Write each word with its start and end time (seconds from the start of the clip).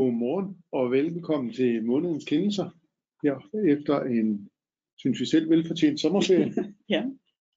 Godmorgen 0.00 0.56
og 0.72 0.90
velkommen 0.90 1.52
til 1.52 1.84
månedens 1.84 2.24
kendelser 2.24 2.70
her 3.22 3.34
efter 3.72 4.00
en, 4.00 4.48
synes 4.98 5.20
vi 5.20 5.26
selv, 5.26 5.50
velfortjent 5.50 6.00
sommerferie. 6.00 6.52
Ja. 6.88 7.04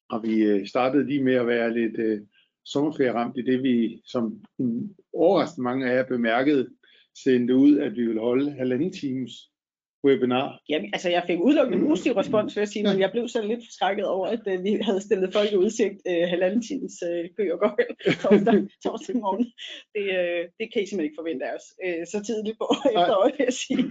Og 0.10 0.24
vi 0.24 0.44
øh, 0.44 0.68
startede 0.68 1.06
lige 1.06 1.24
med 1.24 1.34
at 1.34 1.48
være 1.48 1.74
lidt 1.74 2.00
øh, 2.00 2.22
sommerferieramt 2.66 3.38
i 3.38 3.42
det, 3.42 3.64
vi 3.64 4.02
som 4.06 4.42
en 4.60 4.96
overraskende 5.14 5.64
mange 5.64 5.92
af 5.92 5.96
jer 5.96 6.08
bemærkede, 6.08 6.70
sendte 7.24 7.56
ud, 7.56 7.78
at 7.78 7.96
vi 7.96 8.06
ville 8.06 8.22
holde 8.22 8.52
halvanden 8.52 8.92
times 8.92 9.52
webinar. 10.08 10.60
Jamen, 10.70 10.90
altså 10.94 11.10
jeg 11.10 11.24
fik 11.28 11.40
udelukkende 11.40 11.88
positiv 11.88 12.14
respons, 12.14 12.56
vil 12.56 12.62
jeg 12.62 12.68
sige, 12.68 12.84
men 12.84 13.00
jeg 13.00 13.12
blev 13.12 13.28
så 13.28 13.42
lidt 13.42 13.64
forskrækket 13.68 14.06
over, 14.16 14.28
at 14.28 14.44
uh, 14.52 14.64
vi 14.64 14.72
havde 14.88 15.02
stillet 15.02 15.34
folk 15.34 15.50
i 15.52 15.56
udsigt 15.66 15.98
uh, 16.10 16.24
halvanden 16.34 16.62
times 16.70 16.94
uh, 17.08 17.24
kø 17.38 17.44
og 17.54 17.60
gøjl 17.64 17.92
torsdag, 18.24 18.58
torsdag 18.84 19.16
morgen. 19.16 19.46
Det, 19.96 20.06
uh, 20.20 20.42
det 20.58 20.66
kan 20.72 20.80
I 20.82 20.86
simpelthen 20.86 21.10
ikke 21.10 21.22
forvente 21.22 21.46
af 21.50 21.54
os 21.58 21.68
uh, 21.86 22.04
så 22.12 22.18
tidligt 22.28 22.58
på 22.62 22.66
efteråret, 22.98 23.32
vil 23.38 23.46
jeg 23.50 23.58
sige. 23.64 23.84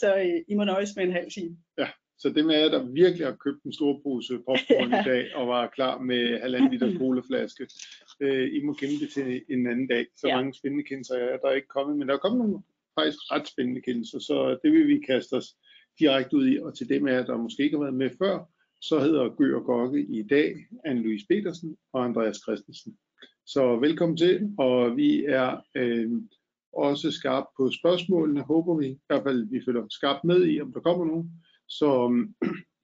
Så 0.00 0.08
uh, 0.24 0.38
I 0.50 0.54
må 0.58 0.64
nøjes 0.64 0.92
med 0.96 1.04
en 1.04 1.18
halv 1.18 1.30
time. 1.36 1.52
Ja, 1.82 1.88
så 2.22 2.26
det 2.34 2.42
med 2.46 2.56
jer, 2.60 2.68
der 2.76 2.82
virkelig 3.02 3.24
har 3.30 3.36
købt 3.44 3.60
en 3.64 3.72
stor 3.78 3.92
pose 4.02 4.34
popcorn 4.48 4.90
ja. 4.92 5.00
i 5.00 5.04
dag, 5.12 5.22
og 5.38 5.44
var 5.54 5.72
klar 5.76 5.94
med 6.10 6.22
halvanden 6.44 6.70
liter 6.72 6.90
colaflaske, 6.98 7.64
uh, 8.24 8.46
I 8.56 8.58
må 8.66 8.72
gemme 8.80 8.96
det 9.02 9.10
til 9.16 9.26
en 9.54 9.66
anden 9.72 9.88
dag. 9.94 10.04
Så 10.20 10.24
ja. 10.28 10.36
mange 10.36 10.52
spændende 10.58 10.84
kendelser 10.88 11.14
er 11.14 11.36
der 11.42 11.48
er 11.48 11.58
ikke 11.60 11.74
kommet, 11.76 11.94
men 11.98 12.08
der 12.08 12.14
er 12.14 12.24
kommet 12.24 12.38
nogle 12.42 12.58
faktisk 13.00 13.32
ret 13.32 13.48
spændende 13.48 13.80
kendelser, 13.80 14.18
så 14.18 14.58
det 14.62 14.72
vil 14.72 14.88
vi 14.88 15.06
kaste 15.06 15.32
os 15.32 15.48
direkte 15.98 16.36
ud 16.36 16.46
i, 16.48 16.58
og 16.58 16.76
til 16.76 16.88
dem 16.88 17.06
af 17.06 17.12
jer, 17.12 17.24
der 17.24 17.36
måske 17.36 17.62
ikke 17.62 17.76
har 17.76 17.84
været 17.84 18.02
med 18.02 18.10
før, 18.18 18.34
så 18.80 19.00
hedder 19.00 19.34
Gø 19.36 19.56
og 19.56 19.64
Gokke 19.64 20.00
i 20.00 20.22
dag 20.22 20.54
Anne-Louise 20.86 21.26
Petersen 21.28 21.76
og 21.92 22.04
Andreas 22.04 22.36
Christensen. 22.36 22.96
Så 23.46 23.76
velkommen 23.76 24.16
til, 24.16 24.54
og 24.58 24.96
vi 24.96 25.24
er 25.24 25.60
øh, 25.76 26.10
også 26.72 27.10
skarpe 27.10 27.46
på 27.56 27.70
spørgsmålene, 27.70 28.42
håber 28.42 28.78
vi, 28.78 28.86
i 28.86 29.00
hvert 29.06 29.22
fald 29.22 29.50
vi 29.50 29.60
følger 29.64 29.86
skarpt 29.90 30.24
med 30.24 30.46
i, 30.46 30.60
om 30.60 30.72
der 30.72 30.80
kommer 30.80 31.04
nogen. 31.04 31.30
Så 31.68 31.90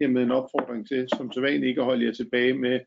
øh, 0.01 0.11
med 0.11 0.23
en 0.23 0.30
opfordring 0.30 0.89
til, 0.89 1.08
som 1.17 1.33
så 1.33 1.41
vanligt 1.41 1.69
ikke 1.69 1.80
at 1.80 1.84
holde 1.84 2.05
jer 2.05 2.12
tilbage 2.12 2.55
med 2.55 2.80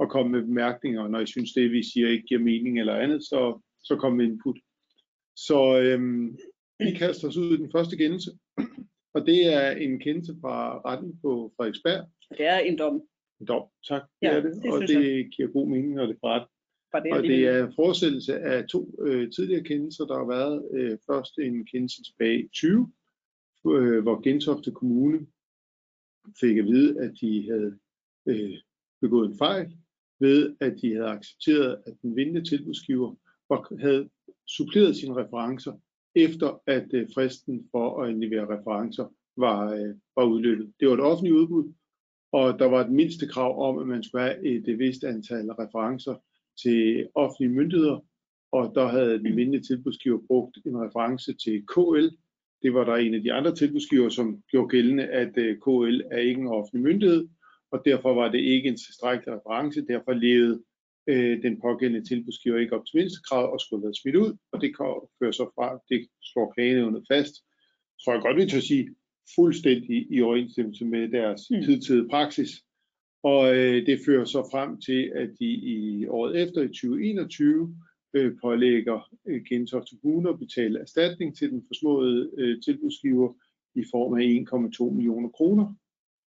at 0.00 0.08
komme 0.08 0.32
med 0.32 0.42
bemærkninger, 0.42 1.08
når 1.08 1.20
I 1.20 1.26
synes 1.26 1.52
det, 1.52 1.72
vi 1.72 1.82
siger, 1.82 2.08
ikke 2.08 2.26
giver 2.26 2.40
mening 2.40 2.80
eller 2.80 2.94
andet, 2.94 3.22
så, 3.22 3.60
så 3.82 3.96
kom 3.96 4.12
med 4.12 4.24
input. 4.24 4.56
Så 5.36 5.80
øhm, 5.80 6.36
vi 6.78 6.90
kaster 6.98 7.28
os 7.28 7.36
ud 7.36 7.54
i 7.54 7.56
den 7.56 7.72
første 7.72 7.96
kendelse, 7.96 8.30
og 9.14 9.26
det 9.26 9.54
er 9.54 9.70
en 9.70 10.00
kendelse 10.00 10.36
fra 10.40 10.80
retten 10.80 11.18
på 11.22 11.52
Frederiksberg. 11.56 12.08
Det 12.38 12.46
er 12.46 12.58
en 12.58 12.78
dom. 12.78 13.02
En 13.40 13.46
dom, 13.46 13.68
tak. 13.88 14.02
Ja, 14.22 14.28
det 14.28 14.36
er 14.36 14.42
det, 14.42 14.62
det 14.62 14.72
og 14.72 14.80
det 14.80 15.34
giver 15.36 15.48
god 15.52 15.68
mening, 15.68 15.94
når 15.94 16.06
det 16.06 16.18
er 16.22 16.28
ret. 16.28 16.46
Var 16.92 17.00
det 17.00 17.12
Og 17.12 17.22
det 17.22 17.46
er 17.46 17.72
fortsættelse 17.76 18.38
af 18.38 18.66
to 18.68 18.94
øh, 19.06 19.32
tidligere 19.32 19.64
kendelser, 19.64 20.04
der 20.04 20.18
har 20.18 20.26
været. 20.26 20.68
Øh, 20.74 20.98
først 21.10 21.38
en 21.38 21.66
kendelse 21.66 22.02
tilbage 22.02 22.44
i 22.44 22.48
20, 22.48 22.92
øh, 23.66 24.02
hvor 24.02 24.22
Gentofte 24.22 24.70
Kommune 24.70 25.26
fik 26.40 26.56
at 26.56 26.64
vide, 26.64 27.00
at 27.00 27.12
de 27.20 27.50
havde 27.50 27.78
øh, 28.26 28.58
begået 29.00 29.30
en 29.30 29.38
fejl 29.38 29.76
ved, 30.20 30.56
at 30.60 30.74
de 30.82 30.94
havde 30.94 31.08
accepteret, 31.08 31.82
at 31.86 31.94
den 32.02 32.16
vindende 32.16 32.44
tilbudsgiver 32.44 33.14
var, 33.48 33.76
havde 33.80 34.10
suppleret 34.46 34.96
sine 34.96 35.16
referencer, 35.16 35.72
efter 36.14 36.62
at 36.66 36.86
øh, 36.92 37.08
fristen 37.14 37.68
for 37.70 38.02
at 38.02 38.14
levere 38.14 38.58
referencer 38.58 39.06
var, 39.36 39.72
øh, 39.72 39.94
var 40.16 40.24
udløbet. 40.24 40.72
Det 40.80 40.88
var 40.88 40.94
et 40.94 41.00
offentligt 41.00 41.34
udbud, 41.34 41.72
og 42.32 42.58
der 42.58 42.66
var 42.66 42.84
et 42.84 42.92
mindste 42.92 43.26
krav 43.26 43.68
om, 43.68 43.78
at 43.78 43.86
man 43.86 44.02
skulle 44.02 44.24
have 44.24 44.46
et 44.46 44.68
øh, 44.68 44.78
vist 44.78 45.04
antal 45.04 45.50
referencer 45.50 46.14
til 46.62 47.08
offentlige 47.14 47.52
myndigheder, 47.52 48.04
og 48.52 48.72
der 48.74 48.86
havde 48.86 49.18
den 49.18 49.34
mindre 49.34 49.60
tilbudsgiver 49.60 50.18
brugt 50.26 50.58
en 50.66 50.80
reference 50.80 51.32
til 51.32 51.66
KL. 51.66 52.08
Det 52.62 52.74
var 52.74 52.84
der 52.84 52.96
en 52.96 53.14
af 53.14 53.22
de 53.22 53.32
andre 53.32 53.54
tilbudsgiver, 53.54 54.08
som 54.08 54.42
gjorde 54.50 54.68
gældende, 54.68 55.06
at 55.06 55.32
øh, 55.36 55.56
KL 55.56 56.00
er 56.10 56.18
ikke 56.18 56.40
en 56.40 56.46
offentlig 56.46 56.82
myndighed, 56.82 57.28
og 57.70 57.82
derfor 57.84 58.14
var 58.14 58.28
det 58.30 58.38
ikke 58.38 58.68
en 58.68 58.76
tilstrækkelig 58.76 59.34
reference. 59.34 59.86
Derfor 59.86 60.12
levede 60.12 60.62
øh, 61.06 61.42
den 61.42 61.60
pågældende 61.60 62.08
tilbudsgiver 62.08 62.58
ikke 62.58 62.76
op 62.76 62.86
til 62.86 62.96
mindstekravet 62.96 63.50
og 63.50 63.60
skulle 63.60 63.84
være 63.84 63.94
smidt 63.94 64.16
ud, 64.16 64.36
og 64.52 64.60
det 64.60 64.76
kan 64.76 64.86
føre 65.18 65.32
så 65.32 65.50
fra, 65.54 65.78
det 65.88 66.08
slår 66.22 66.52
klagenævnet 66.52 67.04
fast, 67.12 67.34
tror 68.04 68.12
jeg 68.12 68.22
godt, 68.22 68.36
vi 68.36 68.46
tør 68.46 68.60
sige, 68.60 68.88
fuldstændig 69.34 70.06
i 70.10 70.22
overensstemmelse 70.22 70.84
med 70.84 71.08
deres 71.08 71.40
mm. 71.50 71.56
hidtidige 71.56 72.08
praksis. 72.08 72.50
Og 73.22 73.56
øh, 73.56 73.86
det 73.86 74.00
fører 74.06 74.24
så 74.24 74.48
frem 74.52 74.80
til, 74.80 75.12
at 75.14 75.30
de 75.38 75.50
i 75.74 76.06
året 76.06 76.42
efter, 76.42 76.62
i 76.62 76.68
2021, 76.68 77.76
øh, 78.14 78.32
pålægger 78.42 79.10
øh, 79.26 79.44
Gentofte 79.48 79.96
Kommune 80.02 80.28
at 80.28 80.38
betale 80.38 80.80
erstatning 80.80 81.36
til 81.36 81.50
den 81.50 81.64
forsmåede 81.66 82.30
øh, 82.38 82.62
tilbudsgiver 82.62 83.32
i 83.74 83.84
form 83.90 84.14
af 84.14 84.24
1,2 84.88 84.94
millioner 84.94 85.28
kroner. 85.28 85.74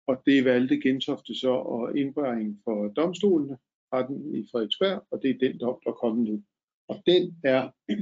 Og 0.07 0.23
det 0.27 0.45
valgte 0.45 0.81
Gentofte 0.81 1.35
så 1.35 1.55
at 1.61 1.97
indbringe 1.97 2.59
for 2.65 2.89
domstolene, 2.89 3.57
retten 3.93 4.35
i 4.35 4.41
Frederiksberg, 4.51 5.03
og 5.11 5.23
det 5.23 5.31
er 5.31 5.39
den 5.45 5.61
dom, 5.61 5.79
der 5.85 5.91
er 5.91 6.01
kommet 6.03 6.29
nu. 6.29 6.43
Og 6.89 7.03
den 7.07 7.23
er 7.45 7.61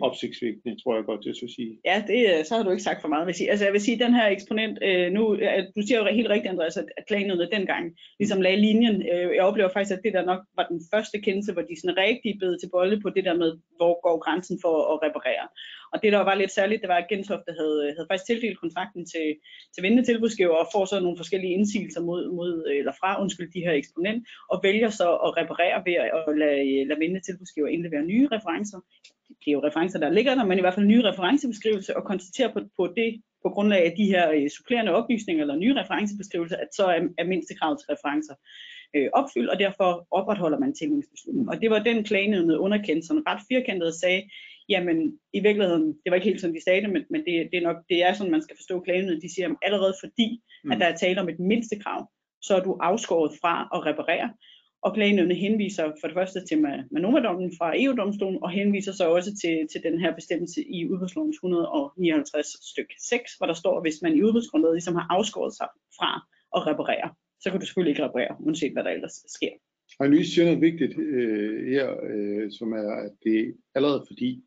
opsigtsvækkende, 0.08 0.82
tror 0.82 0.94
jeg 0.96 1.04
godt, 1.04 1.26
jeg 1.26 1.36
skal 1.36 1.50
sige. 1.56 1.72
Ja, 1.84 2.04
det, 2.06 2.20
øh, 2.30 2.44
så 2.44 2.56
har 2.56 2.62
du 2.62 2.70
ikke 2.70 2.88
sagt 2.88 3.00
for 3.00 3.08
meget, 3.08 3.26
vil 3.26 3.34
sige. 3.34 3.50
Altså 3.50 3.64
jeg 3.64 3.72
vil 3.72 3.80
sige, 3.80 3.94
at 3.94 4.04
den 4.06 4.14
her 4.14 4.26
eksponent, 4.26 4.78
øh, 4.82 5.12
nu, 5.12 5.22
øh, 5.34 5.62
du 5.76 5.80
siger 5.86 5.98
jo 5.98 6.04
helt 6.18 6.28
rigtigt, 6.28 6.52
Andreas, 6.52 6.76
at 6.76 6.88
at 6.96 7.06
klagenødene 7.08 7.54
dengang 7.56 7.84
ligesom 8.20 8.40
lagde 8.40 8.60
linjen. 8.66 8.96
Øh, 9.12 9.28
jeg 9.36 9.44
oplever 9.48 9.70
faktisk, 9.72 9.96
at 9.96 10.04
det 10.04 10.12
der 10.12 10.24
nok 10.24 10.40
var 10.58 10.66
den 10.72 10.80
første 10.92 11.16
kendelse, 11.26 11.52
hvor 11.52 11.62
de 11.62 11.80
sådan 11.80 11.96
rigtig 12.06 12.32
bed 12.40 12.58
til 12.58 12.70
bolle 12.74 13.00
på 13.00 13.10
det 13.10 13.24
der 13.24 13.36
med, 13.42 13.50
hvor 13.78 13.94
går 14.06 14.16
grænsen 14.24 14.58
for 14.64 14.74
at 14.92 14.96
reparere. 15.06 15.46
Og 15.94 16.02
det, 16.02 16.12
der 16.12 16.18
var 16.18 16.34
lidt 16.34 16.52
særligt, 16.52 16.82
det 16.82 16.88
var, 16.88 17.00
at 17.00 17.08
Gentofte 17.08 17.52
havde, 17.60 17.78
øh, 17.84 17.90
havde 17.96 18.08
faktisk 18.10 18.26
tildelt 18.26 18.60
kontrakten 18.60 19.02
til, 19.12 19.26
til 19.74 19.82
vindende 19.82 20.04
tilbudsgiver 20.08 20.56
og 20.62 20.68
får 20.72 20.84
så 20.84 21.00
nogle 21.00 21.20
forskellige 21.22 21.52
indsigelser 21.58 22.02
mod, 22.08 22.22
mod, 22.38 22.52
øh, 22.68 22.78
eller 22.78 22.94
fra 23.00 23.20
undskyld, 23.22 23.52
de 23.52 23.64
her 23.66 23.72
eksponent, 23.72 24.20
og 24.52 24.60
vælger 24.62 24.90
så 24.90 25.08
at 25.26 25.36
reparere 25.40 25.78
ved 25.86 25.96
at 26.18 26.38
lade, 26.42 26.60
øh, 26.70 26.86
lade 26.88 27.00
vindende 27.02 27.26
tilbudsgiver 27.26 27.68
indlevere 27.68 28.04
nye 28.12 28.28
referencer 28.32 28.80
det 29.28 29.50
er 29.50 29.52
jo 29.52 29.66
referencer, 29.66 29.98
der 29.98 30.10
ligger 30.10 30.34
der, 30.34 30.44
men 30.44 30.58
i 30.58 30.60
hvert 30.60 30.74
fald 30.74 30.86
nye 30.86 31.04
referencebeskrivelser, 31.10 31.94
og 31.94 32.04
konstatere 32.04 32.52
på, 32.52 32.60
på 32.76 32.86
det, 32.96 33.22
på 33.42 33.48
grundlag 33.48 33.84
af 33.84 33.94
de 33.96 34.06
her 34.06 34.48
supplerende 34.56 34.92
oplysninger 34.92 35.42
eller 35.42 35.56
nye 35.56 35.74
referencebeskrivelser, 35.80 36.56
at 36.56 36.68
så 36.72 36.84
er, 36.86 37.00
er 37.18 37.24
mindstekravet 37.24 37.78
til 37.78 37.86
referencer 37.94 38.34
øh, 38.96 39.08
opfyldt, 39.12 39.50
og 39.50 39.58
derfor 39.58 40.06
opretholder 40.10 40.58
man 40.58 40.74
tilgængelighedsbeslutningen. 40.74 41.48
Og 41.48 41.60
det 41.60 41.70
var 41.70 41.78
den 41.78 42.04
klagenødende 42.04 42.58
underkendt, 42.58 43.06
som 43.06 43.22
ret 43.28 43.42
firkantet 43.50 43.94
sagde, 43.94 44.22
jamen 44.68 45.18
i 45.32 45.40
virkeligheden, 45.40 45.86
det 45.86 46.10
var 46.10 46.14
ikke 46.14 46.28
helt 46.28 46.40
sådan, 46.40 46.56
de 46.56 46.64
sagde 46.64 46.82
det, 46.82 46.90
men, 46.90 47.02
men 47.10 47.20
det, 47.26 47.48
det, 47.50 47.58
er 47.58 47.68
nok, 47.68 47.76
det 47.88 48.02
er 48.02 48.12
sådan, 48.12 48.30
man 48.30 48.42
skal 48.42 48.56
forstå 48.56 48.80
klagenøden. 48.80 49.22
De 49.22 49.34
siger, 49.34 49.48
at 49.48 49.56
allerede 49.62 49.94
fordi, 50.04 50.42
mm. 50.64 50.72
at 50.72 50.80
der 50.80 50.86
er 50.86 50.96
tale 50.96 51.20
om 51.20 51.28
et 51.28 51.38
mindste 51.38 51.76
krav, 51.78 52.10
så 52.42 52.56
er 52.56 52.62
du 52.62 52.78
afskåret 52.80 53.32
fra 53.40 53.54
at 53.74 53.86
reparere. 53.86 54.32
Og 54.82 54.94
klagenødene 54.94 55.34
henviser 55.34 55.84
for 56.00 56.06
det 56.08 56.14
første 56.14 56.46
til 56.48 56.58
Manova-dommen 56.90 57.52
fra 57.58 57.82
EU-domstolen, 57.82 58.38
og 58.42 58.50
henviser 58.50 58.92
så 58.92 59.04
også 59.16 59.30
til, 59.42 59.56
til 59.72 59.82
den 59.82 60.00
her 60.00 60.14
bestemmelse 60.14 60.60
i 60.76 60.88
udbudslovens 60.90 61.36
159 61.36 62.46
stykke 62.70 62.94
6, 63.08 63.34
hvor 63.36 63.46
der 63.46 63.54
står, 63.54 63.76
at 63.76 63.84
hvis 63.84 64.02
man 64.02 64.16
i 64.16 64.22
udbudsgrundlaget 64.22 64.74
ligesom 64.74 64.94
har 64.94 65.06
afskåret 65.10 65.54
sig 65.56 65.68
fra 65.98 66.10
at 66.56 66.66
reparere, 66.66 67.08
så 67.40 67.50
kan 67.50 67.60
du 67.60 67.66
selvfølgelig 67.66 67.90
ikke 67.92 68.04
reparere, 68.04 68.36
uanset 68.40 68.72
hvad 68.72 68.84
der 68.84 68.90
ellers 68.90 69.16
sker. 69.36 69.54
Og 69.98 70.08
Louise 70.08 70.30
siger 70.32 70.44
noget 70.44 70.60
vigtigt 70.60 70.98
øh, 70.98 71.66
her, 71.72 71.86
øh, 72.12 72.50
som 72.58 72.72
er, 72.72 72.88
at 73.06 73.14
det 73.24 73.56
allerede 73.74 74.04
fordi, 74.06 74.44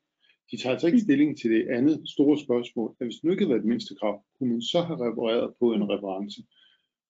de 0.52 0.58
tager 0.58 0.74
altså 0.74 0.88
ikke 0.88 1.00
stilling 1.00 1.38
til 1.38 1.52
det 1.52 1.68
andet 1.70 2.02
store 2.06 2.38
spørgsmål, 2.40 2.96
at 3.00 3.08
hvis 3.08 3.16
det 3.16 3.24
nu 3.24 3.32
ikke 3.32 3.44
havde 3.44 3.50
været 3.54 3.60
et 3.60 3.72
mindste 3.74 3.96
krav, 3.96 4.24
kunne 4.38 4.50
man 4.50 4.62
så 4.62 4.82
have 4.82 5.10
repareret 5.10 5.54
på 5.60 5.74
en 5.74 5.90
reference. 5.90 6.42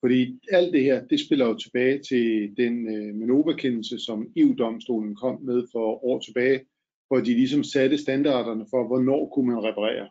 Fordi 0.01 0.39
alt 0.51 0.73
det 0.73 0.83
her, 0.83 1.05
det 1.05 1.19
spiller 1.25 1.45
jo 1.45 1.57
tilbage 1.57 1.99
til 2.09 2.53
den 2.57 2.95
øh, 2.95 3.15
Manova-kendelse, 3.15 3.99
som 3.99 4.27
EU-domstolen 4.35 5.15
kom 5.15 5.41
med 5.41 5.63
for 5.71 6.05
år 6.05 6.19
tilbage, 6.19 6.59
hvor 7.07 7.17
de 7.17 7.33
ligesom 7.33 7.63
satte 7.63 7.97
standarderne 7.97 8.65
for, 8.69 8.87
hvornår 8.87 9.29
kunne 9.29 9.47
man 9.51 9.63
reparere. 9.63 10.09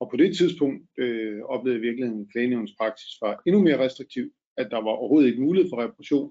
Og 0.00 0.10
på 0.10 0.16
det 0.16 0.36
tidspunkt 0.36 0.82
øh, 0.98 1.40
oplevede 1.42 1.80
virkeligheden, 1.80 2.20
at 2.20 2.32
klagenævnens 2.32 2.74
praksis 2.80 3.12
var 3.22 3.42
endnu 3.46 3.62
mere 3.62 3.84
restriktiv, 3.84 4.30
at 4.56 4.68
der 4.70 4.76
var 4.76 4.90
overhovedet 4.90 5.28
ikke 5.28 5.42
mulighed 5.42 5.70
for 5.70 5.82
reparation. 5.82 6.30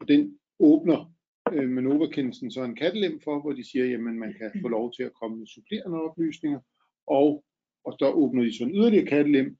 Og 0.00 0.08
den 0.08 0.38
åbner 0.60 1.12
øh, 1.52 1.68
Manova-kendelsen 1.68 2.50
så 2.50 2.62
en 2.62 2.76
kattelem 2.76 3.20
for, 3.24 3.40
hvor 3.40 3.52
de 3.52 3.70
siger, 3.70 3.84
jamen 3.84 4.18
man 4.18 4.34
kan 4.38 4.50
få 4.62 4.68
lov 4.68 4.92
til 4.92 5.02
at 5.02 5.14
komme 5.20 5.38
med 5.38 5.46
supplerende 5.46 6.02
oplysninger, 6.02 6.60
og, 7.06 7.44
og 7.84 7.96
der 8.00 8.10
åbner 8.10 8.42
de 8.44 8.58
så 8.58 8.64
en 8.64 8.74
yderligere 8.74 9.06
kattelem, 9.06 9.56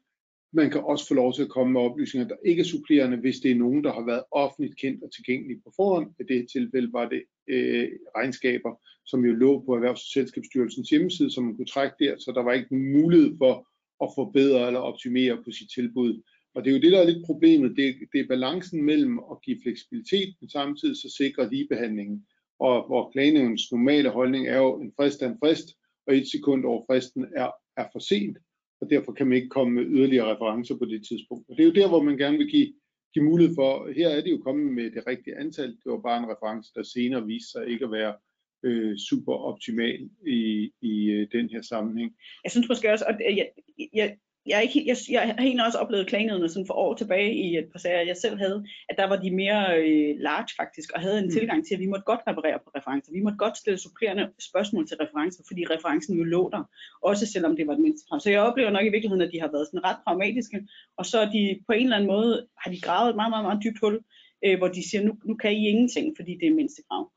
man 0.53 0.71
kan 0.71 0.81
også 0.81 1.09
få 1.09 1.15
lov 1.15 1.33
til 1.35 1.43
at 1.43 1.49
komme 1.49 1.73
med 1.73 1.81
oplysninger, 1.81 2.29
der 2.29 2.37
ikke 2.45 2.61
er 2.61 2.65
supplerende, 2.65 3.17
hvis 3.17 3.41
det 3.41 3.51
er 3.51 3.55
nogen, 3.55 3.85
der 3.85 3.93
har 3.93 4.05
været 4.07 4.23
offentligt 4.31 4.81
kendt 4.81 5.03
og 5.05 5.13
tilgængelige 5.13 5.61
på 5.65 5.73
forhånd. 5.77 6.11
I 6.21 6.23
det 6.35 6.49
tilfælde 6.53 6.93
var 6.93 7.09
det 7.09 7.23
øh, 7.49 7.89
regnskaber, 8.17 8.81
som 9.07 9.25
jo 9.25 9.33
lå 9.33 9.61
på 9.67 9.77
Erhvervs- 9.77 10.07
og 10.07 10.13
Selskabsstyrelsens 10.13 10.89
hjemmeside, 10.89 11.31
som 11.31 11.45
man 11.45 11.57
kunne 11.57 11.67
trække 11.75 11.97
der, 11.99 12.15
så 12.19 12.33
der 12.35 12.43
var 12.43 12.53
ikke 12.53 12.75
mulighed 12.75 13.37
for 13.39 13.69
at 14.05 14.11
forbedre 14.15 14.67
eller 14.67 14.81
optimere 14.81 15.37
på 15.45 15.51
sit 15.51 15.71
tilbud. 15.75 16.23
Og 16.55 16.65
det 16.65 16.71
er 16.71 16.75
jo 16.75 16.83
det, 16.83 16.93
der 16.93 17.01
er 17.01 17.11
lidt 17.11 17.27
problemet. 17.27 17.77
Det, 17.77 17.95
det 18.13 18.21
er 18.21 18.29
balancen 18.29 18.85
mellem 18.85 19.19
at 19.19 19.43
give 19.45 19.59
fleksibilitet, 19.63 20.35
men 20.41 20.51
samtidig 20.51 20.97
så 20.97 21.15
sikre 21.17 21.51
ligebehandlingen. 21.51 22.27
Og 22.59 22.87
hvor 22.87 23.11
klagenævnens 23.11 23.73
normale 23.73 24.11
holdning 24.11 24.49
er 24.49 24.57
jo, 24.57 24.81
en 24.81 24.93
frist 24.97 25.23
er 25.23 25.29
en 25.29 25.39
frist, 25.39 25.69
og 26.07 26.17
et 26.17 26.31
sekund 26.31 26.65
over 26.65 26.85
fristen 26.87 27.27
er, 27.37 27.51
er 27.77 27.87
for 27.93 27.99
sent. 27.99 28.39
og 28.81 28.91
derfor 28.91 29.13
kan 29.13 29.27
man 29.27 29.37
ikke 29.37 29.49
komme 29.49 29.75
med 29.75 29.85
yderligere 29.87 30.35
referencer 30.35 30.79
på 30.79 30.85
det 30.85 31.07
tidspunkt. 31.09 31.49
Og 31.49 31.57
det 31.57 31.63
er 31.63 31.67
jo 31.67 31.81
der, 31.81 31.89
hvor 31.89 32.03
man 32.03 32.19
gerne 32.19 32.39
vil 32.39 32.51
give, 32.51 32.73
give 33.15 33.25
mulighed 33.25 33.55
for, 33.55 33.93
her 33.93 34.09
er 34.09 34.21
det 34.21 34.31
jo 34.31 34.39
kommet 34.39 34.73
med 34.75 34.91
det 34.91 35.07
rigtige 35.07 35.39
antal, 35.39 35.69
det 35.69 35.93
var 35.93 36.01
bare 36.01 36.19
en 36.19 36.31
reference, 36.31 36.73
der 36.75 36.83
senere 36.83 37.27
viste 37.27 37.51
sig 37.51 37.69
ikke 37.69 37.85
at 37.85 37.93
være 37.93 38.15
øh, 38.63 38.97
super 38.97 39.35
optimal 39.35 40.11
i, 40.27 40.71
i 40.81 41.11
øh, 41.11 41.29
den 41.33 41.49
her 41.49 41.63
sammenhæng. 41.63 42.17
Jeg 42.45 42.51
synes 42.51 42.69
måske 42.69 42.93
også, 42.93 43.05
at 43.09 43.17
jeg, 43.21 43.49
jeg, 43.95 44.17
jeg, 44.47 44.57
er 44.57 44.61
ikke, 44.61 44.85
jeg, 44.87 44.97
jeg 45.11 45.23
har 45.23 45.45
egentlig 45.45 45.67
også 45.67 45.79
oplevet 45.79 46.07
klagenødene 46.07 46.49
sådan 46.49 46.67
for 46.67 46.75
år 46.75 46.95
tilbage 46.95 47.35
i 47.35 47.57
et 47.57 47.69
par 47.73 47.79
sager, 47.79 48.01
jeg 48.01 48.17
selv 48.17 48.39
havde, 48.39 48.65
at 48.89 48.97
der 48.99 49.07
var 49.09 49.17
de 49.17 49.31
mere 49.31 49.79
øh, 49.79 50.15
large 50.19 50.53
faktisk, 50.61 50.93
og 50.95 51.01
havde 51.01 51.19
en 51.19 51.25
mm. 51.25 51.31
tilgang 51.31 51.67
til, 51.67 51.75
at 51.75 51.81
vi 51.81 51.87
måtte 51.87 52.05
godt 52.05 52.21
reparere 52.27 52.59
på 52.65 52.71
referencer. 52.77 53.13
Vi 53.13 53.21
måtte 53.21 53.39
godt 53.39 53.57
stille 53.57 53.79
supplerende 53.79 54.31
spørgsmål 54.51 54.87
til 54.87 54.97
referencer, 54.97 55.43
fordi 55.47 55.65
referencen 55.75 56.19
jo 56.19 56.25
lå 56.25 56.51
der, 56.53 56.63
også 57.03 57.27
selvom 57.27 57.57
det 57.57 57.67
var 57.67 57.75
det 57.75 57.83
mindste 57.83 58.07
krav. 58.09 58.21
Så 58.21 58.31
jeg 58.31 58.41
oplever 58.41 58.71
nok 58.71 58.87
i 58.87 58.95
virkeligheden, 58.95 59.27
at 59.27 59.33
de 59.33 59.41
har 59.41 59.51
været 59.53 59.67
sådan 59.67 59.85
ret 59.85 60.01
pragmatiske, 60.07 60.59
og 60.99 61.07
så 61.07 61.19
er 61.19 61.31
de 61.31 61.61
på 61.67 61.73
en 61.73 61.83
eller 61.83 61.97
anden 61.97 62.11
måde, 62.17 62.47
har 62.63 62.71
de 62.71 62.81
gravet 62.81 63.11
et 63.11 63.17
meget, 63.17 63.31
meget, 63.31 63.45
meget 63.45 63.63
dybt 63.65 63.81
hul, 63.83 64.01
øh, 64.45 64.59
hvor 64.59 64.69
de 64.69 64.91
siger, 64.91 65.03
nu, 65.03 65.13
nu 65.25 65.35
kan 65.35 65.53
I 65.53 65.69
ingenting, 65.69 66.17
fordi 66.19 66.33
det 66.41 66.49
er 66.49 66.55
mindste 66.61 66.83
krav. 66.89 67.13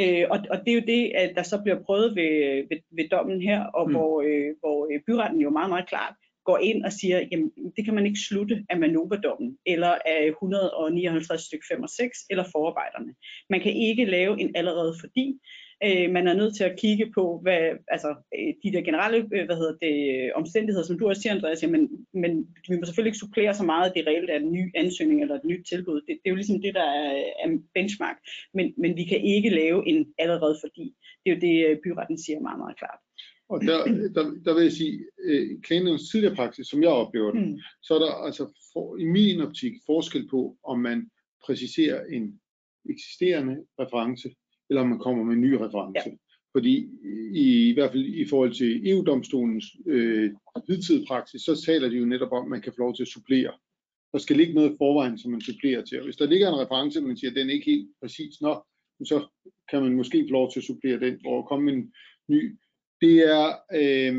Øh, 0.00 0.24
og, 0.30 0.38
og 0.50 0.56
det 0.64 0.70
er 0.70 0.78
jo 0.80 0.86
det, 0.86 1.12
at 1.14 1.30
der 1.36 1.42
så 1.42 1.56
bliver 1.62 1.78
prøvet 1.86 2.16
ved, 2.16 2.32
ved, 2.68 2.78
ved 2.96 3.08
dommen 3.08 3.42
her, 3.42 3.60
og 3.64 3.88
mm. 3.88 3.94
hvor, 3.94 4.22
øh, 4.26 4.50
hvor 4.60 4.78
øh, 4.90 5.00
byretten 5.06 5.40
jo 5.40 5.50
meget, 5.50 5.70
meget 5.70 5.88
klart 5.88 6.14
går 6.46 6.58
ind 6.58 6.84
og 6.84 6.92
siger, 6.92 7.18
jamen 7.30 7.50
det 7.76 7.84
kan 7.84 7.94
man 7.94 8.06
ikke 8.06 8.26
slutte 8.28 8.64
af 8.70 8.76
Manova-dommen, 8.78 9.58
eller 9.66 9.92
af 10.06 10.22
159 10.28 11.42
stykke 11.42 11.66
5 11.70 11.82
og 11.82 11.88
6, 11.88 12.18
eller 12.30 12.44
forarbejderne. 12.52 13.14
Man 13.50 13.60
kan 13.60 13.72
ikke 13.72 14.04
lave 14.04 14.40
en 14.40 14.56
allerede 14.56 14.94
fordi, 15.00 15.40
øh, 15.84 16.10
man 16.16 16.26
er 16.28 16.34
nødt 16.34 16.56
til 16.56 16.64
at 16.64 16.78
kigge 16.78 17.06
på, 17.14 17.38
hvad, 17.42 17.60
altså 17.88 18.10
øh, 18.38 18.54
de 18.62 18.72
der 18.72 18.82
generelle, 18.88 19.18
øh, 19.34 19.44
hvad 19.46 19.56
hedder 19.56 19.76
det, 19.86 19.96
øh, 20.14 20.30
omstændigheder, 20.34 20.86
som 20.86 20.98
du 20.98 21.08
også 21.08 21.22
siger, 21.22 21.34
Andreas, 21.34 21.62
jamen, 21.62 21.82
men, 22.14 22.32
vi 22.68 22.76
må 22.76 22.84
selvfølgelig 22.84 23.10
ikke 23.10 23.24
supplere 23.24 23.54
så 23.54 23.64
meget, 23.64 23.88
at 23.88 23.94
det 23.96 24.06
reelt 24.06 24.30
er 24.30 24.38
en 24.38 24.52
ny 24.52 24.64
ansøgning 24.74 25.22
eller 25.22 25.34
et 25.34 25.44
nyt 25.44 25.64
tilbud. 25.72 26.00
Det, 26.06 26.08
det 26.08 26.26
er 26.26 26.34
jo 26.34 26.40
ligesom 26.40 26.62
det, 26.62 26.74
der 26.74 26.88
er, 27.02 27.12
er 27.44 27.48
benchmark. 27.74 28.16
Men, 28.54 28.74
men 28.78 28.96
vi 28.96 29.04
kan 29.04 29.20
ikke 29.20 29.50
lave 29.50 29.88
en 29.88 30.06
allerede 30.18 30.56
fordi. 30.64 30.94
Det 31.22 31.30
er 31.30 31.34
jo 31.34 31.40
det, 31.40 31.80
byretten 31.84 32.18
siger 32.18 32.40
meget, 32.40 32.58
meget 32.58 32.78
klart. 32.78 32.98
Og 33.48 33.60
der, 33.60 33.84
der, 34.14 34.34
der 34.44 34.54
vil 34.54 34.62
jeg 34.62 34.72
sige, 34.72 35.04
øh, 35.24 35.60
klagenævnens 35.62 36.10
tidligere 36.10 36.34
praksis, 36.34 36.66
som 36.66 36.82
jeg 36.82 36.90
oplever 36.90 37.32
det, 37.32 37.48
mm. 37.48 37.58
så 37.82 37.94
er 37.94 37.98
der 37.98 38.12
altså 38.12 38.44
for, 38.72 38.96
i 38.96 39.04
min 39.04 39.40
optik 39.40 39.72
forskel 39.86 40.28
på, 40.28 40.56
om 40.64 40.78
man 40.80 41.10
præciserer 41.46 42.04
en 42.04 42.40
eksisterende 42.90 43.56
reference, 43.80 44.28
eller 44.70 44.82
om 44.82 44.88
man 44.88 44.98
kommer 44.98 45.24
med 45.24 45.34
en 45.34 45.40
ny 45.40 45.52
reference. 45.52 46.10
Ja. 46.10 46.16
Fordi 46.56 46.88
i, 47.34 47.68
i 47.70 47.74
hvert 47.74 47.90
fald 47.90 48.04
i 48.04 48.28
forhold 48.28 48.54
til 48.54 48.90
EU-domstolens 48.90 49.76
øh, 49.86 50.30
hidtidige 50.68 51.06
praksis, 51.06 51.42
så 51.42 51.62
taler 51.66 51.88
de 51.88 51.96
jo 51.96 52.06
netop 52.06 52.32
om, 52.32 52.44
at 52.44 52.50
man 52.50 52.60
kan 52.62 52.72
få 52.72 52.78
lov 52.78 52.94
til 52.94 53.02
at 53.02 53.08
supplere. 53.08 53.52
Der 54.12 54.18
skal 54.18 54.36
ligge 54.36 54.54
noget 54.54 54.72
i 54.72 54.76
forvejen, 54.78 55.18
som 55.18 55.30
man 55.30 55.40
supplerer 55.40 55.84
til. 55.84 55.98
Og 55.98 56.04
hvis 56.04 56.16
der 56.16 56.26
ligger 56.26 56.48
en 56.48 56.60
reference, 56.60 57.00
man 57.00 57.16
siger, 57.16 57.30
at 57.30 57.36
den 57.36 57.48
er 57.48 57.52
ikke 57.54 57.70
helt 57.70 57.88
præcis 58.00 58.40
nok, 58.40 58.66
så 59.04 59.26
kan 59.70 59.82
man 59.82 59.94
måske 59.94 60.26
få 60.28 60.32
lov 60.32 60.52
til 60.52 60.60
at 60.60 60.64
supplere 60.64 61.00
den, 61.00 61.26
og 61.26 61.46
komme 61.48 61.64
med 61.64 61.74
en 61.74 61.92
ny 62.28 62.58
det 63.00 63.16
er, 63.36 63.46
øh, 63.74 64.14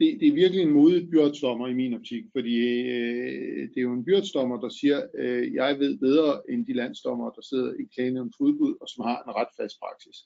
det, 0.00 0.20
det 0.20 0.28
er 0.28 0.40
virkelig 0.42 0.62
en 0.62 0.72
modig 0.72 1.10
byrdsdommer 1.10 1.68
i 1.68 1.74
min 1.74 1.94
optik, 1.94 2.24
fordi 2.32 2.56
øh, 2.80 3.68
det 3.68 3.76
er 3.76 3.82
jo 3.82 3.92
en 3.92 4.04
byrdsdommer, 4.04 4.60
der 4.60 4.68
siger, 4.68 5.02
øh, 5.18 5.54
jeg 5.54 5.78
ved 5.78 5.98
bedre 5.98 6.40
end 6.48 6.66
de 6.66 6.72
landsdommer, 6.72 7.30
der 7.30 7.42
sidder 7.42 7.72
i 7.72 7.84
klagenævnens 7.94 8.40
udbud, 8.40 8.74
og 8.80 8.88
som 8.88 9.04
har 9.04 9.22
en 9.22 9.32
ret 9.32 9.52
fast 9.60 9.76
praksis. 9.80 10.16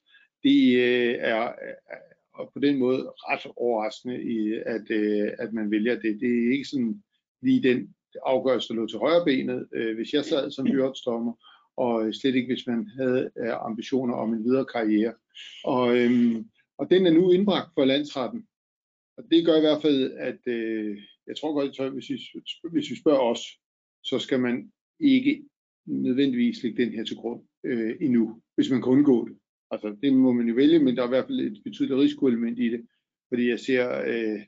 Det 0.42 0.76
øh, 0.76 1.14
er, 1.18 1.42
er 1.92 1.98
og 2.40 2.50
på 2.52 2.58
den 2.58 2.78
måde 2.78 3.12
ret 3.30 3.52
overraskende, 3.56 4.22
i, 4.22 4.52
at, 4.66 4.90
øh, 4.90 5.32
at 5.38 5.52
man 5.52 5.70
vælger 5.70 5.94
det. 5.94 6.20
Det 6.20 6.28
er 6.28 6.52
ikke 6.52 6.68
sådan 6.68 7.02
lige 7.42 7.62
den 7.62 7.94
afgørelse, 8.26 8.68
der 8.68 8.74
lå 8.74 8.86
til 8.86 8.98
højre 8.98 9.24
benet, 9.24 9.68
øh, 9.74 9.96
hvis 9.96 10.12
jeg 10.12 10.24
sad 10.24 10.50
som 10.50 10.64
byrdsdommer, 10.64 11.32
og 11.76 12.06
øh, 12.06 12.14
slet 12.14 12.34
ikke 12.34 12.54
hvis 12.54 12.66
man 12.66 12.88
havde 12.98 13.30
øh, 13.38 13.64
ambitioner 13.64 14.14
om 14.14 14.32
en 14.32 14.44
videre 14.44 14.64
karriere. 14.64 15.14
Og, 15.64 15.96
øh, 15.96 16.36
og 16.80 16.90
den 16.90 17.06
er 17.06 17.10
nu 17.10 17.30
indbragt 17.30 17.70
for 17.74 17.84
landsretten. 17.84 18.46
Og 19.16 19.24
det 19.30 19.46
gør 19.46 19.56
i 19.56 19.60
hvert 19.60 19.82
fald, 19.82 20.12
at 20.12 20.40
øh, 20.46 20.98
jeg 21.26 21.36
tror 21.36 21.52
godt, 21.52 21.80
at 21.80 21.92
hvis 21.92 22.10
vi, 22.10 22.18
hvis 22.72 22.90
vi 22.90 22.96
spørger 22.96 23.20
os, 23.20 23.42
så 24.04 24.18
skal 24.18 24.40
man 24.40 24.72
ikke 25.00 25.44
nødvendigvis 25.86 26.62
lægge 26.62 26.84
den 26.84 26.92
her 26.92 27.04
til 27.04 27.16
grund 27.16 27.42
øh, 27.64 27.96
endnu, 28.00 28.42
hvis 28.54 28.70
man 28.70 28.82
kan 28.82 28.92
undgå 28.92 29.28
det. 29.28 29.36
Altså 29.70 29.96
det 30.02 30.12
må 30.12 30.32
man 30.32 30.48
jo 30.48 30.54
vælge, 30.54 30.78
men 30.78 30.96
der 30.96 31.02
er 31.02 31.06
i 31.06 31.14
hvert 31.14 31.26
fald 31.26 31.40
et 31.40 31.60
betydeligt 31.64 32.00
risikoelement 32.00 32.58
i 32.58 32.68
det, 32.68 32.86
fordi 33.28 33.48
jeg 33.48 33.60
ser, 33.60 34.02
øh, 34.06 34.40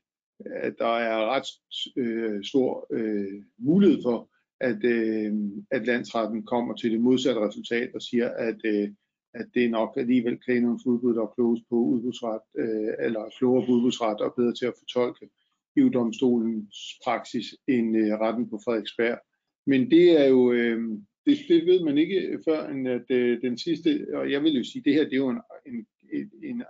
at 0.46 0.75
der 0.78 0.96
er 0.96 1.26
ret 1.35 1.49
øh, 1.96 2.44
stor 2.44 2.87
øh, 2.93 3.43
mulighed 3.58 4.02
for, 4.02 4.31
at, 4.61 4.85
øh, 4.85 5.32
at 5.70 5.87
landsretten 5.87 6.46
kommer 6.46 6.75
til 6.75 6.93
det 6.93 7.00
modsatte 7.00 7.40
resultat 7.40 7.94
og 7.94 8.02
siger, 8.02 8.28
at 8.28 8.61
øh, 8.64 8.90
at 9.34 9.46
det 9.55 9.70
nok 9.70 9.93
alligevel 9.96 10.38
kanons 10.38 10.87
udbud, 10.87 11.14
der 11.14 11.23
er 11.23 11.34
klogest 11.34 11.64
på 11.69 11.75
udbudsret, 11.75 12.40
øh, 12.58 13.06
eller 13.06 13.31
klogere 13.38 13.67
på 13.67 13.73
udbudsret 13.73 14.20
og 14.20 14.34
bedre 14.37 14.55
til 14.55 14.67
at 14.67 14.79
fortolke 14.79 15.29
EU-domstolens 15.76 17.00
praksis 17.05 17.46
end 17.69 17.96
øh, 17.96 18.12
retten 18.20 18.50
på 18.50 18.61
Frederiksberg. 18.64 19.19
Men 19.67 19.90
det 19.90 20.20
er 20.20 20.26
jo, 20.26 20.52
øh, 20.52 20.81
det, 21.26 21.38
det 21.49 21.67
ved 21.67 21.84
man 21.84 21.99
ikke 21.99 22.20
øh, 22.20 22.38
før 22.49 22.69
end 22.69 22.88
at 22.88 23.11
øh, 23.11 23.43
den 23.43 23.58
sidste, 23.58 24.06
og 24.14 24.31
jeg 24.31 24.43
vil 24.43 24.56
jo 24.56 24.64
sige, 24.64 24.82
det 24.84 24.94
her 24.94 25.05
det 25.05 25.12
er 25.12 25.17
jo 25.17 25.29
en, 25.29 25.40
en, 25.67 25.87
en, 26.12 26.31
en, 26.43 26.62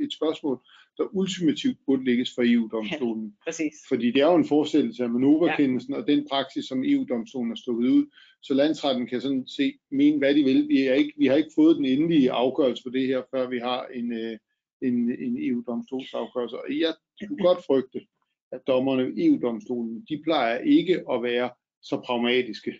et 0.00 0.12
spørgsmål, 0.12 0.60
der 0.98 1.16
ultimativt 1.16 1.78
burde 1.86 2.04
lægges 2.04 2.34
for 2.34 2.42
EU-domstolen. 2.46 3.24
Ja, 3.24 3.50
præcis. 3.50 3.74
Fordi 3.88 4.10
det 4.10 4.22
er 4.22 4.26
jo 4.26 4.34
en 4.34 4.52
forestillelse 4.54 5.04
af 5.04 5.10
manøvrekendelsen 5.10 5.94
ja. 5.94 6.00
og 6.00 6.06
den 6.06 6.26
praksis, 6.30 6.64
som 6.64 6.84
EU-domstolen 6.84 7.50
har 7.50 7.56
stukket 7.56 7.88
ud. 7.88 8.06
Så 8.42 8.54
landsretten 8.54 9.06
kan 9.06 9.20
sådan 9.20 9.48
se, 9.48 9.72
mene 9.90 10.18
hvad 10.18 10.34
de 10.34 10.44
vil. 10.44 10.68
Vi, 10.68 10.82
er 10.82 10.94
ikke, 10.94 11.12
vi 11.18 11.26
har 11.26 11.36
ikke 11.36 11.50
fået 11.54 11.76
den 11.76 11.84
endelige 11.84 12.32
afgørelse 12.32 12.82
på 12.82 12.90
det 12.90 13.06
her, 13.06 13.22
før 13.30 13.48
vi 13.48 13.58
har 13.58 13.86
en, 13.94 14.12
øh, 14.12 14.38
en, 14.82 14.94
en 15.26 15.36
EU-domstolsafgørelse. 15.48 16.56
Og 16.56 16.78
jeg 16.78 16.94
kunne 17.28 17.44
godt 17.48 17.64
frygte, 17.66 18.00
at 18.52 18.60
dommerne 18.66 19.12
i 19.16 19.26
EU-domstolen, 19.26 20.04
de 20.08 20.20
plejer 20.24 20.58
ikke 20.58 21.04
at 21.12 21.22
være 21.22 21.50
så 21.82 22.00
pragmatiske 22.06 22.72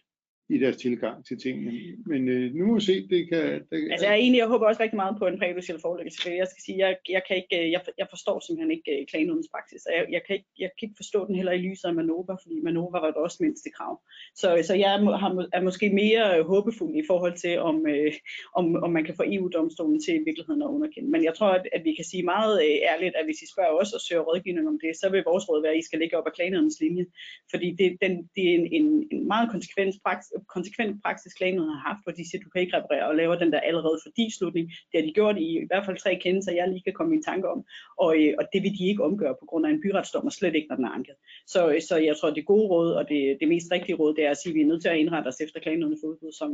i 0.51 0.59
deres 0.59 0.77
tilgang 0.77 1.27
til 1.27 1.39
tingene. 1.39 1.73
Men 2.07 2.29
øh, 2.29 2.55
nu 2.55 2.67
må 2.67 2.75
vi 2.75 2.81
se, 2.81 3.09
det 3.09 3.29
kan... 3.29 3.45
Det, 3.71 3.79
altså 3.93 4.07
jeg, 4.07 4.13
er 4.13 4.21
egentlig, 4.25 4.39
jeg 4.39 4.47
håber 4.47 4.67
også 4.67 4.83
rigtig 4.83 4.97
meget 4.97 5.17
på 5.19 5.27
en 5.27 5.39
præjudiciel 5.39 5.81
forelæggelse, 5.81 6.31
jeg 6.43 6.49
skal 6.51 6.63
sige, 6.67 6.79
jeg, 6.79 6.97
jeg, 7.09 7.23
kan 7.29 7.37
ikke, 7.37 7.55
øh, 7.61 7.71
jeg, 7.75 7.81
jeg 7.99 8.07
forstår 8.11 8.37
simpelthen 8.41 8.71
ikke 8.77 8.91
øh, 8.95 9.01
uh, 9.01 9.07
klagenødens 9.11 9.49
praksis, 9.55 9.83
jeg, 9.97 10.07
jeg, 10.17 10.23
kan 10.27 10.35
ikke, 10.37 10.49
jeg 10.59 10.71
kan 10.77 10.85
ikke 10.87 11.01
forstå 11.03 11.27
den 11.27 11.35
heller 11.35 11.53
i 11.53 11.65
lyset 11.67 11.89
af 11.89 11.95
Manova, 11.95 12.33
fordi 12.43 12.57
Manova 12.69 12.99
var 12.99 13.11
det 13.11 13.21
også 13.27 13.39
mindste 13.41 13.71
krav. 13.77 13.95
Så, 14.41 14.49
så 14.69 14.75
jeg 14.75 14.91
er, 14.95 15.17
har, 15.23 15.31
er 15.53 15.63
måske 15.69 15.87
mere 16.03 16.39
øh, 16.39 16.45
håbefuld 16.53 16.95
i 17.03 17.05
forhold 17.11 17.37
til, 17.45 17.55
om, 17.59 17.77
øh, 17.87 18.13
om, 18.59 18.65
om 18.85 18.91
man 18.97 19.05
kan 19.05 19.15
få 19.17 19.25
EU-domstolen 19.27 20.01
til 20.05 20.15
i 20.15 20.25
virkeligheden 20.29 20.63
at 20.63 20.73
underkende. 20.77 21.11
Men 21.11 21.25
jeg 21.25 21.35
tror, 21.35 21.51
at, 21.59 21.65
at 21.73 21.85
vi 21.85 21.93
kan 21.95 22.05
sige 22.05 22.23
meget 22.35 22.55
øh, 22.65 22.77
ærligt, 22.93 23.15
at 23.17 23.25
hvis 23.25 23.43
I 23.43 23.53
spørger 23.53 23.75
os 23.81 23.93
og 23.93 24.01
søger 24.01 24.23
rådgivning 24.23 24.69
om 24.69 24.79
det, 24.85 24.93
så 25.01 25.07
vil 25.11 25.29
vores 25.31 25.49
råd 25.49 25.63
være, 25.63 25.73
at 25.73 25.79
I 25.79 25.89
skal 25.89 25.99
ligge 25.99 26.17
op 26.19 26.27
ad 26.27 26.33
klagenødens 26.37 26.81
linje, 26.81 27.07
fordi 27.51 27.69
det, 27.81 27.89
den, 28.03 28.13
det 28.35 28.45
er 28.51 28.55
en, 28.59 28.67
en, 28.79 29.09
en 29.13 29.29
meget 29.33 29.51
konsekvens 29.51 29.97
praksis, 30.05 30.38
konsekvent 30.57 31.03
praksis 31.03 31.35
klagenøden 31.35 31.75
har 31.77 31.89
haft, 31.89 32.03
hvor 32.05 32.13
de 32.13 32.31
siger, 32.31 32.43
du 32.43 32.51
kan 32.51 32.63
ikke 32.63 32.77
reparere 32.77 33.09
og 33.09 33.17
laver 33.17 33.37
den 33.39 33.53
der 33.53 33.61
allerede 33.61 33.99
fordi 34.07 34.25
slutning. 34.39 34.67
Det 34.69 34.97
har 34.99 35.07
de 35.07 35.19
gjort 35.19 35.39
i 35.39 35.49
i 35.65 35.69
hvert 35.71 35.87
fald 35.87 35.97
tre 35.97 36.13
kendelser, 36.25 36.53
jeg 36.53 36.69
lige 36.69 36.87
kan 36.87 36.99
komme 36.99 37.17
i 37.17 37.23
tanke 37.31 37.47
om, 37.55 37.65
og, 38.05 38.11
øh, 38.21 38.35
og 38.39 38.45
det 38.53 38.61
vil 38.63 38.79
de 38.79 38.89
ikke 38.91 39.05
omgøre 39.05 39.35
på 39.41 39.47
grund 39.51 39.67
af 39.67 39.71
en 39.71 39.83
byretsdom, 39.83 40.27
og 40.27 40.33
slet 40.33 40.55
ikke, 40.55 40.69
når 40.69 40.77
den 40.77 40.85
er 40.85 40.97
anket. 40.99 41.17
Så, 41.47 41.61
øh, 41.73 41.81
så 41.89 41.97
jeg 41.97 42.17
tror, 42.17 42.31
det 42.31 42.53
gode 42.53 42.69
råd, 42.73 42.91
og 42.93 43.09
det, 43.09 43.37
det 43.41 43.49
mest 43.49 43.73
rigtige 43.73 43.97
råd, 43.97 44.15
det 44.15 44.25
er 44.27 44.31
at 44.31 44.41
sige, 44.41 44.51
at 44.51 44.55
vi 44.55 44.63
er 44.63 44.71
nødt 44.71 44.83
til 44.83 44.89
at 44.89 44.99
indrette 45.03 45.29
os 45.29 45.41
efter 45.41 45.61
klagenødens 45.61 46.05
udbud, 46.05 46.33
som 46.33 46.51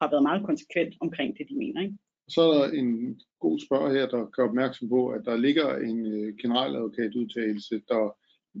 har 0.00 0.10
været 0.10 0.22
meget 0.22 0.46
konsekvent 0.46 0.94
omkring 1.00 1.38
det, 1.38 1.48
de 1.48 1.56
mener. 1.56 1.82
Ikke? 1.82 1.96
Så 2.28 2.40
er 2.42 2.54
der 2.58 2.68
en 2.80 3.20
god 3.40 3.58
spørger 3.66 3.92
her, 3.92 4.06
der 4.08 4.30
gør 4.36 4.48
opmærksom 4.48 4.88
på, 4.88 5.08
at 5.08 5.22
der 5.24 5.36
ligger 5.36 5.76
en 5.76 6.06
øh, 6.06 6.36
generaladvokatudtalelse, 6.42 7.82
der 7.88 8.16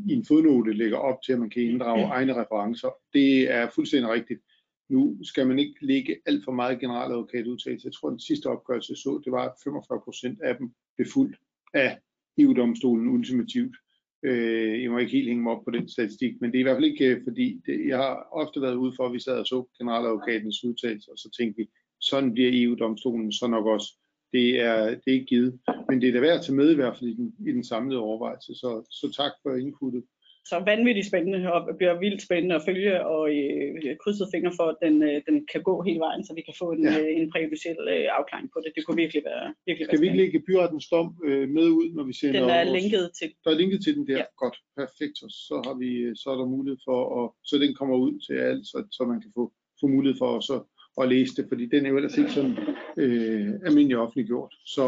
i 0.08 0.12
en 0.12 0.24
fodnote 0.24 0.72
lægger 0.72 0.98
op 0.98 1.22
til, 1.22 1.32
at 1.32 1.38
man 1.38 1.50
kan 1.50 1.62
inddrage 1.62 2.04
egne 2.04 2.32
referencer. 2.32 2.88
Det 3.12 3.52
er 3.52 3.70
fuldstændig 3.74 4.10
rigtigt. 4.10 4.40
Nu 4.88 5.24
skal 5.24 5.46
man 5.46 5.58
ikke 5.58 5.86
lægge 5.86 6.16
alt 6.26 6.44
for 6.44 6.52
meget 6.52 6.80
generaladvokatudtalelse. 6.80 7.86
Jeg 7.86 7.92
tror, 7.92 8.10
den 8.10 8.20
sidste 8.20 8.46
opgørelse 8.46 8.96
så, 8.96 9.20
det 9.24 9.32
var, 9.32 9.44
at 9.48 9.52
45 9.64 10.00
procent 10.04 10.40
af 10.40 10.56
dem 10.56 10.70
blev 10.96 11.08
fuldt 11.14 11.36
af 11.74 11.98
EU-domstolen 12.38 13.08
ultimativt. 13.08 13.76
Øh, 14.22 14.82
jeg 14.82 14.90
må 14.90 14.98
ikke 14.98 15.12
helt 15.12 15.28
hænge 15.28 15.42
mig 15.42 15.52
op 15.52 15.64
på 15.64 15.70
den 15.70 15.88
statistik, 15.88 16.40
men 16.40 16.50
det 16.50 16.58
er 16.58 16.60
i 16.60 16.62
hvert 16.62 16.76
fald 16.76 16.92
ikke, 16.92 17.06
øh, 17.06 17.24
fordi 17.24 17.60
det, 17.66 17.86
jeg 17.86 17.96
har 17.96 18.28
ofte 18.32 18.60
været 18.60 18.74
ude 18.74 18.92
for, 18.96 19.06
at 19.06 19.12
vi 19.12 19.20
sad 19.20 19.38
og 19.38 19.46
så 19.46 19.64
generaladvokatens 19.78 20.64
udtalelse, 20.64 21.12
og 21.12 21.18
så 21.18 21.30
tænkte 21.38 21.56
vi, 21.56 21.68
sådan 22.00 22.32
bliver 22.32 22.50
EU-domstolen 22.52 23.32
så 23.32 23.46
nok 23.46 23.66
også. 23.66 23.88
Det 24.32 24.60
er, 24.60 24.84
det 24.86 25.06
er 25.06 25.12
ikke 25.12 25.26
givet, 25.26 25.58
men 25.88 26.00
det 26.00 26.08
er 26.08 26.12
da 26.12 26.20
værd 26.20 26.38
at 26.38 26.44
tage 26.44 26.56
med 26.56 26.70
i 26.70 26.74
hvert 26.74 26.98
fald 26.98 27.10
i 27.10 27.14
den, 27.14 27.34
i 27.48 27.52
den 27.52 27.64
samlede 27.64 28.00
overvejelse. 28.00 28.54
Så, 28.54 28.86
så 28.90 29.12
tak 29.16 29.32
for 29.42 29.54
inputtet 29.54 30.04
så 30.50 30.56
vanvittigt 30.72 31.06
spændende 31.10 31.52
og 31.52 31.60
bliver 31.78 31.94
vildt 32.04 32.22
spændende 32.26 32.54
at 32.58 32.66
følge 32.68 33.06
og 33.14 33.22
øh, 33.36 33.96
krydset 34.02 34.28
fingre 34.34 34.52
for, 34.58 34.66
at 34.72 34.78
den, 34.84 34.94
øh, 35.08 35.16
den 35.28 35.36
kan 35.52 35.62
gå 35.68 35.74
hele 35.86 36.00
vejen, 36.06 36.22
så 36.26 36.32
vi 36.38 36.42
kan 36.48 36.54
få 36.62 36.66
en, 36.76 36.82
ja. 36.84 37.00
øh, 37.00 37.20
en 37.20 37.30
præjudiciel 37.32 37.80
øh, 37.94 38.06
afklaring 38.18 38.48
på 38.54 38.58
det. 38.64 38.70
Det 38.76 38.82
kunne 38.84 39.00
virkelig 39.04 39.22
være 39.30 39.44
virkelig 39.66 39.86
Skal 39.86 40.00
vi 40.00 40.06
ikke 40.06 40.22
lægge 40.22 40.40
byrettens 40.48 40.86
dom 40.94 41.08
øh, 41.28 41.48
med 41.56 41.66
ud, 41.78 41.88
når 41.96 42.04
vi 42.10 42.12
sender 42.12 42.40
Den 42.40 42.50
er 42.50 42.64
linket 42.78 43.04
til. 43.18 43.28
Der 43.44 43.50
er 43.50 43.58
linket 43.62 43.80
til 43.84 43.92
den 43.96 44.06
der. 44.10 44.18
Ja. 44.22 44.26
Godt. 44.42 44.56
Perfekt. 44.80 45.16
Så, 45.46 45.56
har 45.66 45.74
vi, 45.82 45.90
så 46.20 46.26
er 46.32 46.36
der 46.40 46.54
mulighed 46.56 46.78
for, 46.88 47.00
at, 47.18 47.26
så 47.48 47.54
den 47.64 47.74
kommer 47.78 47.96
ud 47.96 48.14
til 48.26 48.36
alt, 48.48 48.64
så, 48.70 48.78
så 48.96 49.02
man 49.12 49.20
kan 49.20 49.30
få, 49.38 49.42
få 49.80 49.86
mulighed 49.86 50.18
for 50.22 50.30
at, 50.36 50.42
så, 50.50 50.56
at 51.00 51.08
læse 51.08 51.32
det, 51.36 51.44
fordi 51.50 51.64
den 51.66 51.86
er 51.86 51.90
jo 51.90 51.96
ellers 51.96 52.18
ikke 52.18 52.32
sådan 52.38 52.56
øh, 53.02 53.48
almindelig 53.66 53.96
offentliggjort. 54.04 54.52
Så, 54.74 54.84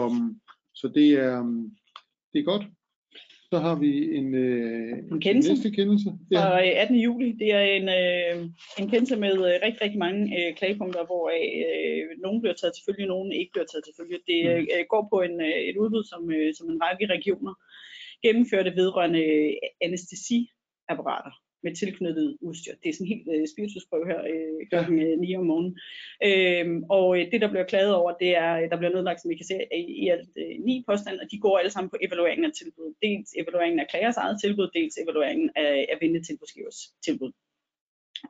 så 0.74 0.86
det 0.98 1.08
er, 1.12 1.36
det 2.32 2.38
er 2.40 2.50
godt. 2.52 2.64
Så 3.52 3.58
har 3.58 3.76
vi 3.84 4.16
en, 4.18 4.34
øh, 4.34 4.98
en 5.12 5.20
kendelse. 5.20 5.52
næste 5.52 5.70
kendelse. 5.70 6.10
Ja. 6.30 6.40
Fra 6.40 6.66
18. 6.82 6.96
Øh, 6.96 7.04
juli. 7.04 7.32
Det 7.32 7.48
er 7.54 7.64
en, 7.78 7.88
øh, 8.00 8.34
en 8.78 8.90
kendelse 8.90 9.16
med 9.16 9.34
øh, 9.48 9.54
rigtig, 9.64 9.80
rigtig 9.82 9.98
mange 9.98 10.20
øh, 10.36 10.54
klagepunkter, 10.58 11.04
hvor 11.06 11.24
øh, 11.38 12.02
nogen 12.24 12.40
bliver 12.40 12.54
taget 12.54 12.74
til 12.74 12.84
følge, 12.88 13.12
nogen 13.14 13.32
ikke 13.32 13.52
bliver 13.52 13.68
taget 13.68 13.84
til 13.84 13.94
følge. 13.98 14.18
Det 14.30 14.38
mm. 14.44 14.66
øh, 14.74 14.84
går 14.92 15.08
på 15.12 15.16
en, 15.26 15.40
øh, 15.48 15.60
et 15.70 15.76
udbud, 15.82 16.04
som, 16.12 16.22
øh, 16.36 16.54
som 16.58 16.66
en 16.70 16.82
række 16.86 17.06
regioner 17.14 17.54
gennemførte 18.24 18.70
vedrørende 18.80 19.22
øh, 19.34 19.52
anestesiapparater 19.86 21.34
med 21.62 21.72
tilknyttet 21.74 22.36
udstyr. 22.40 22.74
Det 22.82 22.88
er 22.88 22.92
sådan 22.92 23.06
en 23.06 23.14
helt 23.14 23.28
øh, 23.34 23.44
spiritusprøve 23.52 24.06
her 24.12 24.20
øh, 24.32 24.60
kl. 24.70 24.74
Ja. 24.74 25.16
9 25.16 25.36
om 25.36 25.46
morgenen. 25.50 25.72
Øhm, 26.28 26.84
og 26.96 27.06
øh, 27.18 27.32
det, 27.32 27.40
der 27.40 27.50
bliver 27.52 27.66
klaget 27.72 27.94
over, 27.94 28.10
det 28.22 28.30
er, 28.36 28.52
der 28.70 28.76
bliver 28.76 28.94
nedlagt, 28.94 29.20
som 29.20 29.30
I 29.30 29.36
kan 29.36 29.46
se, 29.46 29.56
i, 29.74 29.82
i 30.04 30.08
alt 30.14 30.28
øh, 30.42 30.54
ni 30.68 30.84
påstande, 30.88 31.20
og 31.22 31.28
de 31.32 31.38
går 31.44 31.58
alle 31.58 31.70
sammen 31.70 31.90
på 31.90 31.98
evalueringen 32.06 32.44
af 32.44 32.52
tilbud. 32.60 32.88
Dels 33.02 33.30
evalueringen 33.42 33.80
af 33.80 33.86
klagers 33.90 34.16
eget 34.16 34.36
tilbud, 34.42 34.68
dels 34.78 34.94
evalueringen 35.04 35.50
af, 35.56 35.86
af 35.92 35.96
vindetilbudsgivers 36.00 36.78
tilbud. 37.06 37.32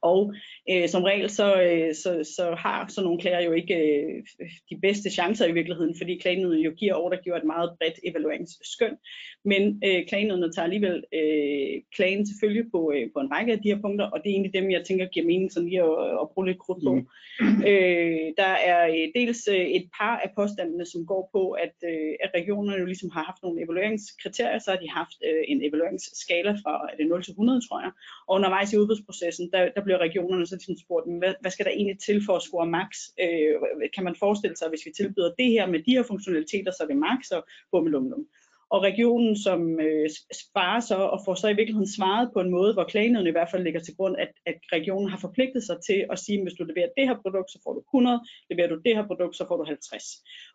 Og 0.03 0.35
øh, 0.71 0.89
som 0.89 1.03
regel 1.03 1.31
så, 1.31 1.63
øh, 1.63 1.95
så, 1.95 2.33
så 2.37 2.55
har 2.59 2.87
sådan 2.89 3.05
nogle 3.05 3.21
klager 3.21 3.41
jo 3.41 3.53
ikke 3.53 3.75
øh, 3.75 4.23
de 4.71 4.81
bedste 4.83 5.11
chancer 5.11 5.47
i 5.47 5.53
virkeligheden, 5.53 5.95
fordi 5.99 6.19
klagenøden 6.19 6.61
jo 6.61 6.71
giver 6.71 6.95
ordregiver 6.95 7.37
et 7.37 7.45
meget 7.45 7.71
bredt 7.79 7.99
evalueringsskøn. 8.05 8.97
Men 9.45 9.83
øh, 9.85 10.07
klagenødene 10.09 10.53
tager 10.53 10.65
alligevel 10.65 11.05
øh, 11.15 11.83
klagen 11.97 12.27
selvfølgelig 12.27 12.71
på, 12.71 12.93
øh, 12.95 13.07
på 13.15 13.21
en 13.21 13.33
række 13.33 13.53
af 13.53 13.61
de 13.63 13.69
her 13.73 13.81
punkter, 13.81 14.07
og 14.07 14.19
det 14.19 14.31
er 14.31 14.35
egentlig 14.35 14.55
dem, 14.55 14.71
jeg 14.71 14.85
tænker 14.85 15.07
giver 15.07 15.27
mening 15.27 15.53
sådan 15.53 15.69
lige 15.69 15.83
at, 15.83 16.21
at 16.23 16.31
bruge 16.33 16.47
lidt 16.47 16.59
krudt 16.59 16.85
på. 16.85 16.93
Mm. 16.95 17.63
Øh, 17.71 18.27
der 18.41 18.53
er 18.71 18.81
øh, 18.89 19.07
dels 19.15 19.49
øh, 19.55 19.67
et 19.79 19.87
par 19.99 20.17
af 20.25 20.31
påstandene, 20.37 20.87
som 20.87 21.07
går 21.07 21.31
på, 21.35 21.51
at, 21.51 21.77
øh, 21.91 22.13
at 22.25 22.31
regionerne 22.35 22.81
jo 22.81 22.87
ligesom 22.87 23.11
har 23.11 23.23
haft 23.23 23.43
nogle 23.43 23.63
evalueringskriterier, 23.65 24.59
så 24.59 24.71
har 24.71 24.79
de 24.79 24.91
haft 25.01 25.19
øh, 25.29 25.43
en 25.49 25.65
evalueringsskala 25.69 26.53
fra 26.63 26.73
er 26.93 26.97
det 26.97 27.07
0 27.07 27.23
til 27.23 27.31
100, 27.31 27.61
tror 27.69 27.81
jeg, 27.81 27.93
og 28.27 28.35
undervejs 28.37 28.73
i 28.73 28.79
udbudsprocessen, 28.79 29.51
der, 29.53 29.71
der 29.79 29.85
bliver 29.85 29.99
regionerne 30.07 30.47
så 30.47 30.55
ligesom 30.55 30.77
spurgt, 30.85 31.07
hvad, 31.21 31.35
hvad 31.41 31.51
skal 31.51 31.65
der 31.67 31.71
egentlig 31.79 31.99
til 31.99 32.19
for 32.27 32.35
at 32.37 32.43
score 32.43 32.67
max? 32.77 32.91
Øh, 33.25 33.55
kan 33.95 34.05
man 34.05 34.15
forestille 34.25 34.57
sig, 34.57 34.69
hvis 34.69 34.87
vi 34.87 34.93
tilbyder 35.01 35.31
det 35.41 35.49
her 35.55 35.67
med 35.73 35.81
de 35.87 35.97
her 35.97 36.03
funktionaliteter, 36.03 36.71
så 36.73 36.83
er 36.83 36.89
det 36.93 37.05
max 37.09 37.21
og 37.37 37.43
bummelumlum. 37.73 38.25
Og 38.71 38.83
regionen, 38.83 39.37
som 39.37 39.81
øh, 39.81 40.09
sparer 40.43 40.81
så 40.81 40.97
og 41.15 41.21
får 41.25 41.35
så 41.35 41.49
i 41.49 41.59
virkeligheden 41.59 41.97
svaret 41.97 42.31
på 42.33 42.41
en 42.41 42.51
måde, 42.51 42.73
hvor 42.73 42.85
klagenøden 42.85 43.27
i 43.27 43.37
hvert 43.37 43.51
fald 43.51 43.65
ligger 43.65 43.81
til 43.81 43.97
grund, 43.97 44.17
at, 44.19 44.33
at 44.47 44.59
regionen 44.73 45.09
har 45.11 45.19
forpligtet 45.19 45.63
sig 45.65 45.77
til 45.89 46.07
at 46.13 46.19
sige, 46.19 46.39
at 46.39 46.45
hvis 46.45 46.59
du 46.59 46.65
leverer 46.65 46.91
det 46.97 47.09
her 47.09 47.17
produkt, 47.25 47.51
så 47.51 47.59
får 47.65 47.73
du 47.73 47.81
100, 47.81 48.21
leverer 48.51 48.69
du 48.69 48.79
det 48.87 48.97
her 48.97 49.07
produkt, 49.07 49.37
så 49.37 49.45
får 49.49 49.57
du 49.57 49.65
50. 49.65 50.05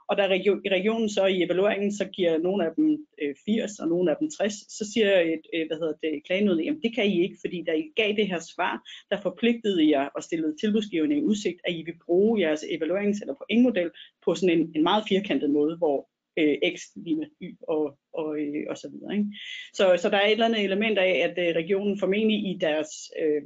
Og 0.09 0.17
da 0.17 0.27
region, 0.27 0.61
regionen 0.71 1.09
så 1.09 1.25
i 1.25 1.43
evalueringen, 1.43 1.91
så 1.99 2.05
giver 2.05 2.37
nogle 2.37 2.65
af 2.65 2.71
dem 2.75 3.07
øh, 3.21 3.35
80 3.45 3.79
og 3.79 3.87
nogle 3.87 4.11
af 4.11 4.17
dem 4.19 4.29
60, 4.29 4.53
så 4.77 4.83
siger 4.93 5.19
et, 5.19 5.45
øh, 5.55 5.67
hvad 5.67 5.77
hedder 5.77 5.97
det, 6.03 6.23
klagenøden, 6.27 6.63
jamen 6.63 6.81
det 6.81 6.95
kan 6.95 7.05
I 7.05 7.21
ikke, 7.21 7.37
fordi 7.41 7.63
da 7.67 7.71
I 7.71 7.83
gav 7.95 8.09
det 8.19 8.27
her 8.27 8.41
svar, 8.53 8.75
der 9.11 9.21
forpligtede 9.21 9.89
jer 9.89 10.05
og 10.15 10.23
stillede 10.23 10.55
tilbudsgivende 10.61 11.17
i 11.17 11.23
udsigt, 11.23 11.59
at 11.63 11.73
I 11.73 11.81
vil 11.87 11.97
bruge 12.05 12.41
jeres 12.41 12.63
evaluerings- 12.63 13.21
eller 13.21 13.35
pointmodel 13.41 13.91
på 14.25 14.35
sådan 14.35 14.59
en, 14.59 14.71
en 14.75 14.83
meget 14.83 15.03
firkantet 15.09 15.49
måde, 15.49 15.77
hvor 15.77 16.12
øh, 16.37 16.57
x 16.75 16.79
lige 16.95 17.15
med 17.15 17.27
y 17.41 17.55
og, 17.67 17.97
og, 18.13 18.39
øh, 18.39 18.65
og 18.69 18.77
så 18.77 18.89
videre. 18.91 19.13
Ikke? 19.17 19.27
Så, 19.73 19.97
så 20.01 20.09
der 20.09 20.17
er 20.17 20.25
et 20.25 20.31
eller 20.31 20.45
andet 20.45 20.63
element 20.63 20.97
af, 20.97 21.13
at 21.27 21.49
øh, 21.49 21.55
regionen 21.55 21.99
formentlig 21.99 22.37
i 22.51 22.57
deres, 22.61 22.89
øh, 23.21 23.43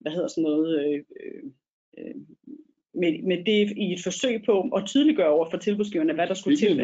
hvad 0.00 0.12
hedder 0.12 0.28
sådan 0.28 0.42
noget, 0.42 0.68
øh, 0.84 1.02
øh, 1.98 2.14
med, 2.94 3.12
med 3.30 3.38
det 3.50 3.72
i 3.76 3.92
et 3.92 4.02
forsøg 4.02 4.42
på 4.46 4.54
at 4.76 4.86
tydeliggøre 4.86 5.28
over 5.36 5.50
for 5.50 5.58
tilbudsgiverne, 5.58 6.14
hvad 6.14 6.26
der 6.26 6.34
skulle 6.34 6.56
til. 6.56 6.76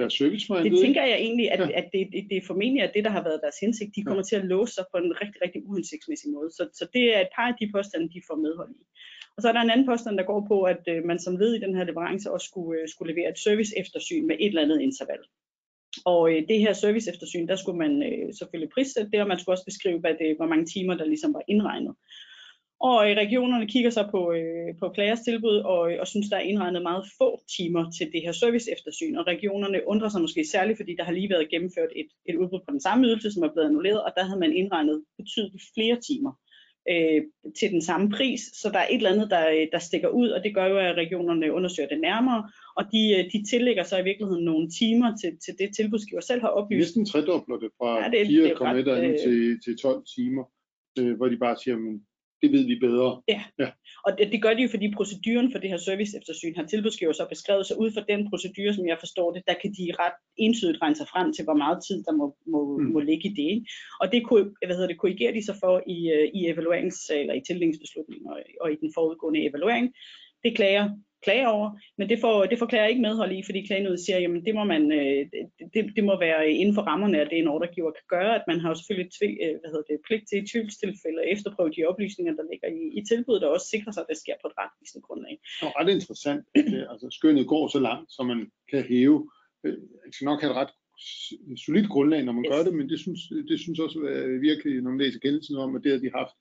Det 0.64 0.78
tænker 0.84 1.02
jeg 1.04 1.18
egentlig, 1.18 1.52
at, 1.52 1.60
ja. 1.60 1.78
at 1.80 1.86
det, 1.92 2.08
det, 2.12 2.22
det 2.30 2.46
formentlig 2.46 2.82
er 2.82 2.92
det, 2.92 3.04
der 3.04 3.10
har 3.10 3.22
været 3.28 3.40
deres 3.42 3.58
hensigt. 3.62 3.96
De 3.96 4.02
kommer 4.04 4.24
ja. 4.24 4.28
til 4.28 4.36
at 4.36 4.44
låse 4.44 4.72
sig 4.74 4.84
på 4.92 4.96
en 5.04 5.12
rigtig, 5.22 5.42
rigtig 5.42 5.60
uhensigtsmæssig 5.68 6.30
måde. 6.32 6.50
Så, 6.50 6.68
så 6.78 6.84
det 6.94 7.16
er 7.16 7.20
et 7.20 7.32
par 7.36 7.46
af 7.52 7.56
de 7.60 7.72
påstande, 7.76 8.08
de 8.14 8.20
får 8.28 8.36
medhold 8.36 8.70
i. 8.70 8.82
Og 9.36 9.42
så 9.42 9.48
er 9.48 9.52
der 9.52 9.60
en 9.60 9.70
anden 9.70 9.86
påstand, 9.86 10.18
der 10.18 10.30
går 10.32 10.46
på, 10.48 10.62
at 10.62 10.82
øh, 10.88 11.04
man 11.04 11.18
som 11.18 11.36
led 11.36 11.54
i 11.54 11.60
den 11.60 11.76
her 11.76 11.84
leverance 11.84 12.32
også 12.32 12.46
skulle, 12.46 12.80
øh, 12.80 12.88
skulle 12.88 13.12
levere 13.12 13.30
et 13.30 13.38
service 13.38 13.72
eftersyn 13.78 14.26
med 14.26 14.36
et 14.40 14.46
eller 14.46 14.62
andet 14.62 14.80
interval. 14.80 15.22
Og 16.04 16.22
øh, 16.32 16.48
det 16.48 16.58
her 16.60 16.72
service 16.72 17.10
eftersyn, 17.10 17.48
der 17.48 17.56
skulle 17.56 17.78
man 17.78 18.02
øh, 18.02 18.34
selvfølgelig 18.38 18.72
prissætte 18.74 19.10
det, 19.10 19.20
og 19.20 19.28
man 19.28 19.38
skulle 19.38 19.54
også 19.54 19.64
beskrive, 19.64 20.00
hvad 20.00 20.14
det, 20.20 20.36
hvor 20.36 20.46
mange 20.46 20.66
timer, 20.66 20.94
der 20.94 21.04
ligesom 21.04 21.34
var 21.34 21.42
indregnet. 21.48 21.94
Og 22.80 23.10
øh, 23.10 23.16
regionerne 23.16 23.66
kigger 23.66 23.90
så 23.90 24.08
på, 24.10 24.32
øh, 24.32 24.68
på 24.80 24.88
klagers 24.88 25.20
tilbud 25.20 25.56
og, 25.72 25.92
øh, 25.92 25.96
og 26.00 26.06
synes, 26.06 26.28
der 26.28 26.36
er 26.36 26.48
indregnet 26.50 26.82
meget 26.82 27.04
få 27.18 27.28
timer 27.56 27.90
til 27.96 28.06
det 28.12 28.22
her 28.22 28.32
service 28.32 28.72
eftersyn. 28.74 29.16
Og 29.16 29.26
regionerne 29.26 29.88
undrer 29.92 30.08
sig 30.08 30.20
måske 30.20 30.44
særligt, 30.44 30.78
fordi 30.78 30.92
der 30.96 31.04
har 31.04 31.12
lige 31.12 31.30
været 31.30 31.50
gennemført 31.50 31.92
et, 31.96 32.10
et 32.28 32.36
udbud 32.36 32.60
på 32.64 32.70
den 32.70 32.80
samme 32.80 33.06
ydelse, 33.06 33.30
som 33.32 33.42
er 33.42 33.52
blevet 33.52 33.68
annulleret, 33.68 34.04
og 34.04 34.12
der 34.16 34.24
havde 34.24 34.40
man 34.40 34.52
indregnet 34.52 35.04
betydeligt 35.18 35.64
flere 35.74 35.96
timer 36.08 36.32
øh, 36.90 37.22
til 37.58 37.70
den 37.70 37.82
samme 37.82 38.10
pris. 38.10 38.40
Så 38.40 38.70
der 38.72 38.78
er 38.78 38.88
et 38.90 38.96
eller 38.96 39.10
andet, 39.10 39.30
der, 39.30 39.66
der 39.72 39.78
stikker 39.78 40.08
ud, 40.08 40.28
og 40.28 40.44
det 40.44 40.54
gør 40.54 40.66
jo, 40.66 40.78
at 40.78 40.94
regionerne 40.96 41.52
undersøger 41.52 41.88
det 41.88 42.00
nærmere. 42.00 42.50
Og 42.76 42.84
de, 42.92 43.02
øh, 43.16 43.24
de 43.32 43.44
tillægger 43.50 43.82
så 43.82 43.98
i 43.98 44.04
virkeligheden 44.04 44.44
nogle 44.44 44.70
timer 44.70 45.16
til, 45.20 45.30
til 45.44 45.54
det 45.58 45.76
tilbudsgiver 45.76 46.20
selv 46.20 46.40
har 46.40 46.48
oplyst. 46.48 46.78
Næsten 46.78 47.06
tredobler 47.06 47.56
det 47.56 47.70
fra 47.78 47.90
ja, 48.02 48.08
det, 48.10 48.26
4,1 48.26 48.90
øh, 48.90 49.18
til, 49.18 49.60
til 49.64 49.78
12 49.78 50.04
timer, 50.16 50.44
øh, 50.98 51.16
hvor 51.16 51.28
de 51.28 51.36
bare 51.36 51.56
siger, 51.64 51.76
at 51.76 51.82
det 52.42 52.52
ved 52.52 52.64
vi 52.66 52.76
bedre. 52.86 53.22
Ja, 53.28 53.42
ja. 53.58 53.68
og 54.06 54.18
det, 54.18 54.32
det 54.32 54.42
gør 54.42 54.54
de 54.54 54.62
jo, 54.62 54.68
fordi 54.68 54.86
proceduren 54.98 55.52
for 55.52 55.58
det 55.58 55.70
her 55.70 55.76
service 55.76 56.16
eftersyn 56.18 56.56
har 56.56 56.66
tilbudsgiver 56.66 57.12
så 57.12 57.26
beskrevet, 57.28 57.66
så 57.66 57.74
ud 57.74 57.90
fra 57.94 58.04
den 58.08 58.30
procedure, 58.30 58.74
som 58.74 58.86
jeg 58.86 58.98
forstår 59.00 59.32
det, 59.32 59.42
der 59.46 59.54
kan 59.62 59.70
de 59.78 59.84
ret 60.02 60.18
entydigt 60.36 60.82
regne 60.82 60.96
sig 60.96 61.08
frem 61.12 61.32
til, 61.32 61.44
hvor 61.44 61.58
meget 61.64 61.78
tid 61.88 61.98
der 62.06 62.12
må, 62.20 62.26
må, 62.46 62.60
mm. 62.78 62.84
må 62.94 63.00
ligge 63.00 63.28
i 63.28 63.34
det. 63.40 63.48
Ikke? 63.54 63.66
Og 64.00 64.06
det, 64.12 64.20
hvad 64.66 64.76
hedder 64.76 64.92
det 64.92 64.98
korrigerer 64.98 65.32
de 65.32 65.46
så 65.46 65.54
for 65.62 65.74
i, 65.96 65.98
øh, 66.16 66.26
i 66.38 66.40
evaluerings- 66.52 67.08
eller 67.20 67.34
i 67.34 67.42
tildelingsbeslutningen 67.46 68.26
og, 68.32 68.38
og 68.60 68.72
i 68.72 68.76
den 68.82 68.90
forudgående 68.94 69.48
evaluering. 69.48 69.86
Det 70.44 70.56
klager 70.56 70.84
klage 71.24 71.48
over, 71.48 71.68
men 71.98 72.08
det 72.08 72.18
får, 72.20 72.46
det 72.50 72.58
får 72.58 72.66
klager 72.66 72.86
ikke 72.86 73.06
medhold 73.08 73.32
i, 73.32 73.42
fordi 73.48 73.66
klagenødet 73.66 74.00
siger, 74.00 74.18
jamen 74.18 74.44
det 74.46 74.54
må, 74.54 74.64
man, 74.64 74.82
øh, 74.92 75.20
det, 75.74 75.82
det 75.96 76.04
må 76.04 76.14
være 76.26 76.50
inden 76.50 76.74
for 76.74 76.82
rammerne 76.82 77.20
af 77.20 77.26
det, 77.28 77.38
en 77.38 77.52
ordregiver 77.54 77.90
kan 77.98 78.06
gøre, 78.16 78.34
at 78.38 78.44
man 78.50 78.60
har 78.60 78.68
jo 78.68 78.74
selvfølgelig 78.74 79.10
tv, 79.18 79.30
øh, 79.44 79.54
hvad 79.60 79.70
hedder 79.72 79.88
det, 79.90 80.06
pligt 80.06 80.24
til 80.28 80.42
i 80.42 80.48
tvivlstilfælde 80.50 81.20
at 81.22 81.32
efterprøve 81.34 81.70
de 81.76 81.88
oplysninger, 81.90 82.32
der 82.38 82.50
ligger 82.50 82.68
i, 82.80 82.82
i 82.98 83.00
tilbuddet, 83.10 83.44
og 83.44 83.52
også 83.56 83.68
sikre 83.74 83.92
sig, 83.92 84.02
at 84.02 84.10
det 84.10 84.18
sker 84.22 84.36
på 84.42 84.46
et 84.50 84.58
retvisende 84.60 85.02
grundlag. 85.06 85.34
Det 85.60 85.66
er 85.68 85.78
ret 85.80 85.90
interessant, 85.98 86.42
at 86.54 86.86
altså, 86.92 87.06
skønnet 87.18 87.46
går 87.52 87.64
så 87.68 87.80
langt, 87.88 88.08
så 88.16 88.20
man 88.32 88.40
kan 88.70 88.82
hæve, 88.90 89.18
øh, 89.64 89.78
skal 90.14 90.24
nok 90.30 90.40
have 90.40 90.52
et 90.54 90.60
ret 90.62 90.72
solidt 91.66 91.88
grundlag, 91.94 92.20
når 92.24 92.32
man 92.32 92.44
yes. 92.44 92.50
gør 92.52 92.62
det, 92.66 92.74
men 92.78 92.88
det 92.88 92.98
synes, 93.04 93.20
det 93.50 93.58
synes 93.60 93.78
også 93.78 93.98
at 94.00 94.40
virkelig, 94.48 94.82
når 94.82 94.90
man 94.90 95.00
læser 95.04 95.20
kendelsen 95.20 95.56
om, 95.56 95.76
at 95.76 95.82
det 95.84 95.92
har 95.92 95.98
de 95.98 96.10
haft 96.20 96.36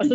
og 0.00 0.06
så, 0.06 0.14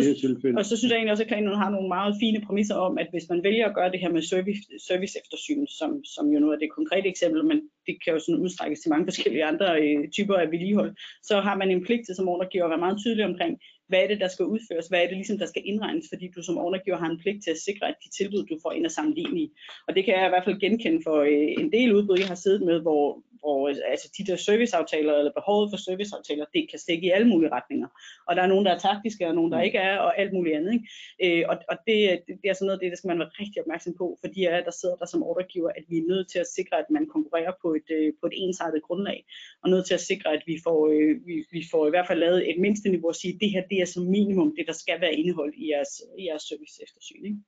og 0.58 0.64
så 0.64 0.74
synes 0.76 0.90
jeg 0.90 0.98
egentlig 0.98 1.14
også, 1.14 1.24
at 1.24 1.28
Klagenøden 1.28 1.62
har 1.64 1.70
nogle 1.70 1.88
meget 1.88 2.14
fine 2.22 2.40
præmisser 2.46 2.74
om, 2.74 2.98
at 3.02 3.08
hvis 3.12 3.26
man 3.30 3.42
vælger 3.42 3.66
at 3.66 3.74
gøre 3.74 3.90
det 3.92 4.00
her 4.00 4.10
med 4.16 4.22
service, 4.22 4.62
service 4.88 5.14
eftersyn, 5.20 5.66
som, 5.78 5.90
som 6.14 6.24
jo 6.32 6.38
nu 6.40 6.48
er 6.50 6.58
det 6.58 6.76
konkrete 6.78 7.08
eksempel, 7.08 7.44
men 7.50 7.58
det 7.86 7.94
kan 8.02 8.12
jo 8.14 8.18
sådan 8.18 8.42
udstrækkes 8.44 8.80
til 8.80 8.90
mange 8.90 9.06
forskellige 9.10 9.44
andre 9.44 9.68
øh, 9.82 10.08
typer 10.16 10.34
af 10.34 10.50
vedligehold, 10.52 10.92
så 11.22 11.34
har 11.46 11.56
man 11.56 11.70
en 11.70 11.84
pligt 11.86 12.06
til 12.06 12.14
som 12.14 12.28
ordregiver 12.28 12.64
at 12.64 12.70
være 12.70 12.84
meget 12.86 12.98
tydelig 13.02 13.24
omkring, 13.24 13.52
hvad 13.88 14.00
er 14.02 14.08
det, 14.08 14.20
der 14.20 14.28
skal 14.28 14.44
udføres, 14.54 14.86
hvad 14.86 15.00
er 15.02 15.08
det 15.08 15.16
ligesom, 15.16 15.38
der 15.38 15.46
skal 15.46 15.62
indregnes, 15.64 16.06
fordi 16.12 16.26
du 16.36 16.42
som 16.42 16.58
ordregiver 16.58 16.98
har 17.02 17.08
en 17.10 17.20
pligt 17.22 17.44
til 17.44 17.50
at 17.50 17.64
sikre, 17.66 17.88
at 17.88 17.96
de 18.04 18.08
tilbud, 18.18 18.46
du 18.46 18.58
får 18.62 18.72
ind 18.72 18.84
er 18.84 18.88
sammenlignelige. 18.88 19.50
Og 19.86 19.94
det 19.94 20.04
kan 20.04 20.14
jeg 20.14 20.26
i 20.26 20.32
hvert 20.32 20.44
fald 20.44 20.60
genkende 20.60 21.00
for 21.06 21.16
øh, 21.32 21.50
en 21.62 21.72
del 21.72 21.94
udbud, 21.96 22.18
jeg 22.18 22.28
har 22.28 22.40
siddet 22.44 22.62
med, 22.62 22.80
hvor, 22.80 23.02
hvor 23.46 23.58
altså, 23.92 24.06
de 24.18 24.26
der 24.28 24.36
serviceaftaler 24.36 25.12
eller 25.20 25.32
behovet 25.38 25.70
for 25.72 25.78
serviceaftaler, 25.88 26.44
det 26.54 26.62
kan 26.70 26.78
stikke 26.78 27.06
i 27.06 27.14
alle 27.16 27.28
mulige 27.32 27.54
retninger. 27.56 27.88
Og 28.28 28.36
der 28.36 28.42
er 28.42 28.52
nogen, 28.52 28.66
der 28.66 28.72
er 28.74 28.86
taktiske, 28.88 29.28
og 29.28 29.34
nogen, 29.34 29.52
der 29.52 29.60
ikke 29.68 29.78
er, 29.78 29.96
og 30.06 30.10
alt 30.20 30.32
muligt 30.36 30.56
andet. 30.56 30.72
Ikke? 30.76 30.86
Øh, 31.24 31.42
og 31.50 31.56
og 31.70 31.76
det, 31.86 31.96
det 32.42 32.48
er 32.50 32.56
sådan 32.56 32.66
noget 32.66 32.80
det, 32.82 32.90
der 32.92 32.98
skal 32.98 33.08
man 33.08 33.18
være 33.22 33.36
rigtig 33.42 33.58
opmærksom 33.62 33.94
på, 34.00 34.06
fordi 34.22 34.44
er, 34.44 34.64
der 34.68 34.74
sidder 34.80 34.96
der 34.96 35.06
som 35.06 35.22
ordregiver, 35.30 35.70
at 35.78 35.84
vi 35.90 35.96
er 35.98 36.10
nødt 36.12 36.26
til 36.32 36.38
at 36.44 36.52
sikre, 36.56 36.76
at 36.82 36.88
man 36.96 37.04
konkurrerer 37.14 37.54
på 37.62 37.68
et, 37.78 37.88
øh, 37.98 38.12
på 38.20 38.26
et 38.30 38.36
ensartet 38.44 38.82
grundlag, 38.82 39.18
og 39.62 39.70
nødt 39.70 39.86
til 39.86 39.94
at 39.94 40.06
sikre, 40.10 40.28
at 40.36 40.42
vi 40.50 40.56
får, 40.66 40.78
øh, 40.94 41.12
vi, 41.28 41.34
vi 41.56 41.62
får 41.72 41.82
i 41.86 41.90
hvert 41.90 42.06
fald 42.06 42.20
lavet 42.26 42.50
et 42.50 42.58
mindste 42.66 42.88
niveau 42.94 43.08
at 43.08 43.20
sige, 43.22 43.34
at 43.34 43.40
det 43.40 43.50
her 43.54 43.62
det 43.70 43.78
er 43.80 43.88
som 43.94 44.04
minimum 44.16 44.50
det, 44.56 44.64
der 44.66 44.76
skal 44.82 45.00
være 45.00 45.14
indeholdt 45.20 45.54
i 45.62 45.64
jeres, 45.72 45.92
i 46.18 46.22
jeres 46.28 46.42
service 46.42 46.76
eftersyn. 46.84 47.24
Ikke? 47.28 47.38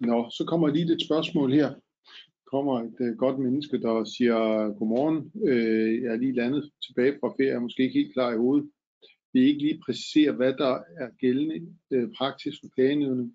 Nå, 0.00 0.18
så 0.30 0.42
kommer 0.50 0.68
lige 0.68 0.92
et 0.92 1.06
spørgsmål 1.08 1.52
her 1.52 1.70
kommer 2.52 2.74
et 2.80 2.98
uh, 3.00 3.16
godt 3.16 3.38
menneske, 3.38 3.76
der 3.86 4.04
siger 4.04 4.38
godmorgen. 4.78 5.18
Uh, 5.34 6.02
jeg 6.02 6.12
er 6.12 6.16
lige 6.16 6.38
landet 6.40 6.70
tilbage 6.86 7.16
fra 7.20 7.28
ferie, 7.28 7.50
jeg 7.50 7.56
er 7.56 7.66
måske 7.66 7.82
ikke 7.82 7.98
helt 7.98 8.12
klar 8.12 8.32
i 8.32 8.42
hovedet. 8.44 8.70
vi 9.32 9.40
ikke 9.40 9.62
lige 9.62 9.80
præciserer, 9.84 10.32
hvad 10.32 10.52
der 10.52 10.74
er 10.96 11.08
gældende 11.18 11.58
øh, 11.90 12.08
praksis 12.18 12.54
for 12.60 12.68
klagenævnet 12.74 13.32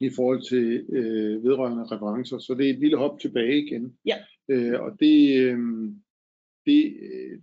i 0.00 0.10
forhold 0.16 0.42
til 0.42 0.86
øh, 0.88 1.44
vedrørende 1.44 1.84
referencer. 1.84 2.38
Så 2.38 2.54
det 2.54 2.66
er 2.66 2.74
et 2.74 2.80
lille 2.80 2.96
hop 2.96 3.20
tilbage 3.20 3.66
igen. 3.66 3.98
Ja. 4.06 4.16
Øh, 4.48 4.80
og 4.80 4.90
det, 5.00 5.16
øh, 5.42 5.58
det 6.66 6.80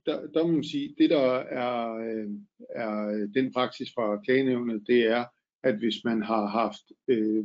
der, 0.06 0.28
der 0.34 0.48
må 0.48 0.52
man 0.52 0.64
sige, 0.64 0.96
det 0.98 1.10
der 1.10 1.28
er, 1.64 1.96
øh, 1.96 2.30
er 2.70 3.28
den 3.36 3.54
praksis 3.54 3.90
fra 3.96 4.22
klagenævnet, 4.26 4.88
det 4.88 5.08
er, 5.08 5.26
at 5.64 5.76
hvis 5.82 5.98
man 6.04 6.24
har 6.24 6.46
haft, 6.60 6.86
øh, 7.08 7.44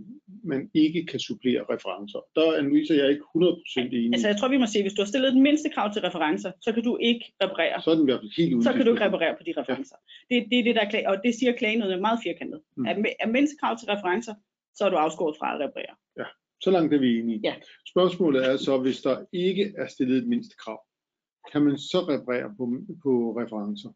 man 0.53 0.71
ikke 0.75 1.07
kan 1.11 1.21
supplere 1.21 1.63
referencer. 1.73 2.21
Der 2.37 2.47
er 2.57 2.63
Louise 2.63 2.93
og 2.95 2.99
jeg 2.99 3.09
ikke 3.11 3.27
100% 3.37 3.81
enig. 3.81 4.15
Altså 4.15 4.29
jeg 4.29 4.37
tror, 4.39 4.49
vi 4.49 4.63
må 4.63 4.67
sige, 4.67 4.83
hvis 4.83 4.97
du 4.97 5.03
har 5.03 5.11
stillet 5.13 5.29
et 5.29 5.43
mindste 5.49 5.69
krav 5.75 5.93
til 5.93 6.03
referencer, 6.03 6.51
så 6.61 6.73
kan 6.73 6.83
du 6.89 6.93
ikke 7.11 7.25
reparere. 7.43 7.83
Så 7.83 7.91
er 7.91 7.95
den 7.95 8.05
i 8.05 8.11
hvert 8.11 8.23
fald 8.23 8.37
helt 8.37 8.65
Så 8.65 8.73
kan 8.73 8.85
du 8.85 8.91
ikke 8.93 9.05
reparere 9.09 9.35
på 9.39 9.43
de 9.47 9.53
referencer. 9.61 9.97
Ja. 10.03 10.35
Det, 10.35 10.39
det 10.51 10.59
er 10.59 10.65
det, 10.65 10.75
der 10.75 10.83
er 10.87 10.91
klage, 10.91 11.09
og 11.11 11.17
det 11.25 11.35
siger 11.35 11.53
klagen 11.61 11.79
noget 11.79 12.01
meget 12.01 12.19
firkantet. 12.27 12.61
Mm. 12.77 12.87
Er, 12.87 12.95
er 13.25 13.29
mindste 13.37 13.57
krav 13.61 13.75
til 13.79 13.89
referencer, 13.95 14.35
så 14.77 14.81
er 14.85 14.91
du 14.91 14.97
afskåret 14.97 15.37
fra 15.39 15.49
at 15.55 15.61
reparere. 15.65 15.95
Ja, 16.21 16.29
så 16.65 16.71
langt 16.71 16.95
er 16.95 16.99
vi 16.99 17.19
enige. 17.21 17.41
Ja. 17.45 17.55
Spørgsmålet 17.93 18.41
er 18.51 18.57
så, 18.57 18.79
hvis 18.79 19.01
der 19.07 19.17
ikke 19.33 19.75
er 19.79 19.87
stillet 19.87 20.17
et 20.23 20.29
mindste 20.29 20.57
krav, 20.63 20.81
kan 21.53 21.63
man 21.63 21.79
så 21.79 21.99
reparere 22.13 22.49
på, 22.59 22.65
på 23.05 23.13
referencer? 23.41 23.91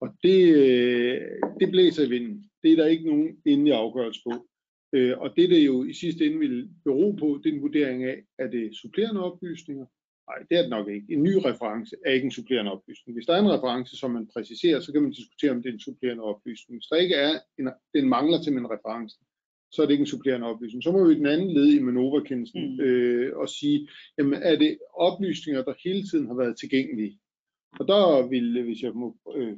Og 0.00 0.08
det, 0.22 0.56
øh, 0.56 1.20
det 1.60 1.70
blæser 1.70 2.08
vinden. 2.08 2.44
Det 2.62 2.72
er 2.72 2.76
der 2.76 2.86
ikke 2.86 3.06
nogen 3.06 3.28
endelig 3.46 3.74
afgørelse 3.74 4.20
på. 4.26 4.46
Øh, 4.92 5.18
og 5.18 5.36
det, 5.36 5.50
det 5.50 5.66
jo 5.66 5.84
i 5.84 5.92
sidste 5.92 6.26
ende 6.26 6.38
vil 6.38 6.70
bero 6.84 7.12
på, 7.12 7.40
det 7.44 7.50
er 7.50 7.54
en 7.54 7.62
vurdering 7.62 8.04
af, 8.04 8.24
er 8.38 8.48
det 8.48 8.76
supplerende 8.76 9.24
oplysninger? 9.24 9.86
Nej, 10.28 10.38
det 10.50 10.58
er 10.58 10.62
det 10.62 10.70
nok 10.70 10.88
ikke. 10.88 11.06
En 11.14 11.22
ny 11.22 11.34
reference 11.34 11.96
er 12.06 12.12
ikke 12.12 12.24
en 12.24 12.38
supplerende 12.38 12.72
oplysning. 12.72 13.16
Hvis 13.16 13.26
der 13.26 13.34
er 13.34 13.42
en 13.42 13.54
reference, 13.56 13.96
som 13.96 14.10
man 14.10 14.28
præciserer, 14.34 14.80
så 14.80 14.92
kan 14.92 15.02
man 15.02 15.12
diskutere, 15.12 15.50
om 15.50 15.62
det 15.62 15.68
er 15.68 15.72
en 15.72 15.86
supplerende 15.88 16.22
oplysning. 16.22 16.78
Hvis 16.78 16.90
der 16.90 16.96
ikke 16.96 17.14
er 17.14 17.32
en, 17.58 17.68
den 17.94 18.08
mangler 18.08 18.42
til 18.42 18.52
en 18.52 18.70
reference, 18.70 19.16
så 19.72 19.82
er 19.82 19.86
det 19.86 19.92
ikke 19.92 20.02
en 20.02 20.14
supplerende 20.14 20.46
oplysning. 20.46 20.82
Så 20.82 20.92
må 20.92 21.08
vi 21.08 21.14
den 21.14 21.26
anden 21.26 21.50
led 21.50 21.66
i 21.66 21.78
Manova-kendelsen 21.78 22.76
mm. 22.76 22.80
øh, 22.80 23.36
og 23.36 23.48
sige, 23.48 23.88
jamen 24.18 24.34
er 24.34 24.56
det 24.56 24.78
oplysninger, 24.94 25.62
der 25.64 25.74
hele 25.84 26.02
tiden 26.08 26.26
har 26.26 26.34
været 26.34 26.58
tilgængelige? 26.58 27.18
Og 27.78 27.88
der 27.88 28.28
vil, 28.28 28.62
hvis 28.62 28.82
jeg 28.82 28.92
må 28.94 29.16
øh, 29.36 29.56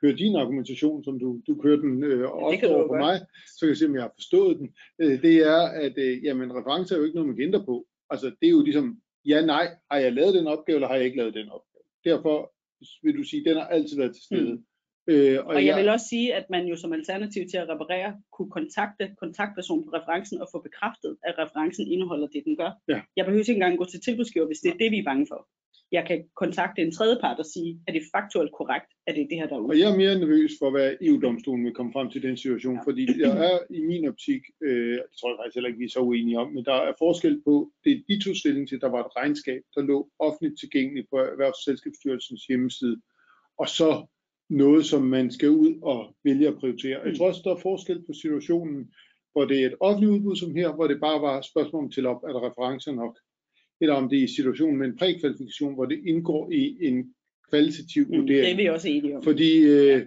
køre 0.00 0.12
din 0.12 0.36
argumentation, 0.36 1.04
som 1.04 1.18
du, 1.18 1.40
du 1.46 1.60
kører 1.62 1.76
den 1.76 2.04
øh, 2.04 2.28
ofte 2.30 2.68
over 2.74 2.86
på 2.86 2.94
mig, 2.94 3.20
så 3.46 3.60
kan 3.60 3.68
jeg 3.68 3.76
se, 3.76 3.86
om 3.86 3.94
jeg 3.94 4.02
har 4.02 4.14
forstået 4.14 4.58
den. 4.58 4.68
Øh, 4.98 5.22
det 5.22 5.36
er, 5.36 5.62
at 5.86 5.98
øh, 5.98 6.24
jamen, 6.24 6.56
reference 6.56 6.94
er 6.94 6.98
jo 6.98 7.04
ikke 7.04 7.14
noget, 7.14 7.28
man 7.28 7.36
kan 7.36 7.46
ændre 7.46 7.64
på. 7.64 7.86
Altså, 8.10 8.26
det 8.40 8.46
er 8.46 8.50
jo 8.50 8.62
ligesom, 8.62 8.86
ja, 9.26 9.40
nej, 9.40 9.66
har 9.90 9.98
jeg 9.98 10.12
lavet 10.12 10.34
den 10.34 10.46
opgave, 10.46 10.76
eller 10.76 10.88
har 10.88 10.96
jeg 10.96 11.04
ikke 11.04 11.16
lavet 11.16 11.34
den 11.34 11.48
opgave? 11.48 11.84
Derfor 12.04 12.52
vil 13.02 13.18
du 13.18 13.22
sige, 13.22 13.40
at 13.40 13.46
den 13.46 13.56
har 13.56 13.68
altid 13.68 13.96
været 13.96 14.14
til 14.14 14.24
stede. 14.24 14.54
Mm. 14.54 14.64
Øh, 15.06 15.38
og, 15.40 15.46
og 15.46 15.54
jeg, 15.54 15.66
jeg 15.66 15.76
vil 15.76 15.88
også 15.88 16.06
sige, 16.08 16.34
at 16.34 16.46
man 16.50 16.66
jo 16.66 16.76
som 16.76 16.92
alternativ 16.92 17.42
til 17.48 17.56
at 17.56 17.68
reparere, 17.68 18.10
kunne 18.32 18.50
kontakte 18.50 19.14
kontaktpersonen 19.18 19.84
på 19.84 19.90
referencen 19.90 20.40
og 20.40 20.48
få 20.52 20.58
bekræftet, 20.62 21.16
at 21.28 21.34
referencen 21.38 21.86
indeholder 21.86 22.26
det, 22.26 22.42
den 22.44 22.56
gør. 22.56 22.70
Ja. 22.88 23.00
Jeg 23.16 23.24
behøver 23.24 23.42
ikke 23.42 23.52
engang 23.52 23.78
gå 23.78 23.84
til 23.84 24.00
tilbudsgiver, 24.00 24.46
hvis 24.46 24.58
det 24.58 24.70
er 24.72 24.78
det, 24.82 24.90
vi 24.90 24.98
er 24.98 25.04
bange 25.04 25.26
for 25.30 25.48
jeg 25.92 26.04
kan 26.06 26.24
kontakte 26.36 26.82
en 26.82 26.92
tredje 26.92 27.16
part 27.20 27.38
og 27.38 27.46
sige, 27.46 27.80
er 27.86 27.92
det 27.92 28.02
faktuelt 28.14 28.52
korrekt, 28.58 28.88
at 29.06 29.14
det 29.14 29.22
er 29.22 29.28
det 29.30 29.38
her, 29.38 29.46
der 29.48 29.56
er 29.56 29.60
Og 29.60 29.78
jeg 29.78 29.92
er 29.92 29.96
mere 29.96 30.18
nervøs 30.18 30.52
for, 30.60 30.70
hvad 30.70 30.96
EU-domstolen 31.00 31.64
vil 31.64 31.74
komme 31.74 31.92
frem 31.92 32.10
til 32.10 32.22
den 32.22 32.36
situation, 32.36 32.74
ja. 32.74 32.84
fordi 32.84 33.04
der 33.06 33.34
er 33.34 33.58
i 33.70 33.80
min 33.80 34.08
optik, 34.08 34.42
øh, 34.62 34.96
det 35.10 35.14
tror 35.18 35.30
jeg 35.30 35.38
faktisk 35.38 35.56
heller 35.56 35.68
ikke, 35.68 35.78
vi 35.78 35.84
er 35.84 35.96
så 35.96 36.00
uenige 36.00 36.38
om, 36.38 36.48
men 36.52 36.64
der 36.64 36.74
er 36.88 36.92
forskel 36.98 37.42
på, 37.46 37.54
det 37.84 38.04
de 38.08 38.24
to 38.24 38.34
stilling 38.34 38.68
til, 38.68 38.80
der 38.80 38.90
var 38.94 39.00
et 39.04 39.16
regnskab, 39.16 39.62
der 39.74 39.82
lå 39.82 40.10
offentligt 40.18 40.58
tilgængeligt 40.60 41.10
på 41.10 41.16
Erhvervsselskabsstyrelsens 41.16 42.42
hjemmeside, 42.48 42.96
og 43.58 43.68
så 43.68 44.06
noget, 44.50 44.86
som 44.86 45.02
man 45.02 45.30
skal 45.30 45.50
ud 45.50 45.72
og 45.82 46.14
vælge 46.24 46.48
at 46.48 46.58
prioritere. 46.58 47.00
Jeg 47.04 47.16
tror 47.16 47.28
også, 47.28 47.40
der 47.44 47.54
er 47.54 47.66
forskel 47.70 47.98
på 48.06 48.12
situationen, 48.12 48.92
hvor 49.32 49.44
det 49.44 49.62
er 49.62 49.66
et 49.66 49.76
offentligt 49.80 50.12
udbud 50.12 50.36
som 50.36 50.54
her, 50.54 50.72
hvor 50.72 50.86
det 50.86 51.00
bare 51.00 51.22
var 51.22 51.40
spørgsmål 51.40 51.92
til 51.92 52.06
op, 52.06 52.22
er 52.22 52.32
der 52.32 52.46
referencer 52.48 52.92
nok? 52.92 53.18
Eller 53.82 53.94
om 53.94 54.08
det 54.08 54.18
er 54.18 54.22
i 54.22 54.34
situationen 54.36 54.78
med 54.78 54.86
en 54.86 54.96
prækvalifikation, 54.96 55.74
hvor 55.74 55.84
det 55.84 56.00
indgår 56.06 56.50
i 56.50 56.76
en 56.80 57.14
kvalitativ 57.50 58.08
vurdering. 58.08 58.26
Mm, 58.28 58.32
det 58.32 58.50
er 58.52 58.56
vi 58.56 58.68
også 58.68 58.88
enige 58.88 59.16
om. 59.16 59.22
Fordi 59.22 59.58
øh, 59.58 60.06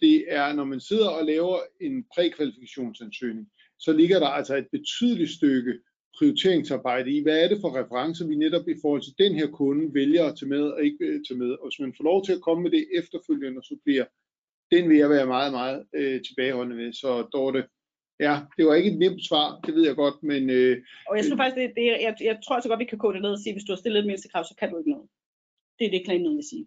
det 0.00 0.24
er, 0.28 0.52
når 0.52 0.64
man 0.64 0.80
sidder 0.80 1.08
og 1.08 1.26
laver 1.26 1.58
en 1.80 2.04
prækvalifikationsansøgning, 2.14 3.48
så 3.78 3.92
ligger 3.92 4.18
der 4.18 4.26
altså 4.26 4.56
et 4.56 4.66
betydeligt 4.72 5.30
stykke 5.30 5.72
prioriteringsarbejde 6.18 7.10
i, 7.10 7.22
hvad 7.22 7.44
er 7.44 7.48
det 7.48 7.58
for 7.60 7.78
referencer, 7.80 8.26
vi 8.26 8.34
netop 8.34 8.68
i 8.68 8.74
forhold 8.82 9.02
til 9.02 9.14
den 9.18 9.34
her 9.34 9.46
kunde 9.46 9.94
vælger 9.94 10.24
at 10.24 10.36
tage 10.38 10.48
med 10.48 10.62
og 10.62 10.84
ikke 10.84 11.04
øh, 11.04 11.20
tage 11.28 11.38
med. 11.38 11.50
Og 11.50 11.66
hvis 11.68 11.80
man 11.80 11.94
får 11.96 12.04
lov 12.04 12.24
til 12.24 12.32
at 12.32 12.40
komme 12.40 12.62
med 12.62 12.70
det 12.70 12.84
efterfølgende 12.94 13.58
og 13.58 13.64
supplere, 13.64 14.06
den 14.70 14.88
vil 14.88 14.96
jeg 14.96 15.10
være 15.10 15.26
meget, 15.26 15.52
meget 15.52 15.84
øh, 15.94 16.22
tilbageholdende 16.22 16.84
ved. 16.84 16.92
Så 16.92 17.22
Dorte, 17.32 17.64
Ja, 18.26 18.34
det 18.56 18.62
var 18.66 18.74
ikke 18.74 18.90
et 18.92 18.98
nemt 19.04 19.22
svar, 19.28 19.46
det 19.66 19.72
ved 19.74 19.84
jeg 19.86 19.96
godt, 19.96 20.18
men... 20.30 20.42
Øh, 20.50 20.74
og 21.08 21.16
jeg 21.16 21.24
synes 21.24 21.38
faktisk, 21.42 21.56
det, 21.60 21.66
det, 21.76 21.84
jeg, 22.06 22.14
jeg 22.28 22.36
tror 22.44 22.54
altså 22.54 22.68
godt, 22.68 22.84
vi 22.84 22.92
kan 22.92 22.98
kode 22.98 23.14
det 23.14 23.22
ned 23.22 23.32
og 23.38 23.42
sige, 23.42 23.54
hvis 23.54 23.64
du 23.66 23.72
har 23.72 23.82
stillet 23.82 24.00
et 24.00 24.06
mindstekrav, 24.10 24.44
så 24.44 24.54
kan 24.58 24.70
du 24.70 24.78
ikke 24.78 24.90
noget. 24.90 25.08
Det 25.78 25.84
er 25.86 25.90
det, 25.90 26.04
klagen 26.04 26.22
noget 26.22 26.36
vil 26.40 26.50
sige. 26.52 26.66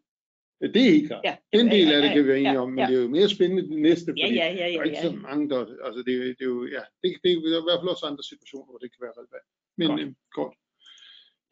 Ja, 0.62 0.68
det 0.74 0.82
er 0.88 0.92
helt 0.98 1.08
klart. 1.10 1.24
Ja, 1.30 1.36
det, 1.52 1.60
Den 1.60 1.72
del 1.76 1.88
af 1.94 2.02
det 2.02 2.10
kan 2.12 2.24
vi 2.24 2.28
være 2.28 2.40
enige 2.40 2.58
ja, 2.60 2.64
om, 2.66 2.70
men 2.70 2.80
ja. 2.80 2.88
det 2.88 2.96
er 2.98 3.02
jo 3.02 3.10
mere 3.18 3.30
spændende 3.36 3.64
det 3.74 3.82
næste, 3.90 4.08
fordi 4.12 4.22
ja, 4.22 4.28
ja, 4.42 4.48
ja, 4.62 4.68
ja, 4.68 4.74
der 4.74 4.80
er 4.80 4.84
ikke 4.84 5.08
så 5.10 5.16
mange, 5.30 5.50
der... 5.50 5.60
Altså, 5.88 6.00
det, 6.08 6.14
det 6.38 6.44
er 6.46 6.52
jo... 6.56 6.60
Ja, 6.78 6.84
det, 7.02 7.08
det 7.24 7.30
er 7.32 7.38
i 7.38 7.66
hvert 7.68 7.80
fald 7.82 7.94
også 7.96 8.06
andre 8.12 8.24
situationer, 8.32 8.70
hvor 8.72 8.80
det 8.84 8.90
kan 8.94 9.02
være 9.06 9.18
relevant. 9.20 9.48
Men 9.80 9.90
godt. 9.90 10.02
Øh, 10.02 10.08
godt. 10.40 10.56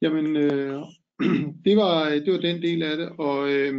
Jamen, 0.04 0.28
øh, 0.46 0.80
det, 1.68 1.76
var, 1.82 1.96
det 2.24 2.30
var 2.34 2.42
den 2.50 2.62
del 2.68 2.80
af 2.92 2.96
det, 2.98 3.10
og... 3.28 3.40
Øh, 3.54 3.76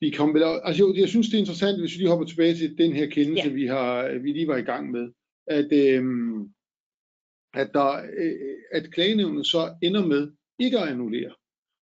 vi 0.00 0.10
kom 0.10 0.34
vel, 0.34 0.42
altså 0.64 0.82
jo, 0.82 0.94
jeg 0.94 1.08
synes 1.08 1.26
det 1.26 1.34
er 1.34 1.38
interessant, 1.38 1.80
hvis 1.80 1.92
vi 1.92 1.98
lige 1.98 2.08
hopper 2.08 2.26
tilbage 2.26 2.54
til 2.54 2.78
den 2.78 2.92
her 2.92 3.06
kendelse, 3.06 3.48
ja. 3.48 3.54
vi, 3.54 3.66
har, 3.66 4.18
vi 4.18 4.32
lige 4.32 4.48
var 4.48 4.56
i 4.56 4.62
gang 4.62 4.90
med 4.90 5.12
at, 5.46 5.72
øh, 5.72 6.04
at, 7.54 7.70
der, 7.74 7.92
øh, 8.18 8.56
at 8.72 8.92
klagenævnet 8.92 9.46
så 9.46 9.74
ender 9.82 10.06
med 10.06 10.32
ikke 10.58 10.78
at 10.78 10.88
annullere. 10.88 11.34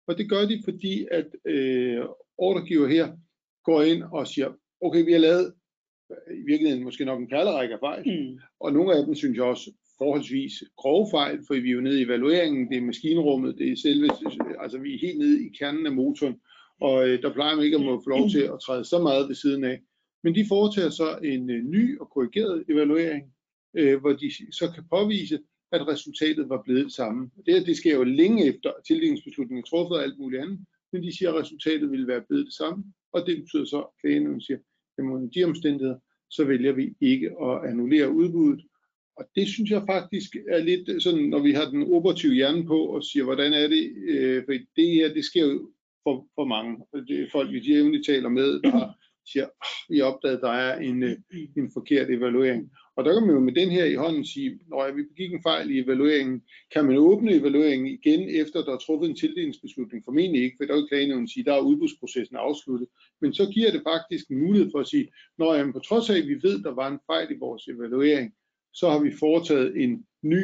Og 0.08 0.18
det 0.18 0.30
gør 0.30 0.46
de, 0.46 0.62
fordi 0.64 1.08
at 1.12 1.28
øh, 1.46 2.06
ordregiver 2.38 2.88
her 2.88 3.12
går 3.64 3.82
ind 3.82 4.04
og 4.04 4.28
siger, 4.28 4.54
okay, 4.82 5.06
vi 5.06 5.12
har 5.12 5.20
lavet 5.20 5.54
i 6.10 6.44
virkeligheden 6.46 6.84
måske 6.84 7.06
nok 7.06 7.20
en 7.20 7.30
perlerække 7.30 7.74
af 7.74 7.80
fejl, 7.80 8.04
mm. 8.06 8.40
og 8.60 8.74
nogle 8.74 8.96
af 8.96 9.06
dem 9.06 9.16
synes 9.16 9.36
jeg 9.36 9.44
også 9.44 9.72
forholdsvis 9.98 10.64
grove 10.78 11.08
fejl, 11.12 11.40
for 11.48 11.54
vi 11.54 11.70
er 11.70 11.74
jo 11.74 11.82
nede 11.82 12.00
i 12.00 12.04
evalueringen, 12.04 12.70
det 12.70 12.78
er 12.78 12.82
maskinrummet, 12.82 13.58
det 13.58 13.72
er 13.72 13.76
selve, 13.76 14.08
altså 14.60 14.78
vi 14.78 14.94
er 14.94 15.00
helt 15.00 15.18
nede 15.18 15.46
i 15.46 15.50
kernen 15.60 15.86
af 15.86 15.92
motoren, 15.92 16.36
og 16.82 17.10
øh, 17.10 17.22
der 17.22 17.34
plejer 17.34 17.56
man 17.56 17.66
ikke 17.66 17.78
at 17.78 17.84
må 17.84 18.02
få 18.04 18.10
lov 18.10 18.30
til 18.30 18.42
at 18.42 18.60
træde 18.66 18.86
så 18.86 19.00
meget 19.00 19.28
ved 19.28 19.36
siden 19.36 19.64
af. 19.64 19.82
Men 20.24 20.36
de 20.36 20.46
foretager 20.48 20.90
så 20.90 21.18
en 21.24 21.50
øh, 21.50 21.64
ny 21.64 22.00
og 22.00 22.10
korrigeret 22.10 22.64
evaluering, 22.70 23.34
øh, 23.78 24.00
hvor 24.00 24.14
de 24.14 24.32
så 24.52 24.72
kan 24.76 24.84
påvise, 24.90 25.40
at 25.72 25.88
resultatet 25.88 26.50
var 26.50 26.62
blevet 26.66 26.86
det 26.86 26.94
samme. 26.94 27.30
Det, 27.46 27.66
det 27.66 27.78
sker 27.78 27.96
jo 27.96 28.04
længe 28.04 28.46
efter 28.46 28.72
tildelingsbeslutningen 28.88 29.64
er 29.64 29.68
truffet 29.70 29.98
og 29.98 30.04
alt 30.04 30.20
muligt 30.20 30.42
andet, 30.42 30.60
men 30.94 31.04
de 31.04 31.18
siger, 31.18 31.32
at 31.32 31.42
resultatet 31.42 31.92
vil 31.92 32.08
være 32.08 32.24
blevet 32.30 32.46
det 32.46 32.54
samme, 32.54 32.84
og 33.14 33.28
det 33.28 33.38
betyder 33.38 33.66
så, 33.66 33.80
at 33.80 33.88
klagenævnet 34.02 34.44
siger, 34.44 34.60
at 34.98 35.04
under 35.04 35.30
de 35.30 35.44
omstændigheder, 35.44 35.98
så 36.30 36.44
vælger 36.46 36.72
vi 36.72 36.94
ikke 37.02 37.28
at 37.42 37.70
annullere 37.70 38.12
udbuddet. 38.12 38.66
Og 39.18 39.26
det 39.36 39.48
synes 39.48 39.70
jeg 39.70 39.84
faktisk 39.90 40.36
er 40.50 40.64
lidt 40.64 41.04
sådan, 41.04 41.24
når 41.24 41.40
vi 41.40 41.52
har 41.52 41.70
den 41.70 41.94
operative 41.94 42.34
hjerne 42.34 42.66
på 42.66 42.80
og 42.86 43.04
siger, 43.04 43.24
hvordan 43.24 43.54
er 43.54 43.68
det, 43.68 43.94
øh, 44.10 44.44
for 44.46 44.54
det 44.76 44.88
her, 44.94 45.14
det 45.14 45.26
sker 45.26 45.46
jo 45.46 45.72
for, 46.10 46.28
for 46.36 46.46
mange. 46.46 46.72
Det 47.08 47.22
er 47.22 47.30
folk, 47.32 47.52
vi 47.52 47.60
jævnligt 47.60 48.06
taler 48.06 48.30
med, 48.30 48.62
der 48.62 48.94
siger, 49.32 49.46
oh, 49.46 49.94
vi 49.94 50.02
opdagede, 50.02 50.38
at 50.38 50.44
der 50.44 50.52
er 50.52 50.80
en, 50.80 51.04
øh, 51.04 51.16
en 51.58 51.72
forkert 51.74 52.10
evaluering. 52.10 52.72
Og 52.96 53.06
der 53.06 53.14
kan 53.14 53.28
man 53.28 53.36
jo 53.36 53.42
med 53.42 53.54
den 53.54 53.70
her 53.70 53.86
i 53.86 53.96
hånden 53.96 54.26
sige, 54.26 54.60
når 54.68 54.92
vi 54.92 55.04
begik 55.04 55.34
en 55.34 55.44
fejl 55.44 55.72
i 55.72 55.80
evalueringen, 55.80 56.42
kan 56.74 56.86
man 56.86 56.98
åbne 56.98 57.32
evalueringen 57.34 57.88
igen, 57.88 58.42
efter 58.42 58.64
der 58.64 58.74
er 58.74 58.78
truffet 58.78 59.10
en 59.10 59.16
tildelingsbeslutning? 59.16 60.04
Formentlig 60.06 60.44
ikke, 60.44 60.56
for 60.60 60.66
der 60.66 60.74
er 60.74 60.78
jo 60.78 60.88
klagenævnen 60.90 61.28
sige, 61.28 61.46
der 61.46 61.54
er 61.54 61.68
udbudsprocessen 61.70 62.36
afsluttet. 62.38 62.88
Men 63.22 63.34
så 63.34 63.52
giver 63.54 63.72
det 63.72 63.82
faktisk 63.92 64.30
en 64.30 64.40
mulighed 64.46 64.72
for 64.72 64.80
at 64.80 64.88
sige, 64.88 65.08
når 65.38 65.54
jamen, 65.54 65.74
på 65.74 65.80
trods 65.80 66.10
af, 66.10 66.18
at 66.18 66.28
vi 66.28 66.36
ved, 66.48 66.64
der 66.64 66.72
var 66.72 66.88
en 66.88 67.00
fejl 67.06 67.32
i 67.32 67.40
vores 67.40 67.68
evaluering, 67.68 68.34
så 68.74 68.90
har 68.90 69.00
vi 69.00 69.12
foretaget 69.20 69.84
en 69.84 70.06
ny 70.24 70.44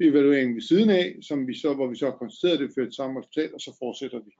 evaluering 0.00 0.54
ved 0.54 0.62
siden 0.62 0.90
af, 0.90 1.16
som 1.22 1.48
vi 1.48 1.54
så, 1.62 1.74
hvor 1.74 1.86
vi 1.86 1.96
så 1.96 2.04
har 2.04 2.16
konstateret, 2.22 2.54
at 2.54 2.60
det 2.60 2.74
fører 2.74 2.86
til 2.86 3.00
samme 3.00 3.20
resultat, 3.20 3.50
og 3.56 3.60
så 3.60 3.70
fortsætter 3.82 4.18
vi. 4.26 4.30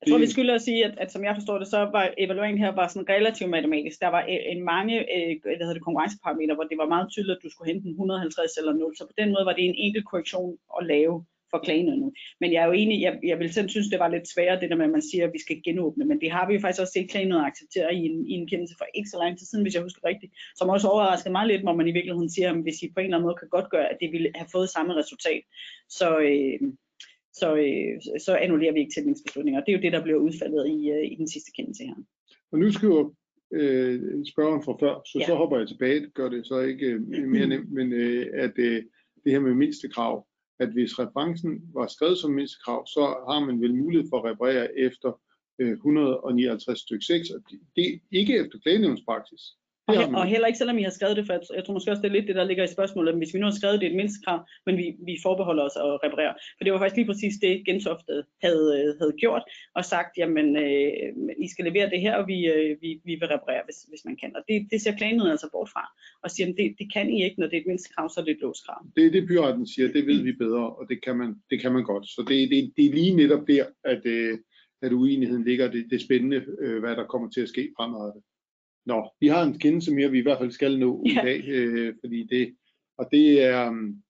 Jeg 0.00 0.06
tror, 0.10 0.18
vi 0.18 0.34
skylder 0.34 0.54
at 0.54 0.66
sige, 0.68 0.84
at, 0.84 0.94
at 0.98 1.12
som 1.12 1.24
jeg 1.24 1.34
forstår 1.36 1.58
det, 1.58 1.68
så 1.68 1.78
var 1.96 2.14
evalueringen 2.18 2.64
her 2.64 2.72
var 2.80 2.88
sådan 2.88 3.08
relativt 3.08 3.50
matematisk. 3.50 4.00
Der 4.00 4.10
var 4.16 4.22
en 4.54 4.62
mange 4.74 4.94
øh, 5.14 5.32
hvad 5.42 5.66
hedder 5.66 5.78
det, 5.78 5.86
konkurrenceparametre, 5.88 6.54
hvor 6.54 6.68
det 6.70 6.78
var 6.82 6.88
meget 6.94 7.08
tydeligt, 7.10 7.36
at 7.36 7.42
du 7.44 7.50
skulle 7.50 7.72
hente 7.72 7.86
en 7.88 7.90
150 7.90 8.56
eller 8.60 8.72
0. 8.72 8.96
Så 8.96 9.04
på 9.10 9.14
den 9.20 9.28
måde 9.34 9.44
var 9.48 9.54
det 9.56 9.64
en 9.64 9.80
enkelt 9.86 10.06
korrektion 10.10 10.58
at 10.78 10.86
lave 10.86 11.14
for 11.54 11.64
klagenødnet. 11.66 12.10
Men 12.40 12.52
jeg 12.52 12.60
er 12.62 12.66
jo 12.66 12.72
enig, 12.82 12.96
jeg, 13.06 13.14
jeg 13.30 13.38
vil 13.38 13.52
selv 13.52 13.68
synes, 13.68 13.88
det 13.92 13.98
var 13.98 14.08
lidt 14.08 14.28
sværere, 14.34 14.60
det 14.60 14.70
der 14.70 14.76
med, 14.76 14.84
at 14.90 14.96
man 14.98 15.08
siger, 15.10 15.24
at 15.26 15.32
vi 15.36 15.40
skal 15.46 15.62
genåbne. 15.66 16.04
Men 16.04 16.20
det 16.20 16.30
har 16.30 16.44
vi 16.46 16.54
jo 16.54 16.60
faktisk 16.60 16.82
også 16.82 16.96
set 16.96 17.10
klagenødnet 17.10 17.46
acceptere 17.50 17.94
i 17.94 18.00
en, 18.10 18.16
i 18.32 18.32
en 18.40 18.48
kendelse 18.48 18.74
for 18.78 18.86
ikke 18.94 19.08
så 19.12 19.18
lang 19.22 19.32
tid 19.38 19.46
siden, 19.46 19.64
hvis 19.64 19.74
jeg 19.74 19.82
husker 19.82 20.08
rigtigt. 20.10 20.32
Som 20.58 20.68
også 20.74 20.86
overraskede 20.88 21.32
mig 21.32 21.46
lidt, 21.46 21.62
hvor 21.62 21.76
man 21.80 21.88
i 21.88 21.96
virkeligheden 21.98 22.30
siger, 22.30 22.48
at 22.50 22.62
hvis 22.62 22.82
I 22.82 22.86
på 22.94 23.00
en 23.00 23.04
eller 23.04 23.16
anden 23.16 23.26
måde 23.26 23.40
kan 23.40 23.54
godt 23.56 23.70
gøre, 23.70 23.86
at 23.92 23.98
det 24.00 24.12
ville 24.12 24.30
have 24.34 24.48
fået 24.52 24.68
samme 24.76 24.92
resultat. 25.00 25.42
Så, 25.98 26.08
øh, 26.28 26.58
så, 27.40 27.48
øh, 27.64 27.94
så 28.26 28.32
annullerer 28.44 28.72
vi 28.72 28.80
ikke 28.80 28.94
tilmeldingsbeslutninger. 28.94 29.60
Det 29.60 29.70
er 29.72 29.76
jo 29.76 29.82
det, 29.82 29.92
der 29.92 30.02
bliver 30.02 30.18
udfaldet 30.18 30.62
i, 30.76 30.78
øh, 30.90 31.04
i 31.12 31.14
den 31.14 31.28
sidste 31.28 31.50
kendelse 31.56 31.82
her. 31.84 31.94
Og 32.52 32.58
nu 32.58 32.72
skriver 32.72 33.02
øh, 33.52 34.00
spørgeren 34.32 34.62
fra 34.64 34.76
før, 34.80 34.94
så 35.10 35.18
ja. 35.20 35.26
så 35.26 35.34
hopper 35.34 35.58
jeg 35.58 35.68
tilbage, 35.68 36.00
det 36.00 36.14
gør 36.14 36.28
det 36.28 36.46
så 36.46 36.60
ikke 36.60 36.86
øh, 36.86 37.28
mere 37.28 37.46
nemt, 37.52 37.72
men 37.72 37.92
øh, 37.92 38.26
at 38.32 38.54
øh, 38.58 38.82
det 39.24 39.32
her 39.32 39.40
med 39.40 39.54
mindste 39.54 39.88
krav, 39.88 40.26
at 40.58 40.72
hvis 40.72 40.98
referencen 40.98 41.62
var 41.74 41.86
skrevet 41.86 42.18
som 42.18 42.30
mindstekrav, 42.30 42.86
så 42.86 43.00
har 43.28 43.40
man 43.46 43.60
vel 43.60 43.74
mulighed 43.74 44.08
for 44.10 44.18
at 44.18 44.30
reparere 44.30 44.78
efter 44.78 45.20
øh, 45.58 45.72
159 45.72 46.80
stykke 46.80 47.04
6, 47.04 47.30
og 47.30 47.40
det 47.76 47.86
er 47.86 47.98
ikke 48.10 48.38
efter 48.38 48.58
klagenævnspraksis. 48.58 49.42
Og, 49.88 49.94
he- 49.94 50.16
og 50.18 50.24
heller 50.26 50.46
ikke 50.46 50.58
selvom 50.58 50.78
I 50.78 50.82
har 50.82 50.90
skrevet 50.98 51.16
det, 51.16 51.26
for 51.26 51.32
jeg, 51.32 51.42
jeg 51.56 51.64
tror 51.64 51.74
måske 51.74 51.90
også, 51.90 52.02
det 52.02 52.08
er 52.08 52.16
lidt 52.16 52.28
det, 52.28 52.36
der 52.40 52.44
ligger 52.44 52.64
i 52.64 52.76
spørgsmålet, 52.76 53.12
at 53.12 53.18
hvis 53.18 53.34
vi 53.34 53.38
nu 53.38 53.46
har 53.46 53.58
skrevet 53.60 53.80
det 53.80 53.88
et 53.88 53.96
mindst 53.96 54.24
krav, 54.24 54.38
men 54.66 54.76
vi, 54.76 54.86
vi 55.08 55.14
forbeholder 55.22 55.64
os 55.68 55.76
at 55.76 55.98
reparere. 56.04 56.34
For 56.56 56.64
det 56.64 56.72
var 56.72 56.78
faktisk 56.78 56.96
lige 56.96 57.10
præcis 57.12 57.34
det, 57.44 57.66
Gentofte 57.66 58.24
havde, 58.44 58.94
havde 59.00 59.14
gjort, 59.22 59.44
og 59.78 59.84
sagt, 59.84 60.12
jamen, 60.20 60.56
øh, 60.64 60.92
I 61.44 61.48
skal 61.52 61.64
levere 61.64 61.90
det 61.90 62.00
her, 62.00 62.14
og 62.20 62.24
vi, 62.32 62.38
øh, 62.54 62.70
vi, 62.82 62.90
vi 63.08 63.14
vil 63.20 63.28
reparere, 63.34 63.62
hvis, 63.66 63.78
hvis 63.90 64.04
man 64.08 64.16
kan. 64.22 64.30
Og 64.36 64.42
det, 64.48 64.56
det 64.72 64.78
ser 64.80 64.96
klagenheden 64.98 65.30
altså 65.30 65.48
bort 65.52 65.70
fra, 65.74 65.84
og 66.22 66.30
siger, 66.30 66.46
at 66.48 66.54
det, 66.58 66.74
det 66.78 66.86
kan 66.94 67.06
I 67.10 67.24
ikke, 67.24 67.40
når 67.40 67.46
det 67.46 67.56
er 67.56 67.60
et 67.60 67.70
mindst 67.72 67.94
krav, 67.94 68.06
så 68.08 68.20
er 68.20 68.24
det 68.24 68.34
et 68.36 68.44
låskrav. 68.44 68.80
Det 68.96 69.06
er 69.06 69.10
det, 69.10 69.28
byretten 69.28 69.66
siger, 69.66 69.88
det 69.96 70.06
ved 70.06 70.22
vi 70.22 70.32
bedre, 70.32 70.66
og 70.78 70.84
det 70.90 70.98
kan 71.04 71.16
man, 71.16 71.30
det 71.50 71.60
kan 71.62 71.72
man 71.72 71.84
godt. 71.84 72.06
Så 72.06 72.20
det, 72.28 72.50
det, 72.50 72.72
det 72.76 72.84
er 72.86 72.94
lige 72.98 73.16
netop 73.16 73.44
der, 73.48 73.64
at, 73.84 74.02
øh, 74.06 74.38
at 74.82 74.92
uenigheden 74.92 75.44
ligger. 75.44 75.70
Det, 75.70 75.86
det 75.90 75.96
er 75.96 76.04
spændende, 76.08 76.44
øh, 76.60 76.80
hvad 76.80 76.96
der 76.96 77.04
kommer 77.12 77.30
til 77.30 77.40
at 77.40 77.48
ske 77.48 77.72
fremadrettet. 77.76 78.22
Nå, 78.86 79.10
vi 79.20 79.28
har 79.28 79.42
en 79.42 79.58
kendelse 79.58 79.94
mere, 79.94 80.10
vi 80.10 80.18
i 80.18 80.22
hvert 80.22 80.38
fald 80.38 80.50
skal 80.50 80.78
nå 80.78 81.04
ja. 81.06 81.22
i 81.22 81.24
dag, 81.26 81.48
øh, 81.48 81.94
fordi 82.00 82.26
det, 82.26 82.56
og 82.98 83.08
det 83.12 83.42
er, 83.42 83.68
um, 83.68 84.02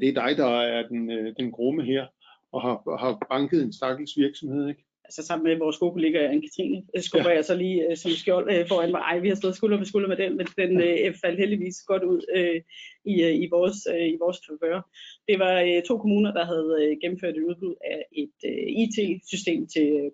det 0.00 0.08
er 0.08 0.12
dig, 0.12 0.36
der 0.36 0.46
er 0.46 0.88
den, 0.88 1.10
øh, 1.10 1.34
den 1.38 1.52
grumme 1.52 1.84
her, 1.84 2.06
og 2.52 2.62
har, 2.62 2.96
har 2.98 3.26
banket 3.30 3.62
en 3.62 3.72
stakkels 3.72 4.12
virksomhed, 4.16 4.68
ikke? 4.68 4.84
Altså 5.08 5.22
sammen 5.26 5.44
med 5.44 5.58
vores 5.58 5.78
gode 5.78 5.92
kollega 5.92 6.18
Anne-Katrine, 6.32 6.80
øh, 6.96 7.02
skubber 7.02 7.30
ja. 7.30 7.36
jeg 7.36 7.44
så 7.44 7.54
lige 7.54 7.90
øh, 7.90 7.96
som 7.96 8.10
skjold 8.10 8.46
øh, 8.52 8.68
foran 8.68 8.90
mig. 8.90 9.00
Ej, 9.00 9.18
vi 9.18 9.28
har 9.28 9.34
stået 9.36 9.56
skulder 9.56 9.76
ved 9.76 9.86
skulder 9.86 10.08
med 10.08 10.16
den, 10.16 10.36
men 10.36 10.46
den 10.46 10.80
øh, 10.80 11.14
faldt 11.22 11.40
heldigvis 11.40 11.76
godt 11.86 12.02
ud 12.02 12.20
øh, 12.36 12.60
i, 13.04 13.22
øh, 13.22 13.34
i 13.44 13.48
vores, 13.50 13.76
øh, 13.94 14.08
i 14.14 14.16
vores 14.20 14.38
favør. 14.46 14.80
Det 15.28 15.38
var 15.38 15.54
øh, 15.60 15.82
to 15.88 15.98
kommuner, 15.98 16.32
der 16.32 16.44
havde 16.44 16.70
øh, 16.80 16.96
gennemført 17.00 17.36
et 17.36 17.42
udbud 17.42 17.74
af 17.84 18.00
et 18.22 18.36
øh, 18.50 18.66
IT-system 18.82 19.66
til 19.74 20.10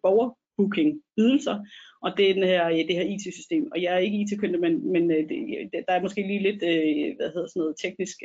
booking 0.56 1.02
ydelser, 1.18 1.56
og 2.02 2.10
det 2.16 2.30
er 2.30 2.34
den 2.34 2.42
her, 2.42 2.68
øh, 2.68 2.76
det 2.88 2.94
her 2.98 3.08
IT-system. 3.14 3.68
Og 3.72 3.82
jeg 3.82 3.94
er 3.94 3.98
ikke 3.98 4.20
IT-kyndig, 4.20 4.60
men, 4.60 4.92
men 4.92 5.10
øh, 5.10 5.28
det, 5.72 5.84
der 5.88 5.94
er 5.94 6.02
måske 6.02 6.22
lige 6.22 6.42
lidt 6.42 6.62
øh, 6.62 7.16
hvad 7.16 7.30
hedder 7.34 7.48
sådan 7.48 7.60
noget, 7.60 7.76
teknisk 7.82 8.16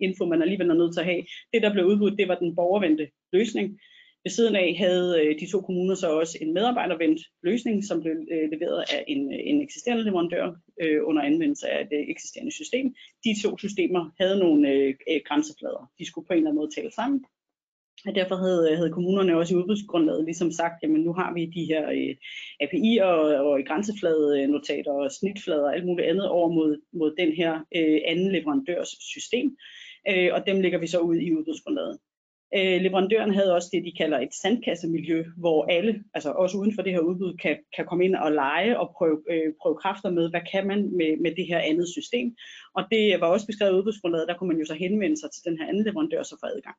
info, 0.00 0.26
man 0.26 0.42
alligevel 0.42 0.70
er 0.70 0.74
nødt 0.74 0.92
til 0.94 1.00
at 1.00 1.06
have. 1.06 1.22
Det, 1.52 1.62
der 1.62 1.72
blev 1.72 1.84
udbudt, 1.84 2.18
det 2.18 2.28
var 2.28 2.34
den 2.34 2.56
borgervendte 2.56 3.08
løsning. 3.32 3.80
Ved 4.24 4.30
siden 4.30 4.56
af 4.56 4.74
havde 4.78 5.36
de 5.40 5.50
to 5.50 5.60
kommuner 5.60 5.94
så 5.94 6.08
også 6.20 6.38
en 6.40 6.54
medarbejdervendt 6.54 7.20
løsning, 7.42 7.84
som 7.84 8.00
blev 8.00 8.14
leveret 8.52 8.84
af 8.94 9.04
en, 9.08 9.32
en 9.32 9.62
eksisterende 9.62 10.04
leverandør 10.04 10.56
øh, 10.82 11.00
under 11.04 11.22
anvendelse 11.22 11.68
af 11.68 11.88
det 11.88 12.10
eksisterende 12.10 12.52
system. 12.52 12.94
De 13.24 13.42
to 13.42 13.58
systemer 13.58 14.10
havde 14.20 14.38
nogle 14.38 14.70
øh, 14.70 14.94
grænseflader. 15.26 15.90
De 15.98 16.06
skulle 16.06 16.26
på 16.26 16.32
en 16.32 16.36
eller 16.36 16.50
anden 16.50 16.60
måde 16.60 16.74
tale 16.76 16.92
sammen. 16.92 17.24
Og 18.06 18.14
derfor 18.14 18.36
havde, 18.36 18.70
øh, 18.70 18.76
havde 18.76 18.92
kommunerne 18.92 19.36
også 19.36 19.54
i 19.54 19.58
udbudsgrundlaget 19.58 20.24
ligesom 20.24 20.50
sagt, 20.50 20.82
jamen 20.82 21.00
nu 21.00 21.12
har 21.12 21.34
vi 21.34 21.46
de 21.46 21.64
her 21.64 21.84
øh, 21.98 22.14
API'er 22.64 23.04
og, 23.04 23.50
og 23.50 23.60
grænsefladenotater 23.66 24.92
og 24.92 25.12
snitflader 25.12 25.64
og 25.64 25.74
alt 25.74 25.86
muligt 25.86 26.08
andet 26.08 26.28
over 26.28 26.48
mod, 26.48 26.80
mod 26.92 27.14
den 27.18 27.32
her 27.32 27.52
øh, 27.76 28.00
anden 28.06 28.32
leverandørs 28.32 28.88
system, 28.88 29.56
øh, 30.10 30.30
og 30.34 30.46
dem 30.46 30.60
lægger 30.60 30.78
vi 30.78 30.86
så 30.86 30.98
ud 30.98 31.16
i 31.16 31.34
udbudsgrundlaget. 31.34 31.98
Øh, 32.56 32.80
leverandøren 32.80 33.34
havde 33.34 33.54
også 33.54 33.68
det, 33.72 33.84
de 33.84 33.98
kalder 34.00 34.18
et 34.18 34.34
sandkassemiljø, 34.42 35.24
hvor 35.36 35.64
alle, 35.64 36.04
altså 36.14 36.30
også 36.30 36.58
uden 36.58 36.74
for 36.74 36.82
det 36.82 36.92
her 36.92 37.00
udbud, 37.00 37.36
kan, 37.36 37.58
kan 37.76 37.86
komme 37.86 38.04
ind 38.04 38.14
og 38.14 38.32
lege 38.32 38.78
og 38.80 38.94
prøve, 38.96 39.18
øh, 39.30 39.52
prøve 39.62 39.76
kræfter 39.82 40.10
med, 40.10 40.30
hvad 40.30 40.40
kan 40.52 40.66
man 40.66 40.96
med, 40.96 41.16
med 41.24 41.32
det 41.34 41.46
her 41.46 41.58
andet 41.58 41.88
system. 41.88 42.36
Og 42.74 42.82
det 42.90 43.20
var 43.20 43.26
også 43.26 43.46
beskrevet 43.46 43.72
i 43.72 43.78
udbudsgrundlaget, 43.78 44.28
der 44.28 44.36
kunne 44.36 44.48
man 44.48 44.58
jo 44.58 44.64
så 44.64 44.74
henvende 44.74 45.16
sig 45.20 45.30
til 45.30 45.44
den 45.44 45.58
her 45.58 45.68
anden 45.68 45.84
leverandør 45.84 46.22
så 46.22 46.36
få 46.40 46.46
adgang 46.46 46.76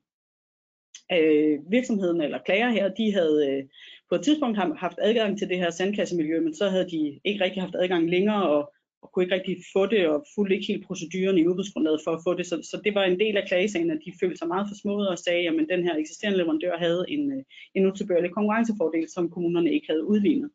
øh, 1.19 1.59
virksomheden 1.71 2.21
eller 2.21 2.39
klager 2.45 2.69
her, 2.69 2.89
de 2.89 3.13
havde 3.13 3.37
øh, 3.49 3.63
på 4.09 4.15
et 4.15 4.21
tidspunkt 4.21 4.57
haft 4.57 4.97
adgang 5.01 5.37
til 5.37 5.49
det 5.49 5.57
her 5.57 5.69
sandkassemiljø, 5.69 6.41
men 6.41 6.55
så 6.55 6.69
havde 6.69 6.89
de 6.89 7.19
ikke 7.25 7.43
rigtig 7.43 7.61
haft 7.61 7.75
adgang 7.79 8.09
længere 8.09 8.49
og, 8.49 8.73
og 9.01 9.11
kunne 9.11 9.25
ikke 9.25 9.35
rigtig 9.35 9.57
få 9.73 9.85
det 9.85 10.07
og 10.07 10.25
fulgte 10.35 10.55
ikke 10.55 10.67
helt 10.67 10.85
proceduren 10.87 11.37
i 11.37 11.47
udbudsgrundlaget 11.47 12.01
for 12.03 12.11
at 12.11 12.23
få 12.27 12.33
det. 12.33 12.45
Så, 12.45 12.55
så 12.71 12.81
det 12.83 12.95
var 12.95 13.03
en 13.03 13.19
del 13.19 13.37
af 13.37 13.47
klagesagen, 13.47 13.91
at 13.91 14.03
de 14.05 14.11
følte 14.21 14.37
sig 14.37 14.47
meget 14.47 14.67
forsmået 14.71 15.09
og 15.09 15.17
sagde, 15.17 15.47
at 15.47 15.53
den 15.69 15.83
her 15.83 15.95
eksisterende 15.95 16.37
leverandør 16.37 16.77
havde 16.77 17.05
en, 17.07 17.31
øh, 17.31 17.43
en 17.75 17.85
utilbørlig 17.85 18.31
konkurrencefordel, 18.31 19.05
som 19.09 19.29
kommunerne 19.29 19.73
ikke 19.73 19.87
havde 19.89 20.05
udlignet 20.05 20.49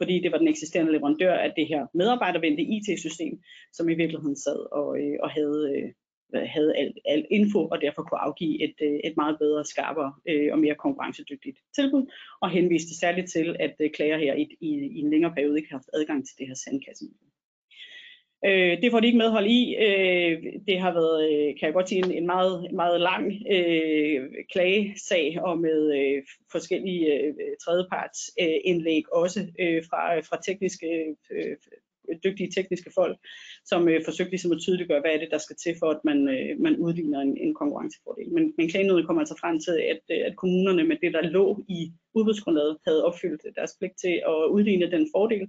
fordi 0.00 0.20
det 0.22 0.32
var 0.32 0.38
den 0.38 0.48
eksisterende 0.48 0.92
leverandør 0.92 1.34
af 1.34 1.52
det 1.56 1.66
her 1.68 1.86
medarbejdervendte 1.94 2.62
IT-system, 2.62 3.40
som 3.72 3.88
i 3.88 3.94
virkeligheden 3.94 4.36
sad 4.36 4.72
og, 4.72 4.88
øh, 5.00 5.16
og 5.22 5.30
havde, 5.30 5.60
øh, 5.76 5.88
Øh, 6.34 6.42
havde 6.46 6.76
al, 6.76 6.92
al 7.04 7.26
info, 7.30 7.68
og 7.68 7.80
derfor 7.80 8.02
kunne 8.02 8.20
afgive 8.20 8.62
et, 8.64 8.74
øh, 8.82 9.00
et 9.04 9.16
meget 9.16 9.36
bedre, 9.38 9.64
skarpere 9.64 10.12
øh, 10.28 10.52
og 10.52 10.58
mere 10.58 10.74
konkurrencedygtigt 10.74 11.58
tilbud, 11.74 12.12
og 12.40 12.50
henviste 12.50 12.98
særligt 12.98 13.30
til, 13.30 13.56
at 13.60 13.74
øh, 13.80 13.90
klager 13.90 14.18
her 14.18 14.34
i, 14.34 14.56
i, 14.60 14.68
i 14.68 14.98
en 14.98 15.10
længere 15.10 15.34
periode 15.34 15.58
ikke 15.58 15.70
har 15.70 15.78
haft 15.78 15.90
adgang 15.92 16.26
til 16.26 16.38
det 16.38 16.46
her 16.46 16.54
sandkasse. 16.54 17.04
Øh, 18.44 18.82
det 18.82 18.90
får 18.90 19.00
de 19.00 19.06
ikke 19.06 19.18
medhold 19.18 19.46
i. 19.46 19.76
Øh, 19.76 20.42
det 20.66 20.78
har 20.80 20.92
været, 20.92 21.18
øh, 21.30 21.58
kan 21.58 21.66
jeg 21.66 21.72
godt 21.72 21.88
sige, 21.88 22.04
en, 22.04 22.12
en 22.12 22.26
meget, 22.26 22.72
meget 22.72 23.00
lang 23.00 23.32
øh, 23.50 24.30
klagesag 24.52 25.38
og 25.42 25.58
med 25.58 25.80
øh, 26.00 26.22
forskellige 26.52 27.14
øh, 27.14 27.34
tredjepartsindlæg 27.64 29.04
øh, 29.06 29.22
også 29.22 29.40
øh, 29.60 29.82
fra, 29.90 30.20
fra 30.20 30.40
tekniske 30.46 31.16
øh, 31.30 31.56
dygtige 32.24 32.50
tekniske 32.56 32.90
folk, 32.94 33.16
som 33.64 33.88
øh, 33.88 34.04
forsøgte 34.04 34.30
ligesom 34.30 34.52
at 34.52 34.60
tydeliggøre, 34.60 35.00
hvad 35.00 35.14
er 35.14 35.18
det, 35.18 35.28
der 35.30 35.38
skal 35.38 35.56
til 35.56 35.74
for, 35.80 35.88
at 35.90 36.00
man, 36.04 36.18
øh, 36.28 36.60
man 36.60 36.76
udligner 36.76 37.20
en, 37.20 37.36
en 37.36 37.54
konkurrencefordel. 37.54 38.28
Men, 38.32 38.54
men 38.56 38.68
klagenødet 38.68 39.06
kommer 39.06 39.20
altså 39.20 39.38
frem 39.40 39.60
til, 39.60 39.76
at, 39.92 40.02
øh, 40.10 40.22
at 40.28 40.36
kommunerne 40.36 40.84
med 40.84 40.96
det, 41.02 41.12
der 41.12 41.22
lå 41.22 41.64
i 41.68 41.92
udbudsgrundlaget, 42.14 42.76
havde 42.86 43.04
opfyldt 43.04 43.42
deres 43.56 43.72
pligt 43.78 43.96
til 44.04 44.14
at 44.32 44.38
udligne 44.54 44.90
den 44.90 45.08
fordel, 45.14 45.48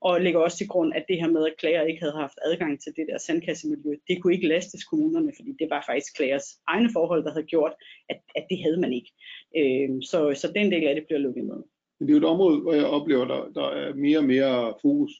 og 0.00 0.20
lægger 0.20 0.40
også 0.40 0.58
til 0.58 0.68
grund, 0.68 0.92
at 0.94 1.04
det 1.08 1.20
her 1.20 1.30
med, 1.30 1.46
at 1.46 1.58
klager 1.58 1.82
ikke 1.82 2.00
havde 2.00 2.20
haft 2.24 2.38
adgang 2.44 2.80
til 2.80 2.92
det 2.96 3.06
der 3.08 3.18
sandkassemiljø, 3.18 3.96
det 4.08 4.22
kunne 4.22 4.34
ikke 4.34 4.48
lastes 4.48 4.84
kommunerne, 4.84 5.32
fordi 5.36 5.50
det 5.58 5.70
var 5.70 5.84
faktisk 5.86 6.16
klagers 6.16 6.48
egne 6.66 6.90
forhold, 6.92 7.24
der 7.24 7.32
havde 7.32 7.46
gjort, 7.46 7.74
at, 8.08 8.20
at 8.36 8.46
det 8.50 8.58
havde 8.62 8.80
man 8.80 8.92
ikke. 8.92 9.10
Øh, 9.58 9.88
så, 10.02 10.18
så 10.34 10.52
den 10.54 10.72
del 10.72 10.86
af 10.86 10.94
det 10.94 11.04
bliver 11.06 11.18
lukket 11.18 11.44
med. 11.44 11.60
Men 11.98 12.08
det 12.08 12.14
er 12.14 12.18
jo 12.18 12.24
et 12.24 12.32
område, 12.34 12.60
hvor 12.60 12.72
jeg 12.72 12.86
oplever, 12.86 13.24
der, 13.24 13.40
der 13.54 13.66
er 13.70 13.94
mere 13.94 14.18
og 14.18 14.24
mere 14.24 14.74
fokus 14.82 15.12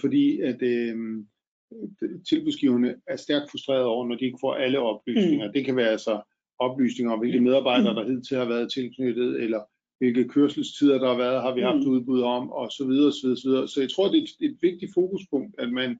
fordi 0.00 0.40
at 0.40 0.62
øh, 0.62 0.96
tilbudsgiverne 2.28 2.94
er 3.06 3.16
stærkt 3.16 3.50
frustreret 3.50 3.84
over, 3.84 4.06
når 4.06 4.16
de 4.16 4.24
ikke 4.24 4.38
får 4.40 4.54
alle 4.54 4.78
oplysninger. 4.78 5.46
Mm. 5.46 5.52
Det 5.52 5.64
kan 5.64 5.76
være 5.76 5.88
altså 5.88 6.22
oplysninger 6.58 7.12
om, 7.12 7.18
hvilke 7.18 7.40
medarbejdere, 7.40 7.94
der 7.94 8.08
hidtil 8.08 8.36
har 8.36 8.44
været 8.44 8.72
tilknyttet, 8.72 9.42
eller 9.42 9.60
hvilke 9.98 10.28
kørselstider, 10.28 10.98
der 10.98 11.08
har 11.08 11.16
været, 11.16 11.42
har 11.42 11.54
vi 11.54 11.60
haft 11.60 11.86
mm. 11.86 11.90
udbud 11.92 12.20
om, 12.22 12.50
og 12.50 12.70
så 12.70 12.86
videre, 12.86 13.12
så 13.12 13.20
videre, 13.22 13.36
så 13.36 13.48
videre. 13.48 13.68
Så 13.68 13.80
jeg 13.80 13.90
tror, 13.90 14.08
det 14.08 14.18
er 14.18 14.22
et, 14.22 14.50
et 14.50 14.58
vigtigt 14.62 14.92
fokuspunkt, 14.94 15.54
at 15.58 15.72
man 15.72 15.98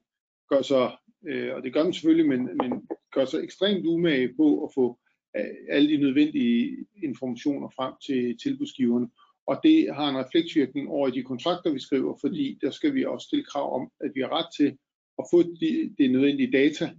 gør 0.49 0.61
sig, 0.61 0.91
øh, 1.27 1.55
og 1.55 1.63
det 1.63 1.73
gør 1.73 1.83
man 1.83 1.93
selvfølgelig, 1.93 2.29
men, 2.29 2.41
men 2.61 2.71
gør 3.13 3.25
sig 3.25 3.43
ekstremt 3.43 3.85
umage 3.85 4.33
på 4.37 4.63
at 4.65 4.69
få 4.75 4.99
øh, 5.37 5.55
alle 5.69 5.89
de 5.89 5.97
nødvendige 5.97 6.85
informationer 7.03 7.69
frem 7.75 7.93
til 8.07 8.37
tilbudsgiverne 8.43 9.09
og 9.47 9.59
det 9.63 9.95
har 9.95 10.09
en 10.09 10.17
refleksvirkning 10.17 10.89
over 10.89 11.07
i 11.07 11.11
de 11.11 11.23
kontrakter, 11.23 11.71
vi 11.71 11.79
skriver, 11.79 12.17
fordi 12.21 12.57
der 12.61 12.71
skal 12.71 12.93
vi 12.93 13.05
også 13.05 13.27
stille 13.27 13.45
krav 13.45 13.75
om, 13.81 13.89
at 14.01 14.11
vi 14.15 14.21
har 14.21 14.31
ret 14.37 14.51
til 14.57 14.77
at 15.19 15.25
få 15.31 15.43
de, 15.43 15.95
de 15.97 16.07
nødvendige 16.07 16.51
data, 16.51 16.89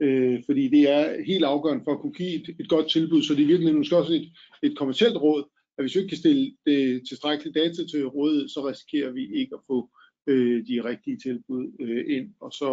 øh, 0.00 0.42
fordi 0.46 0.68
det 0.68 0.90
er 0.90 1.24
helt 1.24 1.44
afgørende 1.44 1.84
for 1.84 1.92
at 1.92 2.00
kunne 2.00 2.12
give 2.12 2.34
et, 2.34 2.56
et 2.60 2.68
godt 2.68 2.90
tilbud, 2.90 3.22
så 3.22 3.34
det 3.34 3.42
er 3.42 3.46
virkelig 3.46 3.74
måske 3.74 3.96
også 3.96 4.12
et, 4.12 4.28
et 4.62 4.78
kommersielt 4.78 5.16
råd, 5.16 5.44
at 5.78 5.84
hvis 5.84 5.94
vi 5.94 6.00
ikke 6.00 6.08
kan 6.08 6.18
stille 6.18 6.56
det 6.66 7.08
tilstrækkelige 7.08 7.60
data 7.60 7.86
til 7.86 8.06
rådet, 8.06 8.50
så 8.50 8.68
risikerer 8.68 9.10
vi 9.10 9.40
ikke 9.40 9.54
at 9.54 9.60
få 9.66 9.90
øh, 10.26 10.66
de 10.66 10.84
rigtige 10.84 11.18
tilbud 11.18 11.64
øh, 11.80 12.16
ind. 12.16 12.28
Og 12.40 12.52
så, 12.52 12.70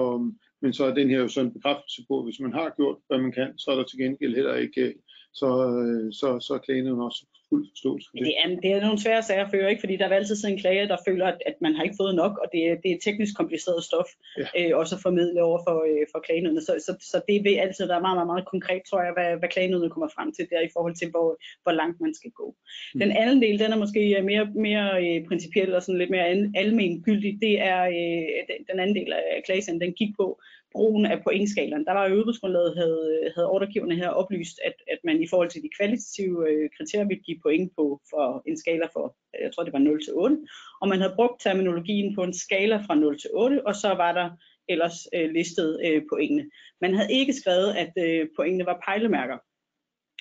men 0.62 0.74
så 0.74 0.86
er 0.86 0.94
den 0.94 1.10
her 1.10 1.20
jo 1.20 1.28
sådan 1.28 1.48
en 1.48 1.54
bekræftelse 1.54 2.02
på, 2.08 2.20
at 2.20 2.26
hvis 2.26 2.40
man 2.40 2.54
har 2.54 2.74
gjort, 2.76 2.98
hvad 3.08 3.18
man 3.18 3.32
kan, 3.32 3.58
så 3.58 3.72
er 3.72 3.76
der 3.76 3.84
til 3.84 4.00
gengæld 4.00 4.36
heller 4.36 4.56
ikke, 4.56 4.94
så, 5.34 5.50
øh, 5.82 6.14
så, 6.14 6.40
så 6.40 6.54
er 6.54 6.58
klagen 6.58 6.88
også 6.88 7.26
fuld 7.50 7.64
forståelse 7.74 8.08
for 8.10 8.18
det. 8.18 8.26
Det 8.28 8.36
er, 8.44 8.48
det 8.64 8.70
er 8.72 8.82
nogle 8.82 9.04
svære 9.04 9.24
sager 9.24 9.46
at 9.46 9.52
føre, 9.52 9.70
ikke? 9.70 9.84
fordi 9.84 9.96
der 9.98 10.08
vil 10.08 10.16
altid 10.16 10.36
sidde 10.36 10.54
en 10.54 10.60
klager, 10.64 10.88
der 10.94 10.98
føler, 11.08 11.26
at, 11.34 11.40
at 11.46 11.56
man 11.62 11.74
har 11.76 11.84
ikke 11.84 12.02
fået 12.02 12.16
nok, 12.16 12.34
og 12.44 12.48
det, 12.54 12.62
er, 12.70 12.76
det 12.84 12.92
er 12.92 13.04
teknisk 13.04 13.34
kompliceret 13.42 13.84
stof, 13.84 14.10
ja. 14.38 14.48
øh, 14.60 14.72
også 14.80 14.96
at 14.96 15.02
formidle 15.02 15.44
over 15.50 15.60
for, 15.68 15.78
øh, 15.90 16.06
for 16.12 16.20
klagenødene. 16.26 16.62
Så, 16.62 16.74
så, 16.88 16.92
så 17.12 17.18
det 17.30 17.44
vil 17.46 17.56
altid 17.66 17.86
være 17.88 18.06
meget, 18.06 18.18
meget, 18.18 18.32
meget 18.34 18.46
konkret, 18.54 18.82
tror 18.90 19.02
jeg, 19.06 19.14
hvad, 19.18 19.30
hvad 19.40 19.50
klagenødene 19.50 19.94
kommer 19.94 20.10
frem 20.16 20.30
til 20.34 20.46
der 20.52 20.62
i 20.62 20.74
forhold 20.76 20.96
til, 20.96 21.10
hvor, 21.14 21.30
hvor 21.64 21.74
langt 21.82 21.98
man 22.06 22.14
skal 22.20 22.32
gå. 22.32 22.48
Mm. 22.94 23.00
Den 23.04 23.12
anden 23.22 23.42
del, 23.42 23.60
den 23.60 23.72
er 23.72 23.80
måske 23.84 24.02
øh, 24.18 24.26
mere, 24.32 24.46
mere 24.68 24.88
øh, 25.04 25.18
principiel 25.30 25.76
og 25.76 25.82
sådan 25.84 26.02
lidt 26.02 26.14
mere 26.16 26.28
almen 26.62 27.04
gyldig. 27.08 27.34
Det 27.46 27.56
er 27.72 27.82
øh, 27.98 28.26
den 28.72 28.78
anden 28.82 28.96
del 28.96 29.14
af 29.14 29.44
klagesagen, 29.46 29.82
den 29.82 29.94
gik 29.94 30.12
på, 30.20 30.28
brugen 30.76 31.06
af 31.06 31.24
pointskalaen. 31.24 31.86
Der 31.86 31.94
var 31.94 32.08
jo 32.08 32.16
udbudsgrundlaget, 32.16 32.78
havde, 32.78 33.32
havde 33.36 33.50
ordregiverne 33.50 33.96
her 33.96 34.10
oplyst, 34.10 34.58
at, 34.66 34.76
at 34.94 35.00
man 35.04 35.22
i 35.22 35.28
forhold 35.28 35.50
til 35.50 35.64
de 35.64 35.76
kvalitative 35.78 36.50
øh, 36.50 36.70
kriterier 36.78 37.08
ville 37.08 37.24
give 37.24 37.40
point 37.46 37.72
på 37.78 38.02
for 38.10 38.26
en 38.48 38.58
skala 38.58 38.88
for, 38.94 39.16
jeg 39.44 39.52
tror 39.52 39.64
det 39.64 39.74
var 39.74 39.80
0 39.80 40.04
til 40.04 40.14
8, 40.14 40.38
og 40.82 40.88
man 40.88 41.00
havde 41.02 41.16
brugt 41.16 41.42
terminologien 41.42 42.16
på 42.16 42.24
en 42.24 42.34
skala 42.34 42.78
fra 42.78 42.96
0 42.96 43.20
til 43.20 43.30
8, 43.34 43.68
og 43.68 43.76
så 43.76 43.88
var 43.88 44.12
der 44.20 44.30
ellers 44.70 44.98
øh, 45.16 45.30
listet 45.30 45.70
øh, 45.86 46.02
pointene. 46.12 46.46
Man 46.82 46.94
havde 46.94 47.14
ikke 47.14 47.34
skrevet, 47.34 47.70
at 47.84 47.94
øh, 48.06 48.28
pointene 48.38 48.66
var 48.66 48.82
pejlemærker 48.86 49.38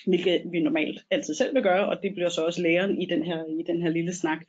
hvilket 0.07 0.41
vi 0.51 0.59
normalt 0.59 0.99
altid 1.11 1.33
selv 1.33 1.55
vil 1.55 1.63
gøre, 1.63 1.89
og 1.89 1.97
det 2.03 2.13
bliver 2.13 2.29
så 2.29 2.41
også 2.45 2.61
læren 2.61 3.01
i 3.01 3.05
den 3.05 3.23
her, 3.23 3.45
i 3.59 3.63
den 3.67 3.81
her 3.81 3.89
lille 3.89 4.13
snak. 4.15 4.39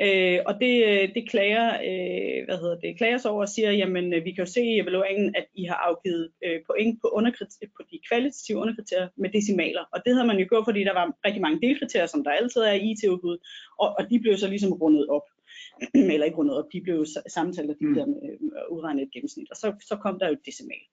Øh, 0.00 0.38
og 0.46 0.54
det, 0.60 0.74
det 1.14 1.30
klager, 1.30 1.68
øh, 1.68 2.44
hvad 2.46 2.58
hedder 2.62 2.78
det, 2.78 2.98
klager 2.98 3.18
sig 3.18 3.30
over 3.30 3.42
og 3.42 3.48
siger, 3.48 3.70
jamen 3.72 4.10
vi 4.10 4.30
kan 4.32 4.44
jo 4.44 4.50
se 4.50 4.62
i 4.62 4.80
evalueringen, 4.80 5.34
at 5.36 5.46
I 5.54 5.64
har 5.64 5.78
afgivet 5.88 6.30
øh, 6.44 6.60
point 6.66 6.98
på, 7.00 7.06
på 7.76 7.82
de 7.90 7.98
kvalitative 8.08 8.58
underkriterier 8.58 9.08
med 9.16 9.30
decimaler, 9.30 9.84
og 9.92 9.98
det 10.04 10.14
havde 10.14 10.26
man 10.26 10.38
jo 10.38 10.46
gjort, 10.48 10.64
fordi 10.66 10.84
der 10.84 10.94
var 10.94 11.16
rigtig 11.26 11.42
mange 11.42 11.60
delkriterier, 11.66 12.06
som 12.06 12.24
der 12.24 12.30
altid 12.30 12.60
er 12.60 12.72
i 12.72 12.90
IT-udbud, 12.90 13.38
og, 13.78 13.88
og 13.98 14.10
de 14.10 14.20
blev 14.20 14.36
så 14.36 14.48
ligesom 14.48 14.72
rundet 14.72 15.06
op. 15.08 15.26
eller 16.12 16.26
ikke 16.26 16.38
rundet 16.38 16.56
op, 16.58 16.72
de 16.72 16.80
blev 16.80 17.06
samtalt, 17.28 17.70
og 17.70 17.76
de 17.80 17.86
mm. 17.86 17.94
der 17.94 18.06
med 18.06 18.20
udregnet 18.70 19.02
et 19.02 19.12
gennemsnit, 19.12 19.50
og 19.50 19.56
så, 19.56 19.68
så 19.88 19.96
kom 19.96 20.18
der 20.18 20.26
jo 20.26 20.32
et 20.32 20.46
decimal. 20.46 20.84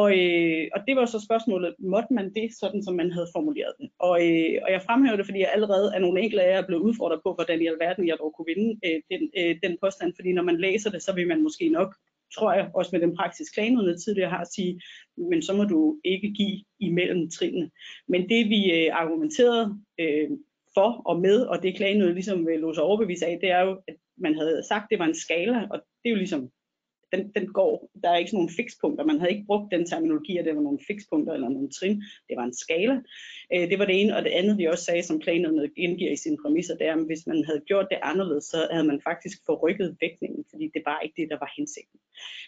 Og, 0.00 0.08
øh, 0.18 0.68
og 0.74 0.80
det 0.86 0.96
var 0.96 1.06
så 1.06 1.18
spørgsmålet, 1.26 1.74
måtte 1.78 2.14
man 2.14 2.34
det, 2.34 2.48
sådan 2.60 2.82
som 2.82 2.94
man 2.94 3.12
havde 3.12 3.32
formuleret 3.34 3.72
det? 3.80 3.88
Og, 3.98 4.14
øh, 4.28 4.58
og 4.64 4.72
jeg 4.72 4.82
fremhæver 4.86 5.16
det, 5.16 5.26
fordi 5.26 5.40
jeg 5.40 5.50
allerede 5.54 5.94
af 5.94 6.00
nogle 6.00 6.20
enkelte 6.20 6.44
af 6.44 6.52
jer 6.52 6.62
er 6.62 6.66
blevet 6.66 6.82
udfordret 6.82 7.20
på, 7.22 7.34
hvordan 7.34 7.62
i 7.62 7.66
alverden 7.66 8.08
jeg 8.08 8.16
dog 8.20 8.32
kunne 8.36 8.50
vinde 8.52 8.70
øh, 8.86 9.00
den, 9.10 9.22
øh, 9.38 9.56
den 9.62 9.78
påstand, 9.82 10.12
fordi 10.16 10.32
når 10.32 10.42
man 10.42 10.60
læser 10.60 10.90
det, 10.90 11.02
så 11.02 11.14
vil 11.14 11.28
man 11.28 11.42
måske 11.42 11.68
nok, 11.68 11.94
tror 12.34 12.52
jeg, 12.52 12.70
også 12.74 12.90
med 12.92 13.00
den 13.00 13.16
praksis 13.16 13.50
klagenudene 13.50 13.98
tidligere 13.98 14.30
har 14.30 14.40
at 14.40 14.52
sige, 14.54 14.80
men 15.16 15.42
så 15.42 15.52
må 15.56 15.64
du 15.64 16.00
ikke 16.04 16.30
give 16.30 16.62
imellem 16.80 17.30
trinene. 17.30 17.70
Men 18.08 18.28
det 18.28 18.48
vi 18.48 18.60
øh, 18.72 18.88
argumenterede 18.92 19.78
øh, 20.00 20.30
for 20.74 21.02
og 21.10 21.20
med, 21.20 21.40
og 21.40 21.62
det 21.62 21.76
klagenød 21.76 22.12
ligesom 22.12 22.40
øh, 22.40 22.46
vil 22.46 22.60
låse 22.60 22.82
overbevise 22.82 23.26
af, 23.26 23.38
det 23.40 23.50
er 23.50 23.60
jo, 23.60 23.72
at 23.88 23.96
man 24.16 24.34
havde 24.34 24.62
sagt, 24.68 24.82
at 24.82 24.90
det 24.90 24.98
var 24.98 25.06
en 25.06 25.14
skala, 25.24 25.66
og 25.70 25.78
det 26.02 26.08
er 26.08 26.10
jo 26.10 26.16
ligesom 26.16 26.50
den, 27.12 27.32
den 27.36 27.46
går, 27.46 27.90
der 28.02 28.10
er 28.10 28.16
ikke 28.16 28.30
sådan 28.30 28.38
nogle 28.38 28.56
fikspunkter. 28.56 29.04
Man 29.04 29.18
havde 29.18 29.32
ikke 29.32 29.46
brugt 29.46 29.72
den 29.72 29.86
terminologi, 29.86 30.36
at 30.36 30.44
det 30.44 30.56
var 30.56 30.62
nogle 30.62 30.78
fikspunkter 30.86 31.32
eller 31.34 31.48
nogle 31.48 31.70
trin. 31.70 32.02
Det 32.28 32.36
var 32.36 32.44
en 32.44 32.54
skala. 32.54 32.96
Øh, 33.54 33.70
det 33.70 33.78
var 33.78 33.84
det 33.84 34.00
ene, 34.00 34.16
og 34.16 34.24
det 34.24 34.30
andet 34.30 34.58
vi 34.58 34.66
også 34.66 34.84
sagde, 34.84 35.02
som 35.02 35.18
planerne 35.18 35.70
indgiver 35.76 36.12
i 36.12 36.16
sine 36.16 36.36
præmisser, 36.42 36.76
det 36.76 36.86
er, 36.86 36.94
at 36.94 37.06
hvis 37.06 37.26
man 37.26 37.44
havde 37.44 37.62
gjort 37.66 37.86
det 37.90 37.98
anderledes, 38.02 38.44
så 38.44 38.68
havde 38.70 38.86
man 38.86 39.00
faktisk 39.04 39.38
forrykket 39.46 39.96
vægtningen, 40.00 40.44
fordi 40.50 40.70
det 40.74 40.82
var 40.86 41.00
ikke 41.00 41.22
det, 41.22 41.30
der 41.30 41.38
var 41.38 41.52
hensigten. 41.56 42.00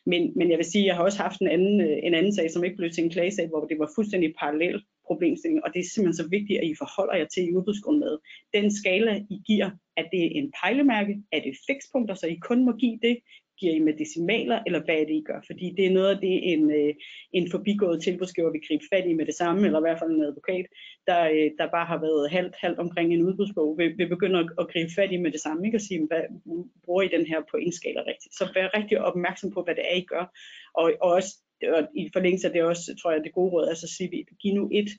Men, 0.06 0.32
men 0.36 0.50
jeg 0.50 0.58
vil 0.58 0.72
sige, 0.72 0.82
at 0.82 0.86
jeg 0.86 0.96
har 0.96 1.04
også 1.04 1.22
haft 1.22 1.40
en 1.40 1.48
anden, 1.48 1.80
øh, 1.80 1.98
en 2.02 2.14
anden 2.14 2.34
sag, 2.34 2.50
som 2.50 2.64
ikke 2.64 2.76
blev 2.76 2.90
til 2.90 3.04
en 3.04 3.10
klagesag, 3.10 3.48
hvor 3.48 3.64
det 3.64 3.78
var 3.78 3.90
fuldstændig 3.96 4.34
parallel 4.40 4.82
problemstilling, 5.06 5.64
og 5.64 5.70
det 5.74 5.80
er 5.80 5.84
simpelthen 5.84 6.22
så 6.22 6.28
vigtigt, 6.28 6.60
at 6.60 6.66
I 6.66 6.74
forholder 6.78 7.14
jer 7.16 7.26
til 7.26 7.48
i 7.48 7.54
udbudsgrundlaget. 7.56 8.18
Den 8.54 8.76
skala, 8.78 9.14
I 9.30 9.36
giver, 9.46 9.70
at 9.96 10.06
det 10.12 10.22
er 10.24 10.30
en 10.40 10.52
pejlemærke, 10.62 11.14
er 11.32 11.40
det 11.40 11.54
fikspunkter, 11.66 12.14
så 12.14 12.26
I 12.26 12.38
kun 12.48 12.64
må 12.64 12.72
give 12.72 12.98
det, 13.02 13.16
giver 13.58 13.74
I 13.74 13.78
med 13.78 13.94
decimaler, 14.02 14.58
eller 14.66 14.80
hvad 14.84 14.94
er 14.94 15.06
det, 15.08 15.16
I 15.20 15.24
gør? 15.30 15.40
Fordi 15.46 15.66
det 15.76 15.86
er 15.86 15.96
noget 15.98 16.10
af 16.14 16.20
det, 16.26 16.52
en, 16.52 16.70
øh, 16.70 16.94
en 17.32 17.50
forbigået 17.50 18.02
tilbudsgiver 18.02 18.50
vil 18.52 18.66
gribe 18.68 18.84
fat 18.92 19.06
i 19.06 19.12
med 19.12 19.26
det 19.26 19.34
samme, 19.34 19.66
eller 19.66 19.80
i 19.80 19.86
hvert 19.86 19.98
fald 19.98 20.10
en 20.10 20.28
advokat, 20.30 20.66
der, 21.06 21.20
øh, 21.34 21.50
der 21.58 21.74
bare 21.76 21.86
har 21.92 22.00
været 22.06 22.30
halvt, 22.30 22.54
halvt 22.64 22.78
omkring 22.78 23.08
en 23.14 23.26
udbudsbog, 23.28 23.78
vil, 23.78 23.98
vil 23.98 24.08
begynde 24.08 24.38
at, 24.38 24.48
at 24.60 24.68
gribe 24.72 24.92
fat 24.98 25.12
i 25.12 25.16
med 25.16 25.32
det 25.32 25.40
samme, 25.40 25.66
ikke? 25.66 25.76
og 25.76 25.86
sige, 25.86 26.06
hvad 26.10 26.22
bruger 26.84 27.02
I 27.02 27.14
den 27.16 27.26
her 27.26 27.40
pointskala 27.50 28.00
rigtigt? 28.00 28.34
Så 28.38 28.44
vær 28.54 28.76
rigtig 28.78 28.96
opmærksom 29.08 29.50
på, 29.50 29.62
hvad 29.62 29.74
det 29.74 29.84
er, 29.90 29.96
I 29.96 30.04
gør. 30.14 30.24
Og, 30.80 30.86
og 31.00 31.10
også 31.18 31.32
og 31.76 31.82
i 31.94 32.10
forlængelse 32.12 32.46
af 32.46 32.52
det 32.52 32.62
også, 32.62 32.96
tror 33.00 33.10
jeg, 33.12 33.24
det 33.24 33.32
gode 33.32 33.52
råd 33.52 33.66
er 33.68 33.74
så 33.74 33.88
sige, 33.96 34.26
giv 34.42 34.54
nu 34.54 34.70
et 34.72 34.90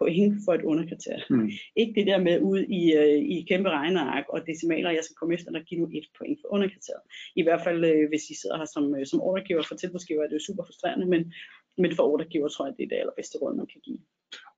point 0.00 0.34
for 0.44 0.52
et 0.54 0.64
underkriterie. 0.72 1.24
Mm. 1.30 1.50
Ikke 1.76 1.94
det 1.98 2.06
der 2.06 2.20
med 2.28 2.36
ud 2.40 2.60
i, 2.80 2.82
uh, 3.00 3.18
i 3.34 3.46
kæmpe 3.48 3.68
regneark 3.70 4.24
og 4.28 4.46
decimaler, 4.46 4.90
jeg 4.90 5.04
skal 5.04 5.16
komme 5.16 5.34
efter, 5.34 5.50
der 5.50 5.62
giver 5.68 5.80
nu 5.80 5.86
et 5.98 6.08
point 6.18 6.38
for 6.40 6.48
underkriteriet. 6.54 7.04
I 7.40 7.42
hvert 7.42 7.62
fald, 7.64 7.80
uh, 7.90 8.08
hvis 8.10 8.24
I 8.32 8.34
sidder 8.40 8.56
her 8.58 8.68
som, 8.74 8.84
uh, 8.84 9.04
som 9.10 9.20
ordregiver 9.20 9.62
for 9.68 9.74
tilbudsgiver, 9.74 10.22
er 10.22 10.28
det 10.28 10.38
jo 10.38 10.46
super 10.48 10.64
frustrerende, 10.64 11.06
men, 11.06 11.32
men 11.78 11.90
for 11.96 12.02
ordregiver 12.12 12.48
tror 12.48 12.66
jeg, 12.66 12.74
det 12.76 12.84
er 12.84 12.88
det 12.88 13.00
allerbedste 13.02 13.38
råd, 13.38 13.56
man 13.56 13.66
kan 13.72 13.80
give. 13.84 14.00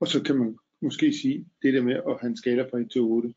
Og 0.00 0.06
så 0.08 0.22
kan 0.22 0.36
man 0.36 0.56
måske 0.82 1.12
sige, 1.12 1.46
det 1.62 1.74
der 1.74 1.82
med 1.82 1.94
at 1.94 2.20
have 2.20 2.30
en 2.30 2.36
skala 2.36 2.62
fra 2.62 2.78
1 2.78 2.90
til 2.90 3.00
8, 3.00 3.34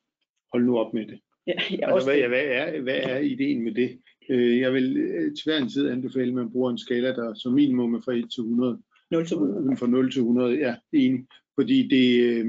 hold 0.52 0.64
nu 0.66 0.78
op 0.78 0.94
med 0.94 1.06
det. 1.08 1.20
Ja, 1.48 1.54
jeg 1.80 1.90
altså, 1.90 2.10
hvad, 2.10 2.28
hvad, 2.28 2.46
er, 2.46 2.82
hvad 2.82 3.00
er 3.04 3.18
ideen 3.18 3.64
med 3.64 3.74
det? 3.74 4.00
Jeg 4.64 4.74
vil 4.74 4.98
en 5.60 5.70
tid 5.70 5.90
anbefale, 5.90 6.28
at 6.28 6.34
man 6.34 6.52
bruger 6.52 6.72
en 6.72 6.78
skala, 6.78 7.08
der 7.08 7.34
som 7.34 7.54
minimum 7.54 7.94
er 7.94 8.02
fra 8.02 8.14
1 8.14 8.32
til 8.32 8.42
100. 8.42 8.82
0 9.16 9.26
til 9.26 9.36
100. 9.36 9.78
Fra 9.78 9.88
0 9.88 10.12
til 10.12 10.20
100, 10.20 10.58
ja, 10.58 10.76
enig 10.94 11.26
fordi 11.56 11.88
det, 11.88 12.08
øh, 12.24 12.46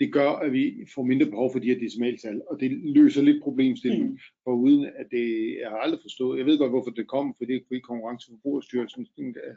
det 0.00 0.12
gør, 0.12 0.30
at 0.30 0.52
vi 0.52 0.86
får 0.94 1.02
mindre 1.02 1.26
behov 1.26 1.52
for 1.52 1.58
de 1.58 1.66
her 1.66 1.78
decimaltal, 1.78 2.42
og 2.50 2.60
det 2.60 2.70
løser 2.70 3.22
lidt 3.22 3.42
problemstillingen, 3.42 4.10
mm. 4.10 4.18
for 4.44 4.52
uden 4.54 4.84
at 4.84 5.06
det, 5.10 5.56
jeg 5.62 5.68
har 5.70 5.76
aldrig 5.76 6.00
forstået, 6.02 6.38
jeg 6.38 6.46
ved 6.46 6.58
godt, 6.58 6.70
hvorfor 6.70 6.90
det 6.90 7.08
kom, 7.08 7.34
fordi 7.38 7.52
det 7.52 7.76
er 7.76 7.88
Konkurrence- 7.90 8.28
og 8.28 8.32
Forbrugerstyrelsen 8.34 9.06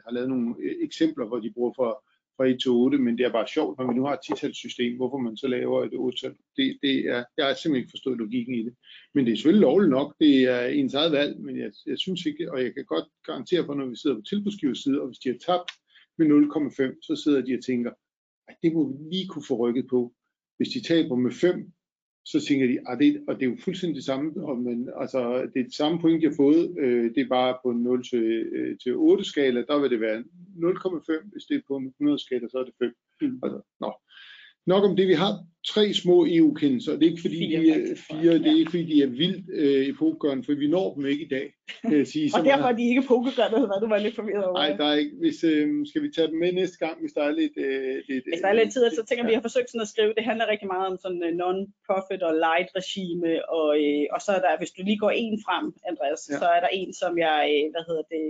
har 0.04 0.12
lavet 0.12 0.28
nogle 0.28 0.54
øh, 0.62 0.74
eksempler, 0.82 1.26
hvor 1.26 1.40
de 1.40 1.52
bruger 1.52 1.72
fra, 1.76 1.90
fra 2.36 2.46
1 2.46 2.60
til 2.60 2.70
8, 2.70 2.98
men 2.98 3.18
det 3.18 3.26
er 3.26 3.32
bare 3.32 3.48
sjovt, 3.48 3.78
når 3.78 3.86
vi 3.88 3.94
nu 3.94 4.04
har 4.06 4.14
et 4.14 4.76
10 4.76 4.96
hvorfor 4.96 5.18
man 5.18 5.36
så 5.36 5.48
laver 5.48 5.84
et 5.84 5.94
8 5.94 6.26
-tal. 6.26 6.34
det, 6.56 6.78
det 6.82 6.96
er, 7.14 7.24
Jeg 7.36 7.46
har 7.46 7.54
simpelthen 7.54 7.76
ikke 7.76 7.94
forstået 7.96 8.18
logikken 8.18 8.54
i 8.54 8.62
det. 8.66 8.74
Men 9.14 9.24
det 9.24 9.32
er 9.32 9.36
selvfølgelig 9.36 9.66
lovligt 9.68 9.90
nok, 9.90 10.14
det 10.20 10.34
er 10.54 10.66
ens 10.66 10.94
eget 10.94 11.12
valg, 11.12 11.40
men 11.40 11.58
jeg, 11.58 11.70
jeg 11.86 11.98
synes 11.98 12.26
ikke, 12.26 12.52
og 12.52 12.62
jeg 12.64 12.74
kan 12.74 12.84
godt 12.84 13.08
garantere 13.26 13.64
for, 13.66 13.74
når 13.74 13.86
vi 13.86 13.96
sidder 13.96 14.16
på 14.16 14.22
tilbudsgivers 14.22 14.78
side, 14.78 15.00
og 15.00 15.06
hvis 15.06 15.18
de 15.18 15.28
har 15.28 15.38
tabt 15.46 15.70
med 16.22 16.92
0,5, 16.92 16.98
så 17.02 17.22
sidder 17.24 17.40
de 17.42 17.54
og 17.54 17.64
tænker, 17.64 17.90
at 18.48 18.56
det 18.62 18.72
må 18.74 18.88
vi 18.88 18.94
lige 19.12 19.28
kunne 19.28 19.44
få 19.48 19.56
rykket 19.56 19.86
på. 19.90 20.12
Hvis 20.56 20.68
de 20.68 20.80
taber 20.80 21.16
med 21.16 21.32
5, 21.32 21.72
så 22.24 22.40
tænker 22.40 22.66
de, 22.66 22.78
at 22.88 22.98
det, 22.98 23.24
og 23.28 23.34
det 23.34 23.42
er 23.42 23.50
jo 23.50 23.56
fuldstændig 23.64 23.96
det 23.96 24.04
samme, 24.04 24.46
og 24.48 24.58
men, 24.58 24.88
altså, 24.96 25.20
det 25.54 25.60
er 25.60 25.64
det 25.64 25.74
samme 25.74 26.00
point, 26.00 26.22
de 26.22 26.28
har 26.28 26.36
fået, 26.36 26.74
øh, 26.78 27.14
det 27.14 27.20
er 27.20 27.28
bare 27.28 27.58
på 27.64 27.72
0 27.72 28.04
til, 28.04 28.24
øh, 28.52 28.78
til 28.78 28.96
8 28.96 29.24
skala, 29.24 29.64
der 29.68 29.80
vil 29.80 29.90
det 29.90 30.00
være 30.00 30.24
0,5, 30.56 31.30
hvis 31.32 31.44
det 31.44 31.56
er 31.56 31.60
på 31.68 31.76
en 31.76 31.86
100 31.86 32.18
skala, 32.18 32.48
så 32.48 32.58
er 32.58 32.64
det 32.64 32.74
5. 32.78 32.94
Mm. 33.20 33.40
Altså, 33.42 33.60
nå. 33.80 33.92
Nok 34.66 34.84
om 34.84 34.96
det, 34.96 35.08
vi 35.08 35.12
har 35.12 35.32
tre 35.66 35.94
små 35.94 36.26
EU-kendelser. 36.28 36.92
Det 36.92 37.02
er 37.02 37.10
ikke 37.10 37.26
fordi, 37.26 37.38
fire, 37.38 37.60
de 37.60 37.70
er, 37.70 37.96
fire, 38.10 38.32
det 38.42 38.48
er 38.52 38.58
ikke 38.62 38.70
fordi, 38.70 38.84
de 38.92 39.02
er 39.02 39.12
vildt 39.22 39.46
øh, 39.52 39.86
epokegørende, 39.92 40.44
for 40.44 40.54
vi 40.54 40.68
når 40.76 40.94
dem 40.94 41.06
ikke 41.06 41.24
i 41.24 41.28
dag. 41.28 41.46
Kan 41.90 42.06
sige, 42.06 42.26
og 42.36 42.40
derfor 42.44 42.68
er 42.72 42.76
de 42.80 42.88
ikke 42.90 43.02
epokegørende, 43.06 43.58
eller? 43.62 43.80
Du 43.84 43.88
var 43.92 43.98
lidt 44.06 44.16
forvirret 44.20 44.44
over. 44.44 44.58
Nej, 44.62 44.70
der 44.80 44.86
er 44.92 44.96
ikke. 45.02 45.14
Hvis, 45.22 45.38
øh, 45.52 45.66
skal 45.90 46.02
vi 46.04 46.08
tage 46.16 46.28
dem 46.30 46.38
med 46.44 46.52
næste 46.52 46.78
gang, 46.84 46.94
hvis 47.02 47.12
der 47.16 47.22
er 47.28 47.32
lidt... 47.40 47.56
Øh, 47.66 47.94
lidt 48.08 48.24
hvis 48.30 48.42
der 48.44 48.50
er 48.52 48.58
lidt 48.60 48.72
tid, 48.72 48.82
så 48.98 49.04
tænker 49.04 49.24
ja. 49.24 49.30
vi 49.30 49.38
har 49.38 49.44
forsøgt 49.48 49.68
sådan 49.70 49.86
at 49.86 49.92
skrive, 49.94 50.14
det 50.18 50.24
handler 50.30 50.52
rigtig 50.52 50.68
meget 50.74 50.86
om 50.90 50.96
sådan 51.04 51.22
uh, 51.28 51.32
non-profit 51.40 52.22
og 52.28 52.34
light 52.46 52.68
regime, 52.78 53.30
og, 53.58 53.68
øh, 53.84 54.04
og 54.14 54.20
så 54.24 54.30
er 54.36 54.42
der, 54.46 54.52
hvis 54.60 54.74
du 54.76 54.80
lige 54.88 55.02
går 55.04 55.12
en 55.24 55.36
frem, 55.46 55.66
Andreas, 55.90 56.22
ja. 56.30 56.38
så 56.40 56.46
er 56.56 56.60
der 56.64 56.70
en, 56.80 56.90
som 57.02 57.12
jeg, 57.26 57.38
øh, 57.54 57.66
hvad 57.72 57.84
hedder 57.88 58.04
det, 58.12 58.22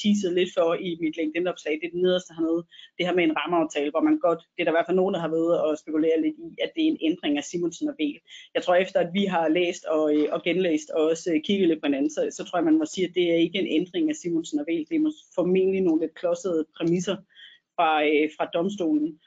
teasede 0.00 0.32
lidt 0.38 0.50
for 0.56 0.68
i 0.86 0.90
mit 1.02 1.16
LinkedIn-opslag, 1.20 1.74
det 1.80 1.86
er 1.86 1.94
den 1.96 2.04
nederste 2.06 2.32
hernede, 2.36 2.62
det 2.96 3.06
her 3.06 3.14
med 3.18 3.24
en 3.24 3.36
rammeaftale, 3.38 3.90
hvor 3.94 4.04
man 4.08 4.16
godt, 4.26 4.40
det 4.54 4.60
er 4.60 4.66
der 4.66 4.74
i 4.74 4.78
hvert 4.78 4.88
fald 4.88 5.00
nogen, 5.02 5.14
der 5.14 5.22
har 5.26 5.32
været 5.36 5.56
og 5.64 5.70
spekulere 5.82 6.18
lidt 6.24 6.38
i, 6.46 6.48
at 6.64 6.72
det 6.78 6.86
er 6.86 6.92
en 6.92 7.04
ændring 7.10 7.38
af 7.38 7.44
Simonsen 7.44 7.88
og 7.88 7.94
Vel. 7.98 8.18
Jeg 8.54 8.62
tror 8.62 8.74
efter, 8.74 9.00
at 9.00 9.10
vi 9.12 9.24
har 9.24 9.48
læst 9.48 9.84
og, 9.84 10.16
øh, 10.16 10.28
og 10.32 10.42
genlæst 10.42 10.90
og 10.90 11.02
også 11.10 11.32
øh, 11.34 11.40
kigget 11.44 11.68
lidt 11.68 11.80
på 11.80 11.86
hinanden, 11.86 12.10
så, 12.10 12.28
så 12.30 12.44
tror 12.44 12.58
jeg, 12.58 12.64
man 12.64 12.78
må 12.78 12.84
sige, 12.84 13.06
at 13.08 13.14
det 13.14 13.30
er 13.32 13.36
ikke 13.36 13.58
en 13.58 13.80
ændring 13.80 14.08
af 14.10 14.16
Simonsen 14.16 14.60
og 14.60 14.66
Vel. 14.68 14.86
Det 14.88 14.96
er 14.96 15.12
formentlig 15.34 15.80
nogle 15.80 16.00
lidt 16.02 16.14
klodsede 16.14 16.66
præmisser 16.76 17.16
fra, 17.76 17.90
øh, 18.04 18.30
fra 18.36 18.44
domstolen. 18.54 19.18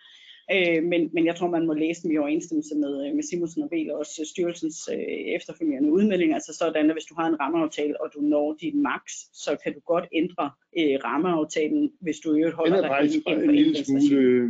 Øh, 0.56 0.84
men, 0.84 1.10
men 1.14 1.26
jeg 1.26 1.36
tror, 1.36 1.50
man 1.50 1.66
må 1.66 1.74
læse 1.74 2.04
dem 2.04 2.12
i 2.12 2.18
overensstemmelse 2.18 2.76
med, 2.76 3.14
med 3.14 3.24
Simonsen 3.24 3.64
og 3.64 3.70
Vel 3.72 3.92
og 3.92 4.00
også 4.00 4.28
styrelsens 4.34 4.90
øh, 4.94 5.36
efterfølgende 5.38 5.92
udmeldinger. 5.92 6.36
Altså 6.36 6.54
sådan, 6.54 6.90
at 6.90 6.96
hvis 6.96 7.10
du 7.10 7.16
har 7.20 7.28
en 7.28 7.40
rammeaftale, 7.40 8.02
og 8.02 8.08
du 8.16 8.20
når 8.22 8.58
dit 8.62 8.76
max, 8.76 9.02
så 9.34 9.58
kan 9.64 9.74
du 9.74 9.80
godt 9.80 10.08
ændre 10.12 10.46
øh, 10.80 10.96
rammeaftalen, 11.06 11.92
hvis 12.02 12.20
du 12.20 12.34
i 12.34 12.38
øvrigt 12.40 12.56
holder 12.56 12.82
dig 12.82 13.10
for 13.24 13.32
en 13.32 13.56
lille 13.56 13.86
smule, 13.86 14.50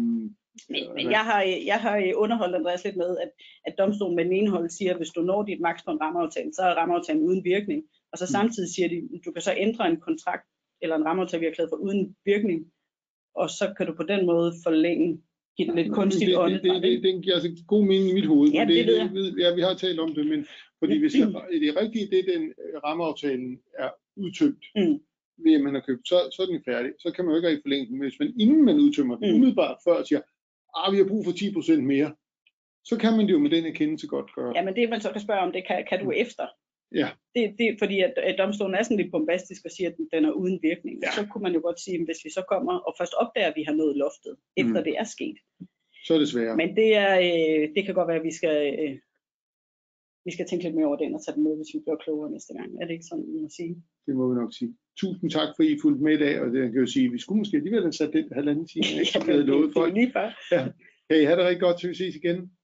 men, 0.70 0.84
men 0.96 1.12
jeg, 1.12 1.24
har, 1.30 1.42
jeg 1.42 1.80
har 1.82 2.14
underholdt 2.16 2.56
Andreas 2.56 2.84
lidt 2.84 2.98
med, 2.98 3.18
at, 3.18 3.32
at 3.66 3.74
domstolen 3.78 4.16
med 4.16 4.26
den 4.26 4.34
ene 4.34 4.50
hold 4.50 4.70
siger, 4.70 4.92
at 4.92 4.98
hvis 4.98 5.10
du 5.10 5.22
når 5.22 5.44
dit 5.44 5.62
maks 5.62 5.84
på 5.84 5.92
en 5.92 6.02
rammeaftale, 6.02 6.54
så 6.54 6.62
er 6.62 6.74
rammeaftalen 6.74 7.24
uden 7.24 7.44
virkning. 7.46 7.84
Og 8.12 8.18
så 8.18 8.26
mm. 8.26 8.34
samtidig 8.38 8.70
siger 8.76 8.88
de, 8.88 8.96
at 8.96 9.22
du 9.26 9.32
kan 9.32 9.42
så 9.42 9.54
ændre 9.58 9.88
en 9.88 10.00
kontrakt 10.00 10.48
eller 10.82 10.96
en 10.96 11.06
rammeaftale, 11.06 11.40
vi 11.40 11.46
har 11.46 11.54
klædet 11.54 11.72
for 11.72 11.78
uden 11.78 12.16
virkning, 12.26 12.60
og 13.36 13.50
så 13.50 13.74
kan 13.78 13.88
du 13.88 13.94
på 13.96 14.04
den 14.04 14.26
måde 14.26 14.54
forlænge 14.66 15.22
give 15.58 15.68
det 15.68 15.76
lidt 15.76 15.94
kunstigt 15.94 16.38
ånd. 16.38 16.54
Det, 16.54 16.64
det, 16.64 16.84
det, 16.84 17.04
det 17.04 17.24
giver 17.24 17.36
altså 17.36 17.64
god 17.68 17.84
mening 17.86 18.10
i 18.10 18.14
mit 18.14 18.26
hoved. 18.26 18.50
Ja, 18.52 18.66
det, 18.66 18.76
det 18.76 18.88
ved 18.88 18.98
jeg. 18.98 19.10
Det, 19.10 19.40
ja, 19.40 19.56
vi 19.56 19.62
har 19.62 19.74
talt 19.74 20.00
om 20.00 20.16
det, 20.16 20.28
men 20.28 20.46
fordi 20.80 21.00
hvis 21.00 21.16
jeg, 21.16 21.28
det 21.62 21.68
er 21.70 21.82
rigtigt, 21.82 22.12
det 22.12 22.26
den 22.34 22.44
øh, 22.44 22.76
rammeaftalen 22.84 23.60
er 23.80 23.90
udtømt, 24.16 24.64
mm. 24.76 25.00
ved 25.44 25.54
at 25.54 25.62
man 25.62 25.74
har 25.74 25.84
købt, 25.88 26.08
så, 26.08 26.18
så 26.36 26.42
er 26.42 26.46
den 26.46 26.64
færdig. 26.70 26.92
Så 27.00 27.12
kan 27.12 27.26
man 27.26 27.32
jo 27.32 27.38
ikke 27.38 27.48
rigtig 27.48 27.64
forlænge 27.64 27.88
den. 27.88 28.00
Hvis 28.00 28.20
man 28.20 28.34
inden 28.40 28.66
man 28.66 28.76
udtømmer 28.76 29.16
den, 29.18 29.30
mm. 29.30 29.36
umiddelbart 29.36 29.78
før 29.88 30.04
siger, 30.04 30.22
ah, 30.78 30.92
vi 30.94 30.98
har 30.98 31.08
brug 31.12 31.26
for 31.26 31.32
10% 31.32 31.82
mere, 31.82 32.10
så 32.84 32.98
kan 32.98 33.14
man 33.18 33.28
det 33.28 33.34
jo 33.34 33.40
med 33.40 33.50
den 33.50 33.66
erkendelse 33.66 34.08
godt 34.08 34.30
gøre. 34.36 34.52
Ja, 34.56 34.64
men 34.64 34.76
det 34.76 34.90
man 34.90 35.02
så 35.02 35.12
kan 35.12 35.22
spørge 35.22 35.42
om, 35.42 35.52
det 35.52 35.64
kan, 35.68 35.86
kan 35.90 36.00
du 36.00 36.06
mm. 36.06 36.24
efter? 36.26 36.48
Ja. 37.02 37.10
Det, 37.36 37.56
det, 37.60 37.68
fordi 37.80 38.00
at, 38.08 38.14
at 38.18 38.36
domstolen 38.38 38.76
er 38.76 38.84
sådan 38.84 38.98
lidt 38.98 39.12
bombastisk 39.12 39.62
og 39.66 39.72
siger, 39.72 39.90
at 39.90 39.96
den, 40.14 40.26
er 40.26 40.32
uden 40.32 40.60
virkning. 40.62 40.96
Ja. 41.04 41.12
Så 41.12 41.28
kunne 41.30 41.44
man 41.44 41.54
jo 41.54 41.62
godt 41.64 41.80
sige, 41.80 41.96
at 42.00 42.06
hvis 42.06 42.22
vi 42.26 42.30
så 42.30 42.44
kommer 42.54 42.74
og 42.88 42.96
først 43.00 43.14
opdager, 43.14 43.48
at 43.48 43.54
vi 43.56 43.64
har 43.64 43.74
nået 43.74 43.96
loftet, 43.98 44.34
efter 44.58 44.80
mm. 44.80 44.84
det 44.88 44.96
er 45.02 45.08
sket. 45.16 45.38
Så 46.06 46.14
er 46.14 46.20
det 46.20 46.30
sværere. 46.30 46.58
Men 46.62 46.76
det, 46.76 46.90
er, 46.96 47.14
øh, 47.28 47.64
det 47.76 47.86
kan 47.86 47.96
godt 47.96 48.08
være, 48.08 48.22
at 48.22 48.30
vi 48.30 48.36
skal 48.40 48.58
øh, 48.80 48.96
vi 50.26 50.32
skal 50.36 50.46
tænke 50.48 50.64
lidt 50.66 50.76
mere 50.76 50.90
over 50.90 51.00
den 51.04 51.16
og 51.16 51.22
tage 51.22 51.36
den 51.36 51.44
med, 51.44 51.54
hvis 51.58 51.74
vi 51.74 51.80
bliver 51.84 52.00
klogere 52.04 52.32
næste 52.36 52.54
gang. 52.58 52.70
Er 52.80 52.86
det 52.86 52.94
ikke 52.98 53.10
sådan, 53.10 53.26
vi 53.36 53.40
må 53.44 53.50
sige? 53.60 53.74
Det 54.06 54.14
må 54.18 54.24
vi 54.32 54.36
nok 54.42 54.52
sige. 54.60 54.72
Tusind 55.02 55.30
tak, 55.38 55.50
for 55.56 55.64
I 55.64 55.74
fulgte 55.84 56.04
med 56.04 56.14
i 56.18 56.22
dag, 56.26 56.34
og 56.42 56.48
det 56.54 56.72
kan 56.72 56.82
jo 56.86 56.90
sige, 56.96 57.06
at 57.08 57.14
vi 57.16 57.20
skulle 57.24 57.40
måske 57.42 57.58
alligevel 57.58 57.84
have 57.88 58.00
sat 58.00 58.14
den 58.18 58.28
halvanden 58.40 58.68
time, 58.72 58.92
ikke? 59.02 59.14
ja, 59.16 59.20
det, 59.20 59.46
det, 59.48 59.48
det, 59.48 59.68
det, 59.68 59.78
det, 59.78 59.94
det, 59.94 60.52
det, 60.52 60.52
det, 60.52 60.52
det, 60.52 60.62
det, 60.62 60.72
det, 60.72 60.84
det, 61.32 61.42
det, 61.50 61.50
det, 61.80 62.00
det, 62.00 62.14
det, 62.14 62.24
det, 62.24 62.34
det, 62.38 62.61